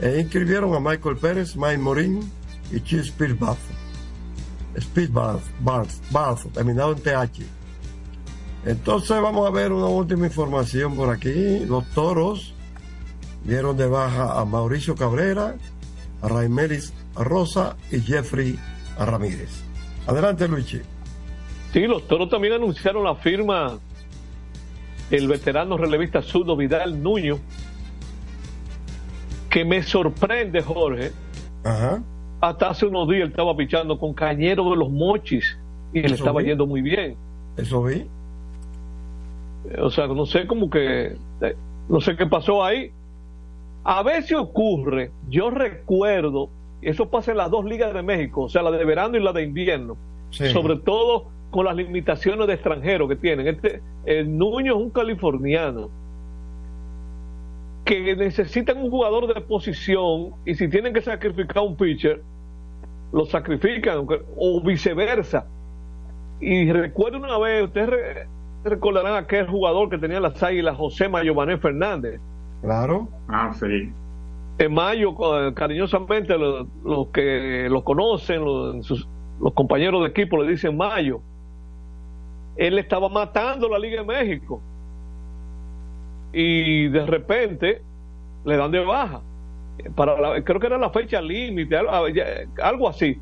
e 0.00 0.20
inscribieron 0.20 0.74
a 0.74 0.80
Michael 0.80 1.18
Pérez, 1.18 1.54
Mike 1.54 1.78
Morín 1.78 2.32
y 2.72 2.80
Chip 2.80 3.04
Speedbath. 3.04 3.58
Speedbath, 4.80 5.42
Bath, 5.60 5.90
Bath, 6.10 6.46
terminado 6.54 6.92
en 6.92 7.02
TH. 7.02 7.55
Entonces 8.66 9.22
vamos 9.22 9.46
a 9.46 9.50
ver 9.50 9.72
una 9.72 9.86
última 9.86 10.26
información 10.26 10.96
por 10.96 11.08
aquí. 11.10 11.60
Los 11.60 11.84
toros 11.90 12.52
dieron 13.44 13.76
de 13.76 13.86
baja 13.86 14.40
a 14.40 14.44
Mauricio 14.44 14.96
Cabrera, 14.96 15.54
a 16.20 16.28
Raimelis 16.28 16.92
Rosa 17.14 17.76
y 17.92 18.00
Jeffrey 18.00 18.58
Ramírez. 18.98 19.62
Adelante, 20.08 20.48
Luigi. 20.48 20.80
Sí, 21.72 21.86
los 21.86 22.08
toros 22.08 22.28
también 22.28 22.54
anunciaron 22.54 23.04
la 23.04 23.14
firma 23.14 23.78
del 25.10 25.28
veterano 25.28 25.76
relevista 25.76 26.20
Sudo 26.20 26.56
Vidal 26.56 27.00
Nuño, 27.00 27.38
que 29.48 29.64
me 29.64 29.84
sorprende, 29.84 30.60
Jorge. 30.60 31.12
Ajá. 31.62 32.02
Hasta 32.40 32.70
hace 32.70 32.86
unos 32.86 33.08
días 33.08 33.22
él 33.22 33.28
estaba 33.30 33.56
pichando 33.56 33.96
con 33.98 34.12
Cañero 34.12 34.70
de 34.70 34.76
los 34.76 34.90
Mochis 34.90 35.56
y 35.92 36.00
le 36.02 36.14
estaba 36.14 36.40
vi. 36.40 36.48
yendo 36.48 36.66
muy 36.66 36.82
bien. 36.82 37.16
Eso 37.56 37.84
vi. 37.84 38.06
O 39.80 39.90
sea, 39.90 40.06
no 40.06 40.26
sé 40.26 40.46
cómo 40.46 40.70
que, 40.70 41.16
eh, 41.40 41.56
no 41.88 42.00
sé 42.00 42.16
qué 42.16 42.26
pasó 42.26 42.64
ahí. 42.64 42.90
A 43.84 44.02
veces 44.02 44.36
ocurre, 44.36 45.10
yo 45.28 45.50
recuerdo, 45.50 46.48
eso 46.82 47.08
pasa 47.08 47.30
en 47.30 47.36
las 47.38 47.50
dos 47.50 47.64
ligas 47.64 47.94
de 47.94 48.02
México, 48.02 48.42
o 48.42 48.48
sea, 48.48 48.62
la 48.62 48.70
de 48.70 48.84
verano 48.84 49.16
y 49.16 49.22
la 49.22 49.32
de 49.32 49.42
invierno, 49.42 49.96
Sí. 50.30 50.48
sobre 50.48 50.76
todo 50.76 51.26
con 51.50 51.64
las 51.64 51.76
limitaciones 51.76 52.46
de 52.48 52.54
extranjeros 52.54 53.08
que 53.08 53.16
tienen. 53.16 53.46
Este, 53.46 53.80
el 54.04 54.36
Nuño 54.36 54.74
es 54.76 54.82
un 54.82 54.90
californiano 54.90 55.88
que 57.84 58.16
necesitan 58.16 58.78
un 58.78 58.90
jugador 58.90 59.32
de 59.32 59.40
posición 59.40 60.32
y 60.44 60.54
si 60.54 60.68
tienen 60.68 60.92
que 60.92 61.00
sacrificar 61.00 61.62
un 61.62 61.76
pitcher, 61.76 62.20
lo 63.12 63.24
sacrifican 63.26 64.06
o 64.36 64.60
viceversa. 64.60 65.46
Y 66.40 66.70
recuerdo 66.72 67.18
una 67.18 67.38
vez, 67.38 67.62
ustedes 67.64 68.26
recordarán 68.68 69.14
aquel 69.16 69.46
jugador 69.48 69.88
que 69.90 69.98
tenía 69.98 70.20
las 70.20 70.42
águilas, 70.42 70.76
José 70.76 71.08
Mayované 71.08 71.58
Fernández. 71.58 72.20
Claro. 72.62 73.08
Ah, 73.28 73.52
sí. 73.54 73.92
En 74.58 74.72
mayo, 74.74 75.14
co- 75.14 75.52
cariñosamente, 75.54 76.36
los, 76.38 76.66
los 76.84 77.08
que 77.08 77.68
lo 77.70 77.84
conocen, 77.84 78.44
los, 78.44 78.86
sus- 78.86 79.08
los 79.40 79.52
compañeros 79.52 80.02
de 80.02 80.08
equipo 80.08 80.42
le 80.42 80.50
dicen 80.50 80.76
Mayo. 80.76 81.20
Él 82.56 82.78
estaba 82.78 83.08
matando 83.10 83.68
la 83.68 83.78
Liga 83.78 84.00
de 84.00 84.06
México. 84.06 84.62
Y 86.32 86.88
de 86.88 87.06
repente 87.06 87.82
le 88.44 88.56
dan 88.56 88.70
de 88.70 88.84
baja. 88.84 89.20
Para 89.94 90.18
la- 90.18 90.42
creo 90.42 90.58
que 90.60 90.66
era 90.66 90.78
la 90.78 90.90
fecha 90.90 91.20
límite, 91.20 91.76
algo 92.62 92.88
así. 92.88 93.18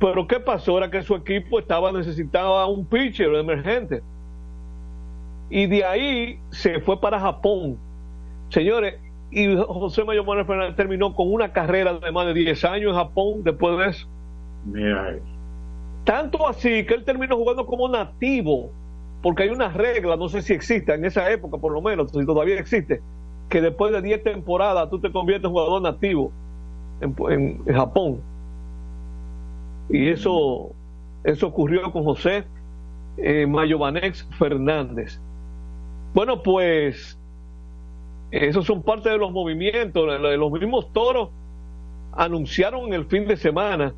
Pero 0.00 0.26
¿qué 0.26 0.40
pasó? 0.40 0.78
Era 0.78 0.90
que 0.90 1.02
su 1.02 1.14
equipo 1.14 1.58
estaba 1.58 1.90
necesitaba 1.92 2.66
un 2.66 2.84
pitcher 2.84 3.32
emergente. 3.34 4.02
Y 5.50 5.66
de 5.66 5.84
ahí 5.84 6.40
se 6.50 6.80
fue 6.80 7.00
para 7.00 7.20
Japón. 7.20 7.78
Señores, 8.50 8.96
y 9.30 9.56
José 9.56 10.04
Mayor 10.04 10.26
Manuel 10.26 10.46
Fernández 10.46 10.76
terminó 10.76 11.14
con 11.14 11.32
una 11.32 11.52
carrera 11.52 11.94
de 11.98 12.12
más 12.12 12.26
de 12.26 12.34
10 12.34 12.64
años 12.64 12.90
en 12.92 12.96
Japón 12.98 13.42
después 13.44 13.78
de 13.78 13.86
eso. 13.88 14.08
Mira 14.64 15.10
eso. 15.10 15.38
Tanto 16.04 16.48
así 16.48 16.86
que 16.86 16.94
él 16.94 17.04
terminó 17.04 17.36
jugando 17.36 17.66
como 17.66 17.88
nativo, 17.88 18.76
porque 19.22 19.44
hay 19.44 19.50
una 19.50 19.68
regla, 19.70 20.16
no 20.16 20.28
sé 20.28 20.42
si 20.42 20.52
existe 20.54 20.94
en 20.94 21.04
esa 21.04 21.30
época 21.30 21.58
por 21.58 21.72
lo 21.72 21.82
menos, 21.82 22.10
si 22.12 22.24
todavía 22.26 22.58
existe, 22.58 23.04
que 23.48 23.60
después 23.60 23.92
de 23.92 24.02
10 24.02 24.22
temporadas 24.24 24.88
tú 24.90 25.00
te 25.00 25.12
conviertes 25.12 25.46
en 25.46 25.52
jugador 25.52 25.82
nativo 25.82 26.32
en, 27.00 27.14
en- 27.30 27.62
en 27.66 27.74
Japón. 27.76 28.24
Y 29.88 30.08
eso, 30.10 30.76
eso 31.24 31.46
ocurrió 31.48 31.90
con 31.92 32.04
José 32.04 32.44
eh, 33.16 33.46
Mayovanex 33.46 34.28
Fernández. 34.38 35.20
Bueno, 36.14 36.42
pues 36.42 37.18
esos 38.30 38.66
son 38.66 38.82
parte 38.82 39.08
de 39.10 39.18
los 39.18 39.30
movimientos. 39.32 40.06
de 40.22 40.36
Los 40.36 40.50
mismos 40.52 40.92
toros 40.92 41.30
anunciaron 42.12 42.86
en 42.86 42.94
el 42.94 43.06
fin 43.06 43.26
de 43.28 43.36
semana 43.36 43.94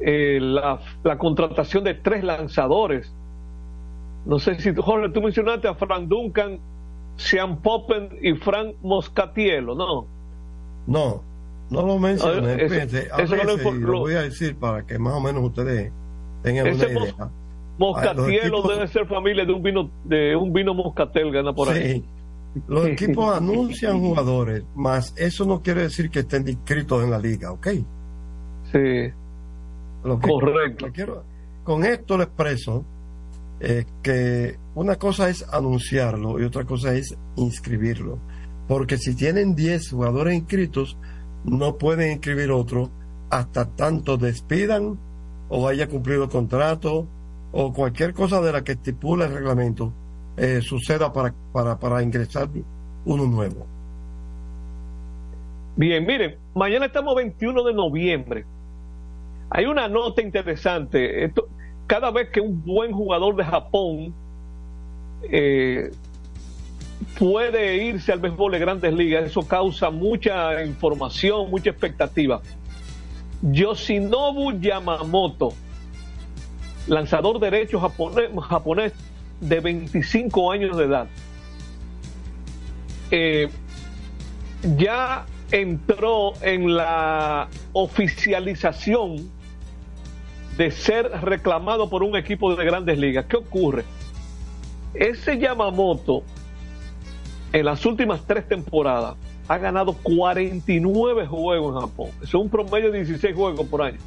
eh, 0.00 0.38
la, 0.40 0.80
la 1.04 1.18
contratación 1.18 1.84
de 1.84 1.94
tres 1.94 2.24
lanzadores. 2.24 3.12
No 4.26 4.38
sé 4.38 4.58
si, 4.60 4.72
tú, 4.72 4.82
Jorge, 4.82 5.10
tú 5.10 5.20
mencionaste 5.22 5.68
a 5.68 5.74
Frank 5.74 6.08
Duncan, 6.08 6.58
Sean 7.16 7.60
Poppen 7.60 8.18
y 8.22 8.34
Frank 8.34 8.74
Moscatielo, 8.82 9.74
¿no? 9.74 10.06
No, 10.86 11.22
no 11.70 11.86
lo 11.86 11.98
mencioné. 11.98 12.52
Ah, 13.12 13.16
a 13.16 13.22
eso 13.22 13.36
no 13.36 13.44
lo 13.44 13.56
veces, 13.56 13.66
infor- 13.66 13.76
y 13.76 13.80
lo 13.80 13.92
lo- 13.92 13.98
voy 14.00 14.14
a 14.14 14.22
decir 14.22 14.56
para 14.56 14.84
que 14.86 14.98
más 14.98 15.14
o 15.14 15.20
menos 15.20 15.42
ustedes 15.44 15.92
tengan 16.42 16.66
Ese 16.66 16.86
una 16.86 17.00
idea. 17.04 17.14
Moscatielo 17.80 18.62
debe 18.68 18.86
ser 18.88 19.06
familia 19.06 19.44
de 19.46 19.52
un 19.52 19.62
vino 19.62 19.90
de 20.04 20.36
un 20.36 20.52
vino 20.52 20.74
Moscatel, 20.74 21.32
gana 21.32 21.52
por 21.54 21.68
ahí. 21.70 21.94
Sí. 21.94 22.04
Los 22.68 22.86
equipos 22.86 23.34
anuncian 23.36 24.00
jugadores, 24.00 24.64
más 24.74 25.14
eso 25.16 25.44
no 25.46 25.62
quiere 25.62 25.82
decir 25.82 26.10
que 26.10 26.20
estén 26.20 26.46
inscritos 26.48 27.02
en 27.02 27.10
la 27.10 27.18
liga, 27.18 27.52
¿ok? 27.52 27.68
Sí. 28.72 29.12
Lo 30.04 30.18
que- 30.18 30.28
Correcto. 30.28 30.86
lo 30.86 30.92
quiero- 30.92 31.24
con 31.64 31.84
esto 31.84 32.16
le 32.18 32.24
expreso 32.24 32.84
eh, 33.62 33.84
que 34.02 34.56
una 34.74 34.96
cosa 34.96 35.28
es 35.28 35.46
anunciarlo 35.52 36.40
y 36.40 36.44
otra 36.44 36.64
cosa 36.64 36.94
es 36.94 37.14
inscribirlo. 37.36 38.18
Porque 38.66 38.96
si 38.96 39.14
tienen 39.14 39.54
10 39.54 39.90
jugadores 39.90 40.34
inscritos, 40.34 40.96
no 41.44 41.76
pueden 41.76 42.12
inscribir 42.12 42.50
otro 42.52 42.90
hasta 43.28 43.66
tanto 43.66 44.16
despidan 44.16 44.98
o 45.50 45.68
haya 45.68 45.88
cumplido 45.88 46.28
contrato 46.30 47.06
o 47.52 47.72
cualquier 47.72 48.14
cosa 48.14 48.40
de 48.40 48.52
la 48.52 48.62
que 48.62 48.72
estipula 48.72 49.26
el 49.26 49.34
reglamento 49.34 49.92
eh, 50.36 50.60
suceda 50.62 51.12
para, 51.12 51.34
para, 51.52 51.78
para 51.78 52.02
ingresar 52.02 52.48
uno 53.04 53.26
nuevo. 53.26 53.66
Bien, 55.76 56.04
miren, 56.04 56.36
mañana 56.54 56.86
estamos 56.86 57.14
21 57.14 57.62
de 57.64 57.74
noviembre. 57.74 58.44
Hay 59.50 59.64
una 59.64 59.88
nota 59.88 60.22
interesante. 60.22 61.32
Cada 61.86 62.10
vez 62.10 62.30
que 62.30 62.40
un 62.40 62.62
buen 62.64 62.92
jugador 62.92 63.34
de 63.34 63.44
Japón 63.44 64.14
eh, 65.24 65.90
puede 67.18 67.84
irse 67.84 68.12
al 68.12 68.20
béisbol 68.20 68.52
de 68.52 68.58
grandes 68.58 68.92
ligas, 68.92 69.24
eso 69.24 69.46
causa 69.46 69.90
mucha 69.90 70.64
información, 70.64 71.50
mucha 71.50 71.70
expectativa. 71.70 72.40
Yoshinobu 73.42 74.60
Yamamoto, 74.60 75.54
lanzador 76.90 77.38
derecho 77.38 77.80
japonés, 77.80 78.30
japonés 78.48 78.92
de 79.40 79.60
25 79.60 80.50
años 80.50 80.76
de 80.76 80.84
edad, 80.84 81.06
eh, 83.10 83.48
ya 84.76 85.24
entró 85.52 86.32
en 86.42 86.76
la 86.76 87.48
oficialización 87.72 89.30
de 90.56 90.70
ser 90.70 91.10
reclamado 91.22 91.88
por 91.88 92.02
un 92.02 92.16
equipo 92.16 92.54
de 92.54 92.64
grandes 92.64 92.98
ligas. 92.98 93.24
¿Qué 93.26 93.36
ocurre? 93.36 93.84
Ese 94.92 95.38
Yamamoto, 95.38 96.24
en 97.52 97.64
las 97.64 97.86
últimas 97.86 98.26
tres 98.26 98.46
temporadas, 98.48 99.14
ha 99.46 99.58
ganado 99.58 99.94
49 99.94 101.26
juegos 101.26 101.74
en 101.74 101.80
Japón. 101.80 102.10
Es 102.22 102.34
un 102.34 102.48
promedio 102.48 102.90
de 102.90 102.98
16 102.98 103.34
juegos 103.34 103.66
por 103.66 103.82
año. 103.82 103.98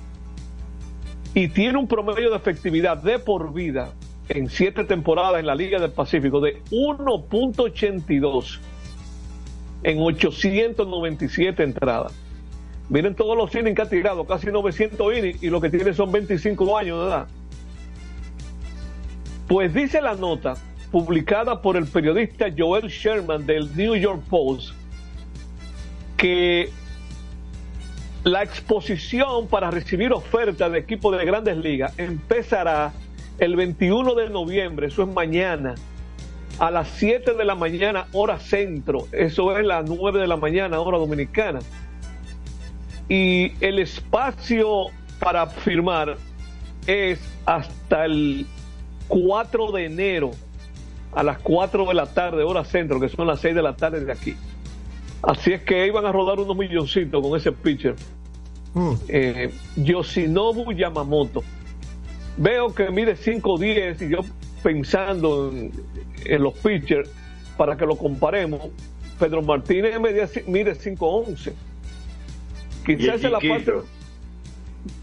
Y 1.33 1.47
tiene 1.47 1.77
un 1.77 1.87
promedio 1.87 2.29
de 2.29 2.37
efectividad 2.37 2.97
de 2.97 3.19
por 3.19 3.53
vida 3.53 3.93
en 4.29 4.49
siete 4.49 4.83
temporadas 4.83 5.39
en 5.39 5.47
la 5.47 5.55
Liga 5.55 5.79
del 5.79 5.91
Pacífico 5.91 6.39
de 6.41 6.61
1.82 6.71 8.59
en 9.83 9.99
897 9.99 11.63
entradas. 11.63 12.13
Miren 12.89 13.15
todos 13.15 13.35
los 13.37 13.53
innings 13.55 13.75
que 13.75 13.81
ha 13.81 13.89
tirado, 13.89 14.25
casi 14.25 14.47
900 14.47 15.17
innings, 15.17 15.43
y 15.43 15.49
lo 15.49 15.59
que 15.61 15.69
tiene 15.69 15.93
son 15.93 16.11
25 16.11 16.77
años 16.77 16.99
de 16.99 17.07
edad. 17.07 17.27
Pues 19.47 19.73
dice 19.73 20.01
la 20.01 20.15
nota, 20.15 20.55
publicada 20.91 21.61
por 21.61 21.75
el 21.75 21.87
periodista 21.87 22.47
Joel 22.55 22.87
Sherman 22.89 23.45
del 23.45 23.75
New 23.75 23.95
York 23.95 24.21
Post, 24.29 24.73
que 26.17 26.69
la 28.23 28.41
exposición 28.41 29.47
para 29.47 29.69
recibir 29.69 30.13
ofertas 30.13 30.71
de 30.71 30.79
equipos 30.79 31.17
de 31.17 31.25
grandes 31.25 31.57
ligas 31.57 31.93
empezará 31.97 32.93
el 33.37 33.55
21 33.55 34.15
de 34.15 34.29
noviembre, 34.29 34.87
eso 34.87 35.03
es 35.03 35.09
mañana, 35.09 35.75
a 36.59 36.71
las 36.71 36.87
7 36.89 37.33
de 37.33 37.45
la 37.45 37.55
mañana, 37.55 38.07
hora 38.13 38.39
centro, 38.39 39.07
eso 39.11 39.57
es 39.57 39.65
las 39.65 39.89
9 39.89 40.21
de 40.21 40.27
la 40.27 40.37
mañana, 40.37 40.79
hora 40.79 40.97
dominicana. 40.97 41.59
Y 43.09 43.53
el 43.59 43.79
espacio 43.79 44.85
para 45.19 45.47
firmar 45.47 46.17
es 46.87 47.19
hasta 47.45 48.05
el 48.05 48.45
4 49.07 49.71
de 49.71 49.85
enero 49.85 50.31
a 51.11 51.23
las 51.23 51.39
4 51.39 51.85
de 51.85 51.93
la 51.93 52.05
tarde, 52.05 52.43
hora 52.43 52.63
centro, 52.63 52.99
que 52.99 53.09
son 53.09 53.27
las 53.27 53.39
6 53.41 53.55
de 53.55 53.61
la 53.61 53.75
tarde 53.75 54.05
de 54.05 54.11
aquí. 54.11 54.35
Así 55.23 55.53
es 55.53 55.61
que 55.61 55.87
iban 55.87 56.05
a 56.05 56.11
rodar 56.11 56.39
unos 56.39 56.55
milloncitos 56.55 57.21
con 57.21 57.37
ese 57.37 57.51
pitcher. 57.51 57.95
Eh, 59.07 59.51
Yoshinobu 59.75 60.71
Yamamoto. 60.73 61.43
Veo 62.37 62.73
que 62.73 62.89
mide 62.89 63.15
5'10 63.15 64.01
y 64.01 64.09
yo 64.09 64.19
pensando 64.61 65.49
en, 65.51 65.71
en 66.25 66.43
los 66.43 66.53
pitchers 66.55 67.09
para 67.57 67.77
que 67.77 67.85
lo 67.85 67.95
comparemos. 67.95 68.61
Pedro 69.19 69.41
Martínez 69.41 69.99
mide, 69.99 70.27
mide 70.47 70.75
5'11. 70.75 71.53
Quizás 72.85 73.23
es 73.23 73.31
la 73.31 73.39
parte 73.39 73.71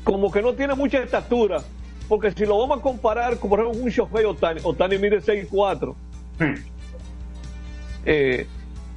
como 0.05 0.31
que 0.31 0.43
no 0.43 0.55
tiene 0.55 0.75
mucha 0.75 1.03
estatura, 1.03 1.62
porque 2.09 2.31
si 2.33 2.45
lo 2.45 2.59
vamos 2.59 2.79
a 2.79 2.83
comparar 2.83 3.39
con 3.39 3.51
por 3.51 3.61
ejemplo 3.61 3.83
un 3.83 3.89
Shohei 3.89 4.25
Otani, 4.25 4.61
Otani 4.62 4.99
mide 4.99 5.21
6'4. 5.21 5.95
Eh, 8.07 8.47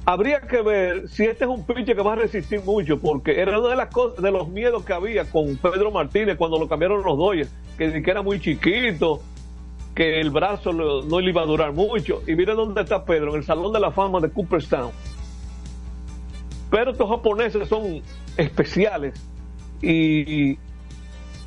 habría 0.06 0.40
que 0.40 0.62
ver 0.62 1.08
si 1.08 1.24
este 1.24 1.44
es 1.44 1.50
un 1.50 1.64
pitcher 1.64 1.96
que 1.96 2.02
va 2.02 2.12
a 2.12 2.16
resistir 2.16 2.62
mucho, 2.64 2.98
porque 2.98 3.40
era 3.40 3.58
una 3.58 3.68
de 3.68 3.76
las 3.76 3.88
cosas, 3.88 4.22
de 4.22 4.30
los 4.30 4.48
miedos 4.48 4.84
que 4.84 4.92
había 4.92 5.24
con 5.24 5.56
Pedro 5.56 5.90
Martínez 5.90 6.36
cuando 6.36 6.58
lo 6.58 6.68
cambiaron 6.68 7.02
los 7.02 7.16
Dodgers, 7.16 7.50
que, 7.78 8.02
era 8.04 8.22
muy 8.22 8.40
chiquito, 8.40 9.20
que 9.94 10.20
el 10.20 10.30
brazo 10.30 10.72
no 10.72 11.20
le 11.20 11.30
iba 11.30 11.42
a 11.42 11.46
durar 11.46 11.72
mucho. 11.72 12.22
Y 12.26 12.34
mire 12.34 12.54
dónde 12.54 12.82
está 12.82 13.04
Pedro, 13.04 13.30
en 13.30 13.38
el 13.38 13.44
Salón 13.44 13.72
de 13.72 13.80
la 13.80 13.90
Fama 13.90 14.20
de 14.20 14.30
Cooperstown. 14.30 14.92
Pero 16.70 16.90
estos 16.90 17.08
japoneses 17.08 17.68
son 17.68 18.02
especiales 18.36 19.14
y 19.80 20.58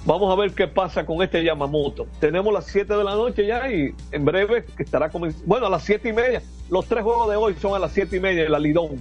vamos 0.07 0.31
a 0.33 0.35
ver 0.41 0.53
qué 0.53 0.67
pasa 0.67 1.05
con 1.05 1.21
este 1.21 1.43
Yamamoto. 1.43 2.07
Tenemos 2.19 2.51
las 2.51 2.65
7 2.65 2.95
de 2.95 3.03
la 3.03 3.13
noche 3.13 3.45
ya 3.45 3.69
y 3.71 3.93
en 4.11 4.25
breve 4.25 4.65
estará 4.79 5.09
comenzando. 5.09 5.45
Bueno, 5.45 5.67
a 5.67 5.69
las 5.69 5.83
7 5.83 6.09
y 6.09 6.13
media. 6.13 6.41
Los 6.71 6.85
tres 6.87 7.03
juegos 7.03 7.29
de 7.29 7.35
hoy 7.35 7.53
son 7.61 7.75
a 7.75 7.79
las 7.79 7.91
7 7.91 8.17
y 8.17 8.19
media 8.19 8.43
en 8.45 8.51
la 8.51 8.57
Lidón. 8.59 8.97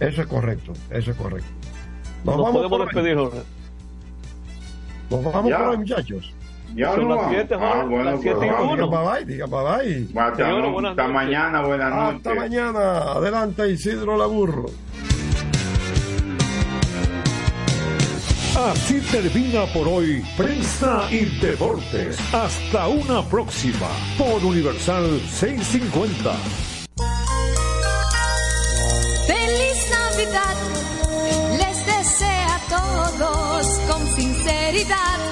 Eso 0.00 0.22
es 0.22 0.26
correcto, 0.26 0.72
eso 0.90 1.10
es 1.10 1.16
correcto. 1.16 1.46
Nos, 2.24 2.36
vamos 2.38 2.52
podemos 2.52 2.78
despedir, 2.86 3.16
Jorge. 3.16 3.38
Nos 5.10 5.24
vamos 5.24 5.50
Ya. 5.50 5.58
por 5.58 5.68
ahí, 5.72 5.76
muchachos. 5.78 6.32
Ya 6.74 6.90
Son 6.94 7.02
no 7.04 7.08
las 7.10 7.18
vamos. 7.18 7.32
7, 7.34 7.54
Ah, 7.54 7.58
Jorge, 7.76 7.88
bueno, 7.88 8.04
las 8.10 8.20
7 8.20 8.36
pues, 8.36 8.46
y 8.46 8.50
Ah, 8.54 8.62
1. 8.62 8.74
diga 8.74 8.86
bye 8.86 9.10
bye, 9.12 9.24
diga 9.34 9.46
bye 9.46 9.62
bye. 9.62 10.20
Hasta, 10.22 10.36
Señores, 10.36 10.64
no- 10.64 10.72
buenas 10.72 10.90
hasta 10.92 11.08
mañana, 11.08 11.62
buenas 11.66 11.94
noches. 11.94 12.16
Hasta 12.16 12.34
mañana. 12.34 12.98
Adelante, 13.12 13.70
Isidro 13.70 14.16
Laburro. 14.16 14.66
Así 18.56 19.00
termina 19.10 19.66
por 19.72 19.88
hoy 19.88 20.22
Prensa 20.36 21.08
y 21.10 21.24
Deportes. 21.40 22.16
Hasta 22.32 22.86
una 22.86 23.20
próxima 23.28 23.88
por 24.16 24.44
Universal 24.44 25.20
650. 25.28 26.32
Feliz 29.26 29.90
Navidad, 29.90 30.56
les 31.58 31.86
desea 31.86 32.54
a 32.54 33.18
todos 33.18 33.66
con 33.88 34.06
sinceridad. 34.14 35.23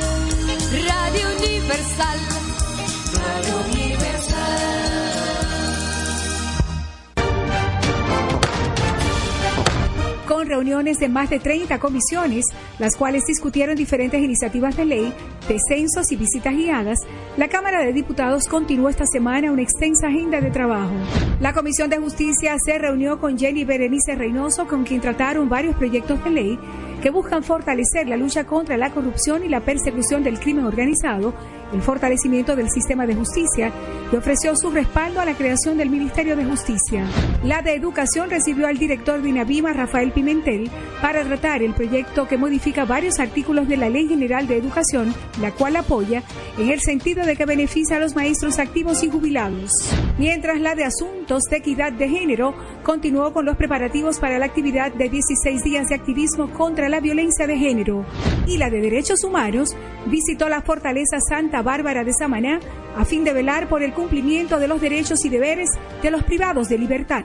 Reuniones 10.53 10.99
de 10.99 11.09
más 11.09 11.31
de 11.31 11.41
30 11.41 11.79
comisiones, 11.79 12.45
las 12.79 12.95
cuales 12.95 13.25
discutieron 13.25 13.75
diferentes 13.75 14.21
iniciativas 14.21 14.77
de 14.77 14.85
ley, 14.85 15.15
descensos 15.49 16.13
y 16.13 16.17
visitas 16.17 16.55
guiadas, 16.55 16.99
la 17.39 17.49
Cámara 17.49 17.81
de 17.81 17.95
Diputados 17.95 18.47
continuó 18.49 18.91
esta 18.91 19.07
semana 19.07 19.51
una 19.51 19.63
extensa 19.63 20.09
agenda 20.09 20.43
de 20.43 20.51
trabajo. 20.51 20.93
La 21.41 21.55
Comisión 21.55 21.89
de 21.89 21.97
Justicia 21.97 22.55
se 22.63 22.79
reunió 22.79 23.19
con 23.19 23.39
Jenny 23.39 23.65
Berenice 23.65 24.15
Reynoso, 24.15 24.67
con 24.67 24.85
quien 24.85 25.01
trataron 25.01 25.49
varios 25.49 25.75
proyectos 25.77 26.23
de 26.23 26.31
ley 26.31 26.59
que 27.03 27.11
buscan 27.11 27.43
fortalecer 27.43 28.07
la 28.07 28.19
lucha 28.19 28.45
contra 28.45 28.77
la 28.77 28.91
corrupción 28.91 29.45
y 29.45 29.49
la 29.49 29.61
persecución 29.61 30.23
del 30.23 30.39
crimen 30.39 30.67
organizado, 30.67 31.35
el 31.73 31.83
fortalecimiento 31.83 32.57
del 32.57 32.71
sistema 32.71 33.07
de 33.07 33.15
justicia 33.15 33.73
y 34.13 34.17
ofreció 34.17 34.55
su 34.57 34.71
respaldo 34.71 35.21
a 35.21 35.25
la 35.25 35.35
creación 35.35 35.77
del 35.77 35.91
Ministerio 35.91 36.37
de 36.37 36.45
Justicia. 36.45 37.07
La 37.45 37.63
de 37.63 37.75
Educación 37.75 38.31
recibió 38.31 38.67
al 38.67 38.79
director 38.79 39.23
de 39.23 39.29
INAVIMA, 39.29 39.73
Rafael 39.73 40.13
Pimentel, 40.13 40.71
para 41.01 41.25
tratar 41.25 41.63
el 41.63 41.75
proyecto 41.75 42.29
que 42.29 42.37
modifica 42.37 42.85
varios 42.85 43.19
artículos 43.21 43.69
de 43.69 43.77
la 43.77 43.89
Ley 43.89 44.09
General 44.09 44.47
de 44.47 44.59
Educación, 44.59 45.15
la 45.41 45.53
cual 45.53 45.77
apoya 45.77 46.23
en 46.59 46.71
el 46.71 46.81
sentido 46.81 47.25
de 47.25 47.37
que 47.37 47.47
beneficia 47.47 47.97
a 47.97 48.01
los 48.01 48.15
maestros 48.15 48.59
activos 48.59 49.03
y 49.03 49.11
jubilados. 49.11 49.73
Mientras 50.19 50.61
la 50.61 50.75
de 50.75 50.85
Asuntos 50.85 51.45
de 51.45 51.57
Equidad 51.57 51.93
de 51.93 52.09
Género 52.09 52.55
continuó 52.83 53.33
con 53.33 53.45
los 53.45 53.57
preparativos 53.57 54.19
para 54.19 54.39
la 54.39 54.47
actividad 54.47 54.93
de 54.93 55.09
16 55.09 55.65
días 55.65 55.89
de 55.89 55.95
activismo 55.95 56.51
contra 56.51 56.89
la 56.89 57.01
violencia 57.01 57.47
de 57.47 57.57
género. 57.57 58.05
Y 58.47 58.59
la 58.59 58.71
de 58.71 58.81
Derechos 58.81 59.25
Humanos 59.25 59.75
visitó 60.07 60.49
la 60.49 60.63
Fortaleza 60.63 61.19
Santa 61.21 61.62
Bárbara 61.63 62.05
de 62.05 62.13
Samaná 62.13 62.61
a 62.97 63.05
fin 63.05 63.25
de 63.25 63.33
velar 63.33 63.69
por 63.69 63.83
el 63.83 63.93
cumplimiento 63.93 64.59
de 64.59 64.69
los 64.69 64.81
derechos 64.81 65.25
y 65.25 65.29
deberes 65.29 65.71
de 66.03 66.11
los 66.11 66.23
privados 66.25 66.69
de 66.69 66.79
libertad. 66.79 67.25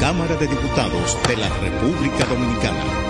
Cámara 0.00 0.34
de 0.36 0.46
Diputados 0.46 1.18
de 1.28 1.36
la 1.36 1.48
República 1.48 2.24
Dominicana. 2.26 3.04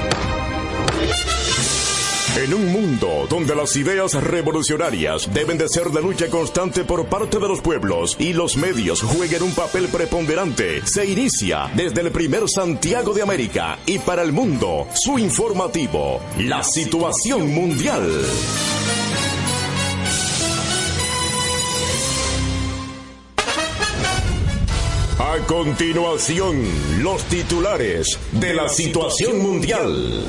En 2.36 2.52
un 2.52 2.72
mundo 2.72 3.28
donde 3.30 3.54
las 3.54 3.76
ideas 3.76 4.12
revolucionarias 4.14 5.32
deben 5.32 5.56
de 5.56 5.68
ser 5.68 5.90
de 5.90 6.02
lucha 6.02 6.28
constante 6.28 6.82
por 6.82 7.06
parte 7.06 7.38
de 7.38 7.46
los 7.46 7.60
pueblos 7.60 8.16
y 8.18 8.32
los 8.32 8.56
medios 8.56 9.02
jueguen 9.02 9.44
un 9.44 9.54
papel 9.54 9.86
preponderante, 9.86 10.84
se 10.84 11.06
inicia 11.06 11.70
desde 11.76 12.00
el 12.00 12.10
primer 12.10 12.48
Santiago 12.48 13.14
de 13.14 13.22
América 13.22 13.78
y 13.86 14.00
para 14.00 14.22
el 14.22 14.32
mundo 14.32 14.88
su 14.94 15.16
informativo, 15.16 16.20
la 16.38 16.64
situación 16.64 17.54
mundial. 17.54 18.02
A 25.34 25.38
continuación, 25.46 26.62
los 27.02 27.24
titulares 27.24 28.20
de 28.30 28.54
la 28.54 28.68
situación 28.68 29.42
mundial. 29.42 30.22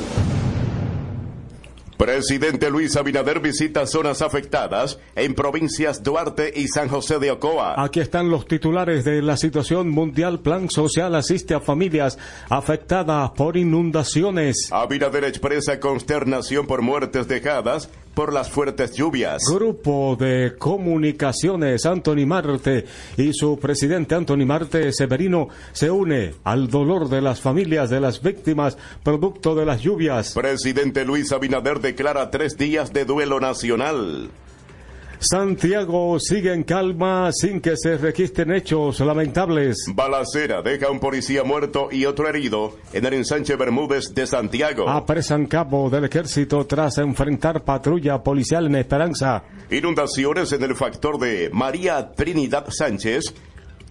Presidente 1.96 2.68
Luis 2.70 2.96
Abinader 2.96 3.38
visita 3.38 3.86
zonas 3.86 4.20
afectadas 4.20 4.98
en 5.14 5.34
provincias 5.34 6.02
Duarte 6.02 6.52
y 6.56 6.66
San 6.66 6.88
José 6.88 7.20
de 7.20 7.30
Ocoa. 7.30 7.80
Aquí 7.80 8.00
están 8.00 8.30
los 8.30 8.48
titulares 8.48 9.04
de 9.04 9.22
la 9.22 9.36
situación 9.36 9.90
mundial. 9.90 10.40
Plan 10.40 10.68
social 10.70 11.14
asiste 11.14 11.54
a 11.54 11.60
familias 11.60 12.18
afectadas 12.50 13.30
por 13.30 13.56
inundaciones. 13.56 14.70
Abinader 14.72 15.22
expresa 15.22 15.78
consternación 15.78 16.66
por 16.66 16.82
muertes 16.82 17.28
dejadas 17.28 17.88
por 18.16 18.32
las 18.32 18.50
fuertes 18.50 18.94
lluvias. 18.94 19.42
Grupo 19.46 20.16
de 20.18 20.54
comunicaciones 20.58 21.84
Anthony 21.84 22.24
Marte 22.26 22.86
y 23.18 23.34
su 23.34 23.58
presidente 23.58 24.14
Anthony 24.14 24.46
Marte 24.46 24.90
Severino 24.90 25.48
se 25.72 25.90
une 25.90 26.32
al 26.42 26.68
dolor 26.68 27.10
de 27.10 27.20
las 27.20 27.42
familias 27.42 27.90
de 27.90 28.00
las 28.00 28.22
víctimas 28.22 28.78
producto 29.02 29.54
de 29.54 29.66
las 29.66 29.82
lluvias. 29.82 30.32
Presidente 30.32 31.04
Luis 31.04 31.30
Abinader 31.30 31.80
declara 31.80 32.30
tres 32.30 32.56
días 32.56 32.94
de 32.94 33.04
duelo 33.04 33.38
nacional. 33.38 34.30
Santiago 35.18 36.18
sigue 36.20 36.52
en 36.52 36.62
calma 36.62 37.30
sin 37.32 37.60
que 37.60 37.76
se 37.76 37.96
registren 37.96 38.52
hechos 38.52 39.00
lamentables. 39.00 39.86
Balacera 39.94 40.62
deja 40.62 40.90
un 40.90 41.00
policía 41.00 41.42
muerto 41.42 41.88
y 41.90 42.04
otro 42.04 42.28
herido 42.28 42.76
en 42.92 43.06
el 43.06 43.14
ensanche 43.14 43.56
Bermúdez 43.56 44.14
de 44.14 44.26
Santiago. 44.26 44.88
Apresan 44.88 45.46
cabo 45.46 45.88
del 45.88 46.04
ejército 46.04 46.66
tras 46.66 46.98
enfrentar 46.98 47.64
patrulla 47.64 48.22
policial 48.22 48.66
en 48.66 48.76
Esperanza. 48.76 49.42
Inundaciones 49.70 50.52
en 50.52 50.62
el 50.62 50.76
factor 50.76 51.18
de 51.18 51.50
María 51.52 52.12
Trinidad 52.14 52.66
Sánchez 52.68 53.34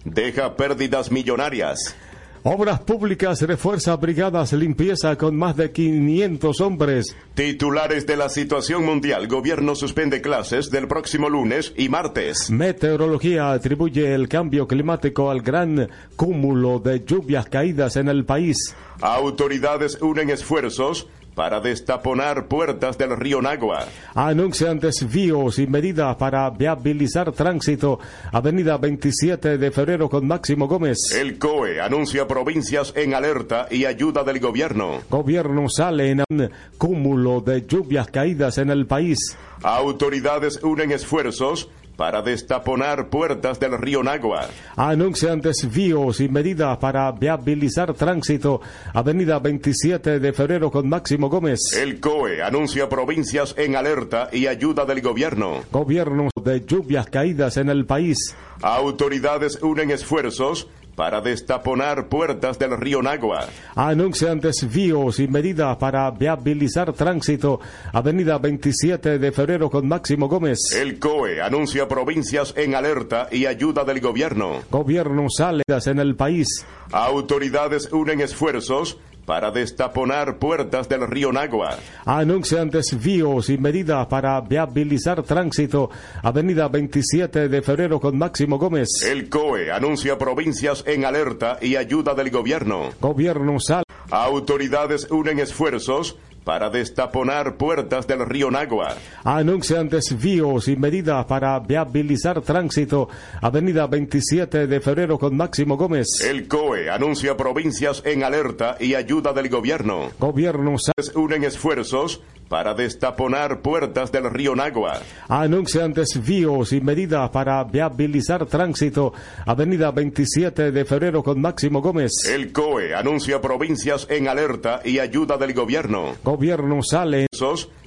deja 0.04 0.56
pérdidas 0.56 1.10
millonarias. 1.10 1.96
Obras 2.42 2.80
Públicas 2.80 3.42
refuerza 3.42 3.96
brigadas 3.96 4.52
limpieza 4.52 5.16
con 5.16 5.36
más 5.36 5.56
de 5.56 5.72
500 5.72 6.60
hombres. 6.60 7.16
Titulares 7.34 8.06
de 8.06 8.16
la 8.16 8.28
situación 8.28 8.84
mundial. 8.84 9.26
Gobierno 9.26 9.74
suspende 9.74 10.20
clases 10.22 10.70
del 10.70 10.88
próximo 10.88 11.28
lunes 11.28 11.72
y 11.76 11.88
martes. 11.88 12.50
Meteorología 12.50 13.52
atribuye 13.52 14.14
el 14.14 14.28
cambio 14.28 14.66
climático 14.68 15.30
al 15.30 15.42
gran 15.42 15.88
cúmulo 16.16 16.78
de 16.78 17.04
lluvias 17.04 17.46
caídas 17.46 17.96
en 17.96 18.08
el 18.08 18.24
país. 18.24 18.74
Autoridades 19.00 19.98
unen 20.00 20.30
esfuerzos 20.30 21.08
para 21.36 21.60
destaponar 21.60 22.48
puertas 22.48 22.96
del 22.96 23.14
río 23.14 23.42
Nagua. 23.42 23.84
Anuncian 24.14 24.80
desvíos 24.80 25.58
y 25.58 25.66
medidas 25.66 26.16
para 26.16 26.48
viabilizar 26.48 27.30
tránsito. 27.32 28.00
Avenida 28.32 28.78
27 28.78 29.58
de 29.58 29.70
febrero 29.70 30.08
con 30.08 30.26
Máximo 30.26 30.66
Gómez. 30.66 30.96
El 31.14 31.38
COE 31.38 31.82
anuncia 31.82 32.26
provincias 32.26 32.94
en 32.96 33.12
alerta 33.12 33.68
y 33.70 33.84
ayuda 33.84 34.24
del 34.24 34.40
gobierno. 34.40 35.02
Gobierno 35.10 35.68
sale 35.68 36.10
en 36.10 36.24
un 36.30 36.50
cúmulo 36.78 37.42
de 37.42 37.66
lluvias 37.66 38.08
caídas 38.08 38.56
en 38.56 38.70
el 38.70 38.86
país. 38.86 39.36
Autoridades 39.62 40.60
unen 40.62 40.90
esfuerzos 40.90 41.68
para 41.96 42.22
destaponar 42.22 43.08
puertas 43.08 43.58
del 43.58 43.78
río 43.78 44.02
Nagua. 44.02 44.48
Anuncian 44.76 45.40
desvíos 45.40 46.20
y 46.20 46.28
medidas 46.28 46.76
para 46.78 47.10
viabilizar 47.12 47.94
tránsito. 47.94 48.60
Avenida 48.92 49.38
27 49.38 50.20
de 50.20 50.32
febrero 50.32 50.70
con 50.70 50.88
Máximo 50.88 51.28
Gómez. 51.28 51.60
El 51.76 52.00
COE 52.00 52.42
anuncia 52.42 52.88
provincias 52.88 53.54
en 53.56 53.76
alerta 53.76 54.28
y 54.32 54.46
ayuda 54.46 54.84
del 54.84 55.00
gobierno. 55.00 55.62
Gobierno 55.72 56.30
de 56.42 56.64
lluvias 56.64 57.06
caídas 57.06 57.56
en 57.56 57.70
el 57.70 57.86
país. 57.86 58.36
Autoridades 58.62 59.58
unen 59.62 59.90
esfuerzos 59.90 60.68
para 60.96 61.20
destaponar 61.20 62.08
puertas 62.08 62.58
del 62.58 62.76
río 62.76 63.02
Nagua. 63.02 63.46
Anuncian 63.76 64.40
desvíos 64.40 65.20
y 65.20 65.28
medidas 65.28 65.76
para 65.76 66.10
viabilizar 66.10 66.92
tránsito. 66.94 67.60
Avenida 67.92 68.38
27 68.38 69.18
de 69.18 69.32
febrero 69.32 69.70
con 69.70 69.86
Máximo 69.86 70.28
Gómez. 70.28 70.58
El 70.74 70.98
COE 70.98 71.42
anuncia 71.42 71.86
provincias 71.86 72.54
en 72.56 72.74
alerta 72.74 73.28
y 73.30 73.46
ayuda 73.46 73.84
del 73.84 74.00
gobierno. 74.00 74.62
Gobierno 74.70 75.26
sale 75.28 75.62
en 75.68 75.98
el 75.98 76.16
país. 76.16 76.66
Autoridades 76.90 77.92
unen 77.92 78.20
esfuerzos 78.20 78.98
para 79.26 79.50
destaponar 79.50 80.38
puertas 80.38 80.88
del 80.88 81.06
río 81.06 81.32
Nagua. 81.32 81.76
Anuncian 82.06 82.70
desvíos 82.70 83.50
y 83.50 83.58
medidas 83.58 84.06
para 84.06 84.40
viabilizar 84.40 85.22
tránsito. 85.22 85.90
Avenida 86.22 86.68
27 86.68 87.48
de 87.48 87.62
febrero 87.62 88.00
con 88.00 88.16
Máximo 88.16 88.58
Gómez. 88.58 88.88
El 89.04 89.28
COE 89.28 89.72
anuncia 89.72 90.16
provincias 90.16 90.84
en 90.86 91.04
alerta 91.04 91.58
y 91.60 91.76
ayuda 91.76 92.14
del 92.14 92.30
gobierno. 92.30 92.90
Gobierno 93.00 93.58
sale. 93.60 93.82
Autoridades 94.10 95.08
unen 95.10 95.40
esfuerzos 95.40 96.16
para 96.46 96.70
destaponar 96.70 97.56
puertas 97.56 98.06
del 98.06 98.24
río 98.24 98.52
Nagua. 98.52 98.94
Anuncian 99.24 99.88
desvíos 99.88 100.68
y 100.68 100.76
medidas 100.76 101.26
para 101.26 101.58
viabilizar 101.58 102.40
tránsito. 102.40 103.08
Avenida 103.42 103.88
27 103.88 104.68
de 104.68 104.80
febrero 104.80 105.18
con 105.18 105.36
Máximo 105.36 105.76
Gómez. 105.76 106.06
El 106.24 106.46
COE 106.46 106.88
anuncia 106.88 107.36
provincias 107.36 108.00
en 108.06 108.22
alerta 108.22 108.76
y 108.78 108.94
ayuda 108.94 109.32
del 109.32 109.48
gobierno. 109.48 110.12
Gobierno 110.20 110.76
sale. 110.78 110.96
Unen 111.16 111.42
esfuerzos 111.42 112.22
para 112.48 112.74
destaponar 112.74 113.60
puertas 113.60 114.12
del 114.12 114.30
río 114.30 114.54
Nagua. 114.54 115.00
Anuncian 115.28 115.92
desvíos 115.92 116.72
y 116.72 116.80
medidas 116.80 117.30
para 117.30 117.62
viabilizar 117.64 118.46
tránsito. 118.46 119.12
Avenida 119.44 119.90
27 119.90 120.70
de 120.70 120.84
febrero 120.84 121.22
con 121.22 121.40
Máximo 121.40 121.82
Gómez. 121.82 122.12
El 122.28 122.52
COE 122.52 122.94
anuncia 122.94 123.40
provincias 123.40 124.06
en 124.10 124.28
alerta 124.28 124.80
y 124.84 124.98
ayuda 124.98 125.36
del 125.36 125.54
gobierno. 125.54 126.14
Gobierno 126.36 126.82
sale. 126.82 127.24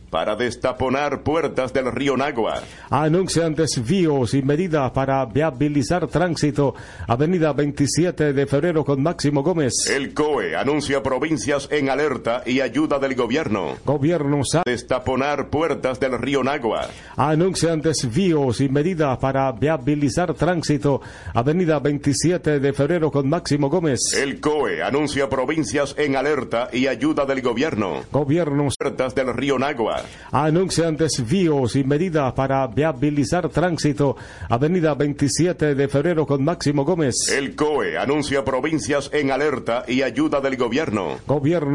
Para 0.10 0.36
destaponar 0.36 1.24
puertas 1.24 1.74
del 1.74 1.92
río 1.92 2.18
Nagua. 2.18 2.62
Anuncian 2.90 3.56
desvíos 3.56 4.34
y 4.34 4.42
medidas 4.42 4.92
para 4.92 5.26
viabilizar 5.26 6.08
tránsito. 6.08 6.74
Avenida 7.08 7.54
27 7.54 8.34
de 8.34 8.48
febrero 8.48 8.84
con 8.84 9.04
Máximo 9.04 9.44
Gómez. 9.44 9.74
El 9.90 10.14
COE 10.14 10.56
anuncia 10.56 11.04
provincias 11.04 11.68
en 11.72 11.90
alerta 11.90 12.44
y 12.46 12.62
ayuda 12.62 13.00
del 13.00 13.16
gobierno. 13.16 13.76
Gobierno. 13.86 14.30
Destaponar 14.66 15.50
puertas 15.50 16.00
del 16.00 16.18
río 16.18 16.44
Nagua. 16.44 16.88
Anuncian 17.16 17.82
desvíos 17.82 18.62
y 18.62 18.70
medidas 18.70 19.18
para 19.18 19.52
viabilizar 19.52 20.34
tránsito. 20.34 21.02
Avenida 21.34 21.80
27 21.80 22.60
de 22.60 22.74
febrero 22.74 23.12
con 23.12 23.28
Máximo 23.28 23.70
Gómez. 23.70 24.00
El 24.18 24.40
COE 24.40 24.84
anuncia 24.84 25.30
provincias 25.30 25.96
en 25.98 26.16
alerta 26.16 26.70
y 26.72 26.88
ayuda 26.88 27.26
del 27.26 27.42
gobierno. 27.42 28.04
Gobierno 28.12 28.70
Puertas 28.78 29.16
del 29.16 29.34
río 29.34 29.58
Nagua. 29.58 29.99
Anuncian 30.32 30.96
desvíos 30.96 31.76
y 31.76 31.84
medidas 31.84 32.34
para 32.34 32.68
viabilizar 32.68 33.50
tránsito. 33.50 34.16
Avenida 34.50 34.94
27 34.94 35.76
de 35.76 35.88
febrero 35.88 36.26
con 36.26 36.44
Máximo 36.44 36.86
Gómez. 36.86 37.16
El 37.36 37.56
COE 37.56 37.98
anuncia 37.98 38.46
provincias 38.46 39.10
en 39.14 39.32
alerta 39.32 39.86
y 39.88 40.02
ayuda 40.02 40.40
del 40.40 40.58
gobierno. 40.58 41.18
Gobierno 41.26 41.74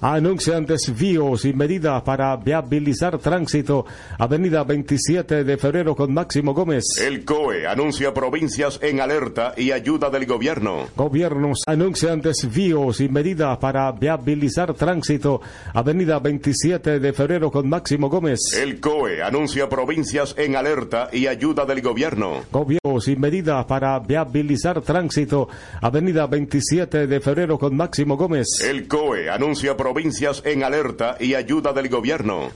anuncian 0.00 0.66
desvíos 0.66 1.44
y 1.44 1.52
medidas 1.52 2.02
para 2.02 2.36
viabilizar 2.36 3.18
tránsito. 3.18 3.84
Avenida 4.18 4.64
27 4.64 5.44
de 5.44 5.56
febrero 5.56 5.94
con 5.94 6.12
Máximo 6.12 6.54
Gómez. 6.54 6.84
El 7.00 7.24
COE 7.24 7.66
anuncia 7.66 8.12
provincias 8.12 8.78
en 8.82 9.00
alerta 9.00 9.54
y 9.56 9.72
ayuda 9.72 10.10
del 10.10 10.26
gobierno. 10.26 10.86
Gobiernos 10.96 11.62
anuncian 11.66 12.20
desvíos 12.20 13.00
y 13.00 13.08
medidas 13.08 13.58
para 13.58 13.90
viabilizar 13.92 14.74
tránsito. 14.74 15.40
Avenida 15.74 16.18
27 16.18 17.00
de 17.00 17.12
febrero 17.12 17.50
con 17.52 17.68
Máximo 17.68 18.08
Gómez. 18.08 18.40
El 18.60 18.80
COE 18.80 19.22
anuncia 19.22 19.68
provincias 19.68 20.34
en 20.36 20.56
alerta 20.56 21.08
y 21.12 21.28
ayuda 21.28 21.64
del 21.64 21.82
gobierno. 21.82 22.42
Gobiernos 22.50 23.06
y 23.06 23.14
medidas 23.14 23.64
para 23.66 23.98
viabilizar 24.00 24.80
tránsito. 24.80 25.48
Avenida 25.80 26.26
27 26.26 27.06
de 27.06 27.20
febrero 27.20 27.58
con 27.58 27.76
Máximo 27.76 28.16
Gómez. 28.16 28.46
El 28.66 28.88
COE 28.88 29.30
anuncia 29.30 29.76
provincias 29.76 30.42
en 30.44 30.64
alerta 30.64 31.16
y 31.20 31.34
ayuda 31.34 31.72
del 31.72 31.88
gobierno. 31.88 32.50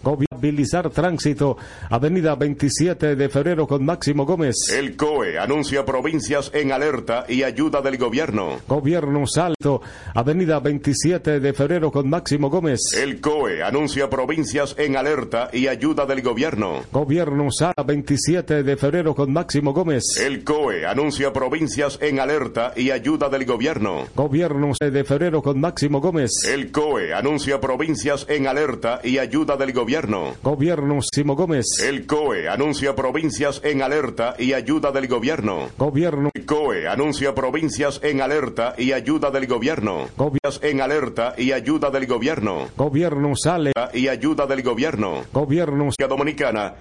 Tránsito. 0.93 1.57
Avenida 1.91 2.35
27 2.35 3.17
de 3.17 3.29
febrero 3.29 3.67
con 3.67 3.85
Máximo 3.85 4.25
Gómez. 4.25 4.55
El 4.73 4.97
COE 4.97 5.39
anuncia 5.39 5.85
provincias 5.85 6.51
en 6.55 6.73
alerta 6.73 7.25
y 7.29 7.43
ayuda 7.43 7.81
del 7.81 7.97
gobierno. 7.99 8.59
Gobierno 8.69 9.27
Salto. 9.27 9.83
Avenida 10.15 10.61
27 10.61 11.41
de 11.41 11.53
febrero 11.53 11.91
con 11.91 12.09
Máximo 12.09 12.49
Gómez. 12.51 12.81
El 12.97 13.21
COE 13.21 13.63
anuncia 13.63 14.09
provincias 14.09 14.75
en 14.79 14.97
alerta 14.97 15.51
y 15.53 15.67
ayuda 15.69 16.07
del 16.07 16.23
gobierno. 16.23 16.83
Gobierno 16.93 17.51
Sala 17.51 17.75
27 17.85 18.63
de 18.63 18.77
febrero 18.77 19.15
con 19.15 19.33
Máximo 19.33 19.73
Gómez. 19.73 20.05
El 20.25 20.45
COE 20.45 20.87
anuncia 20.87 21.33
provincias 21.33 21.99
en 22.01 22.21
alerta 22.21 22.73
y 22.77 22.91
ayuda 22.91 23.29
del 23.29 23.45
gobierno. 23.45 24.07
Gobierno 24.15 24.73
de 24.79 25.05
febrero 25.05 25.43
con 25.43 25.61
Máximo 25.61 26.01
Gómez. 26.01 26.31
El 26.49 26.71
COE 26.71 27.13
anuncia 27.15 27.61
provincias 27.61 28.27
en 28.29 28.47
alerta 28.47 29.01
y 29.03 29.19
ayuda 29.19 29.57
del 29.57 29.73
gobierno. 29.73 30.35
Gobierno 30.43 30.99
Simo 31.03 31.35
Gómez. 31.35 31.67
El 31.83 32.07
COE 32.07 32.49
anuncia 32.49 32.95
provincias 32.95 33.61
en 33.65 33.83
alerta 33.83 34.35
y 34.39 34.53
ayuda 34.53 34.93
del 34.93 35.09
gobierno. 35.09 35.69
Gobierno. 35.79 36.31
El 36.35 36.47
COE 36.47 36.89
anuncia 36.89 37.35
provincias 37.35 38.01
en 38.03 38.21
alerta 38.21 38.75
y 38.79 38.93
ayuda 38.93 39.31
del 39.31 39.47
gobierno. 39.47 40.09
Gobierno 40.17 40.37
en 40.63 40.81
alerta 40.81 41.35
y 41.37 41.53
ayuda 41.53 41.91
del 41.91 42.07
gobierno. 42.07 42.69
Gobierno 42.77 43.35
sale 43.35 43.73
y 43.93 44.09
ayuda 44.09 44.47
del 44.47 44.63
gobierno. 44.63 45.25
Gobierno 45.33 45.91
Dominicana. 46.09 46.75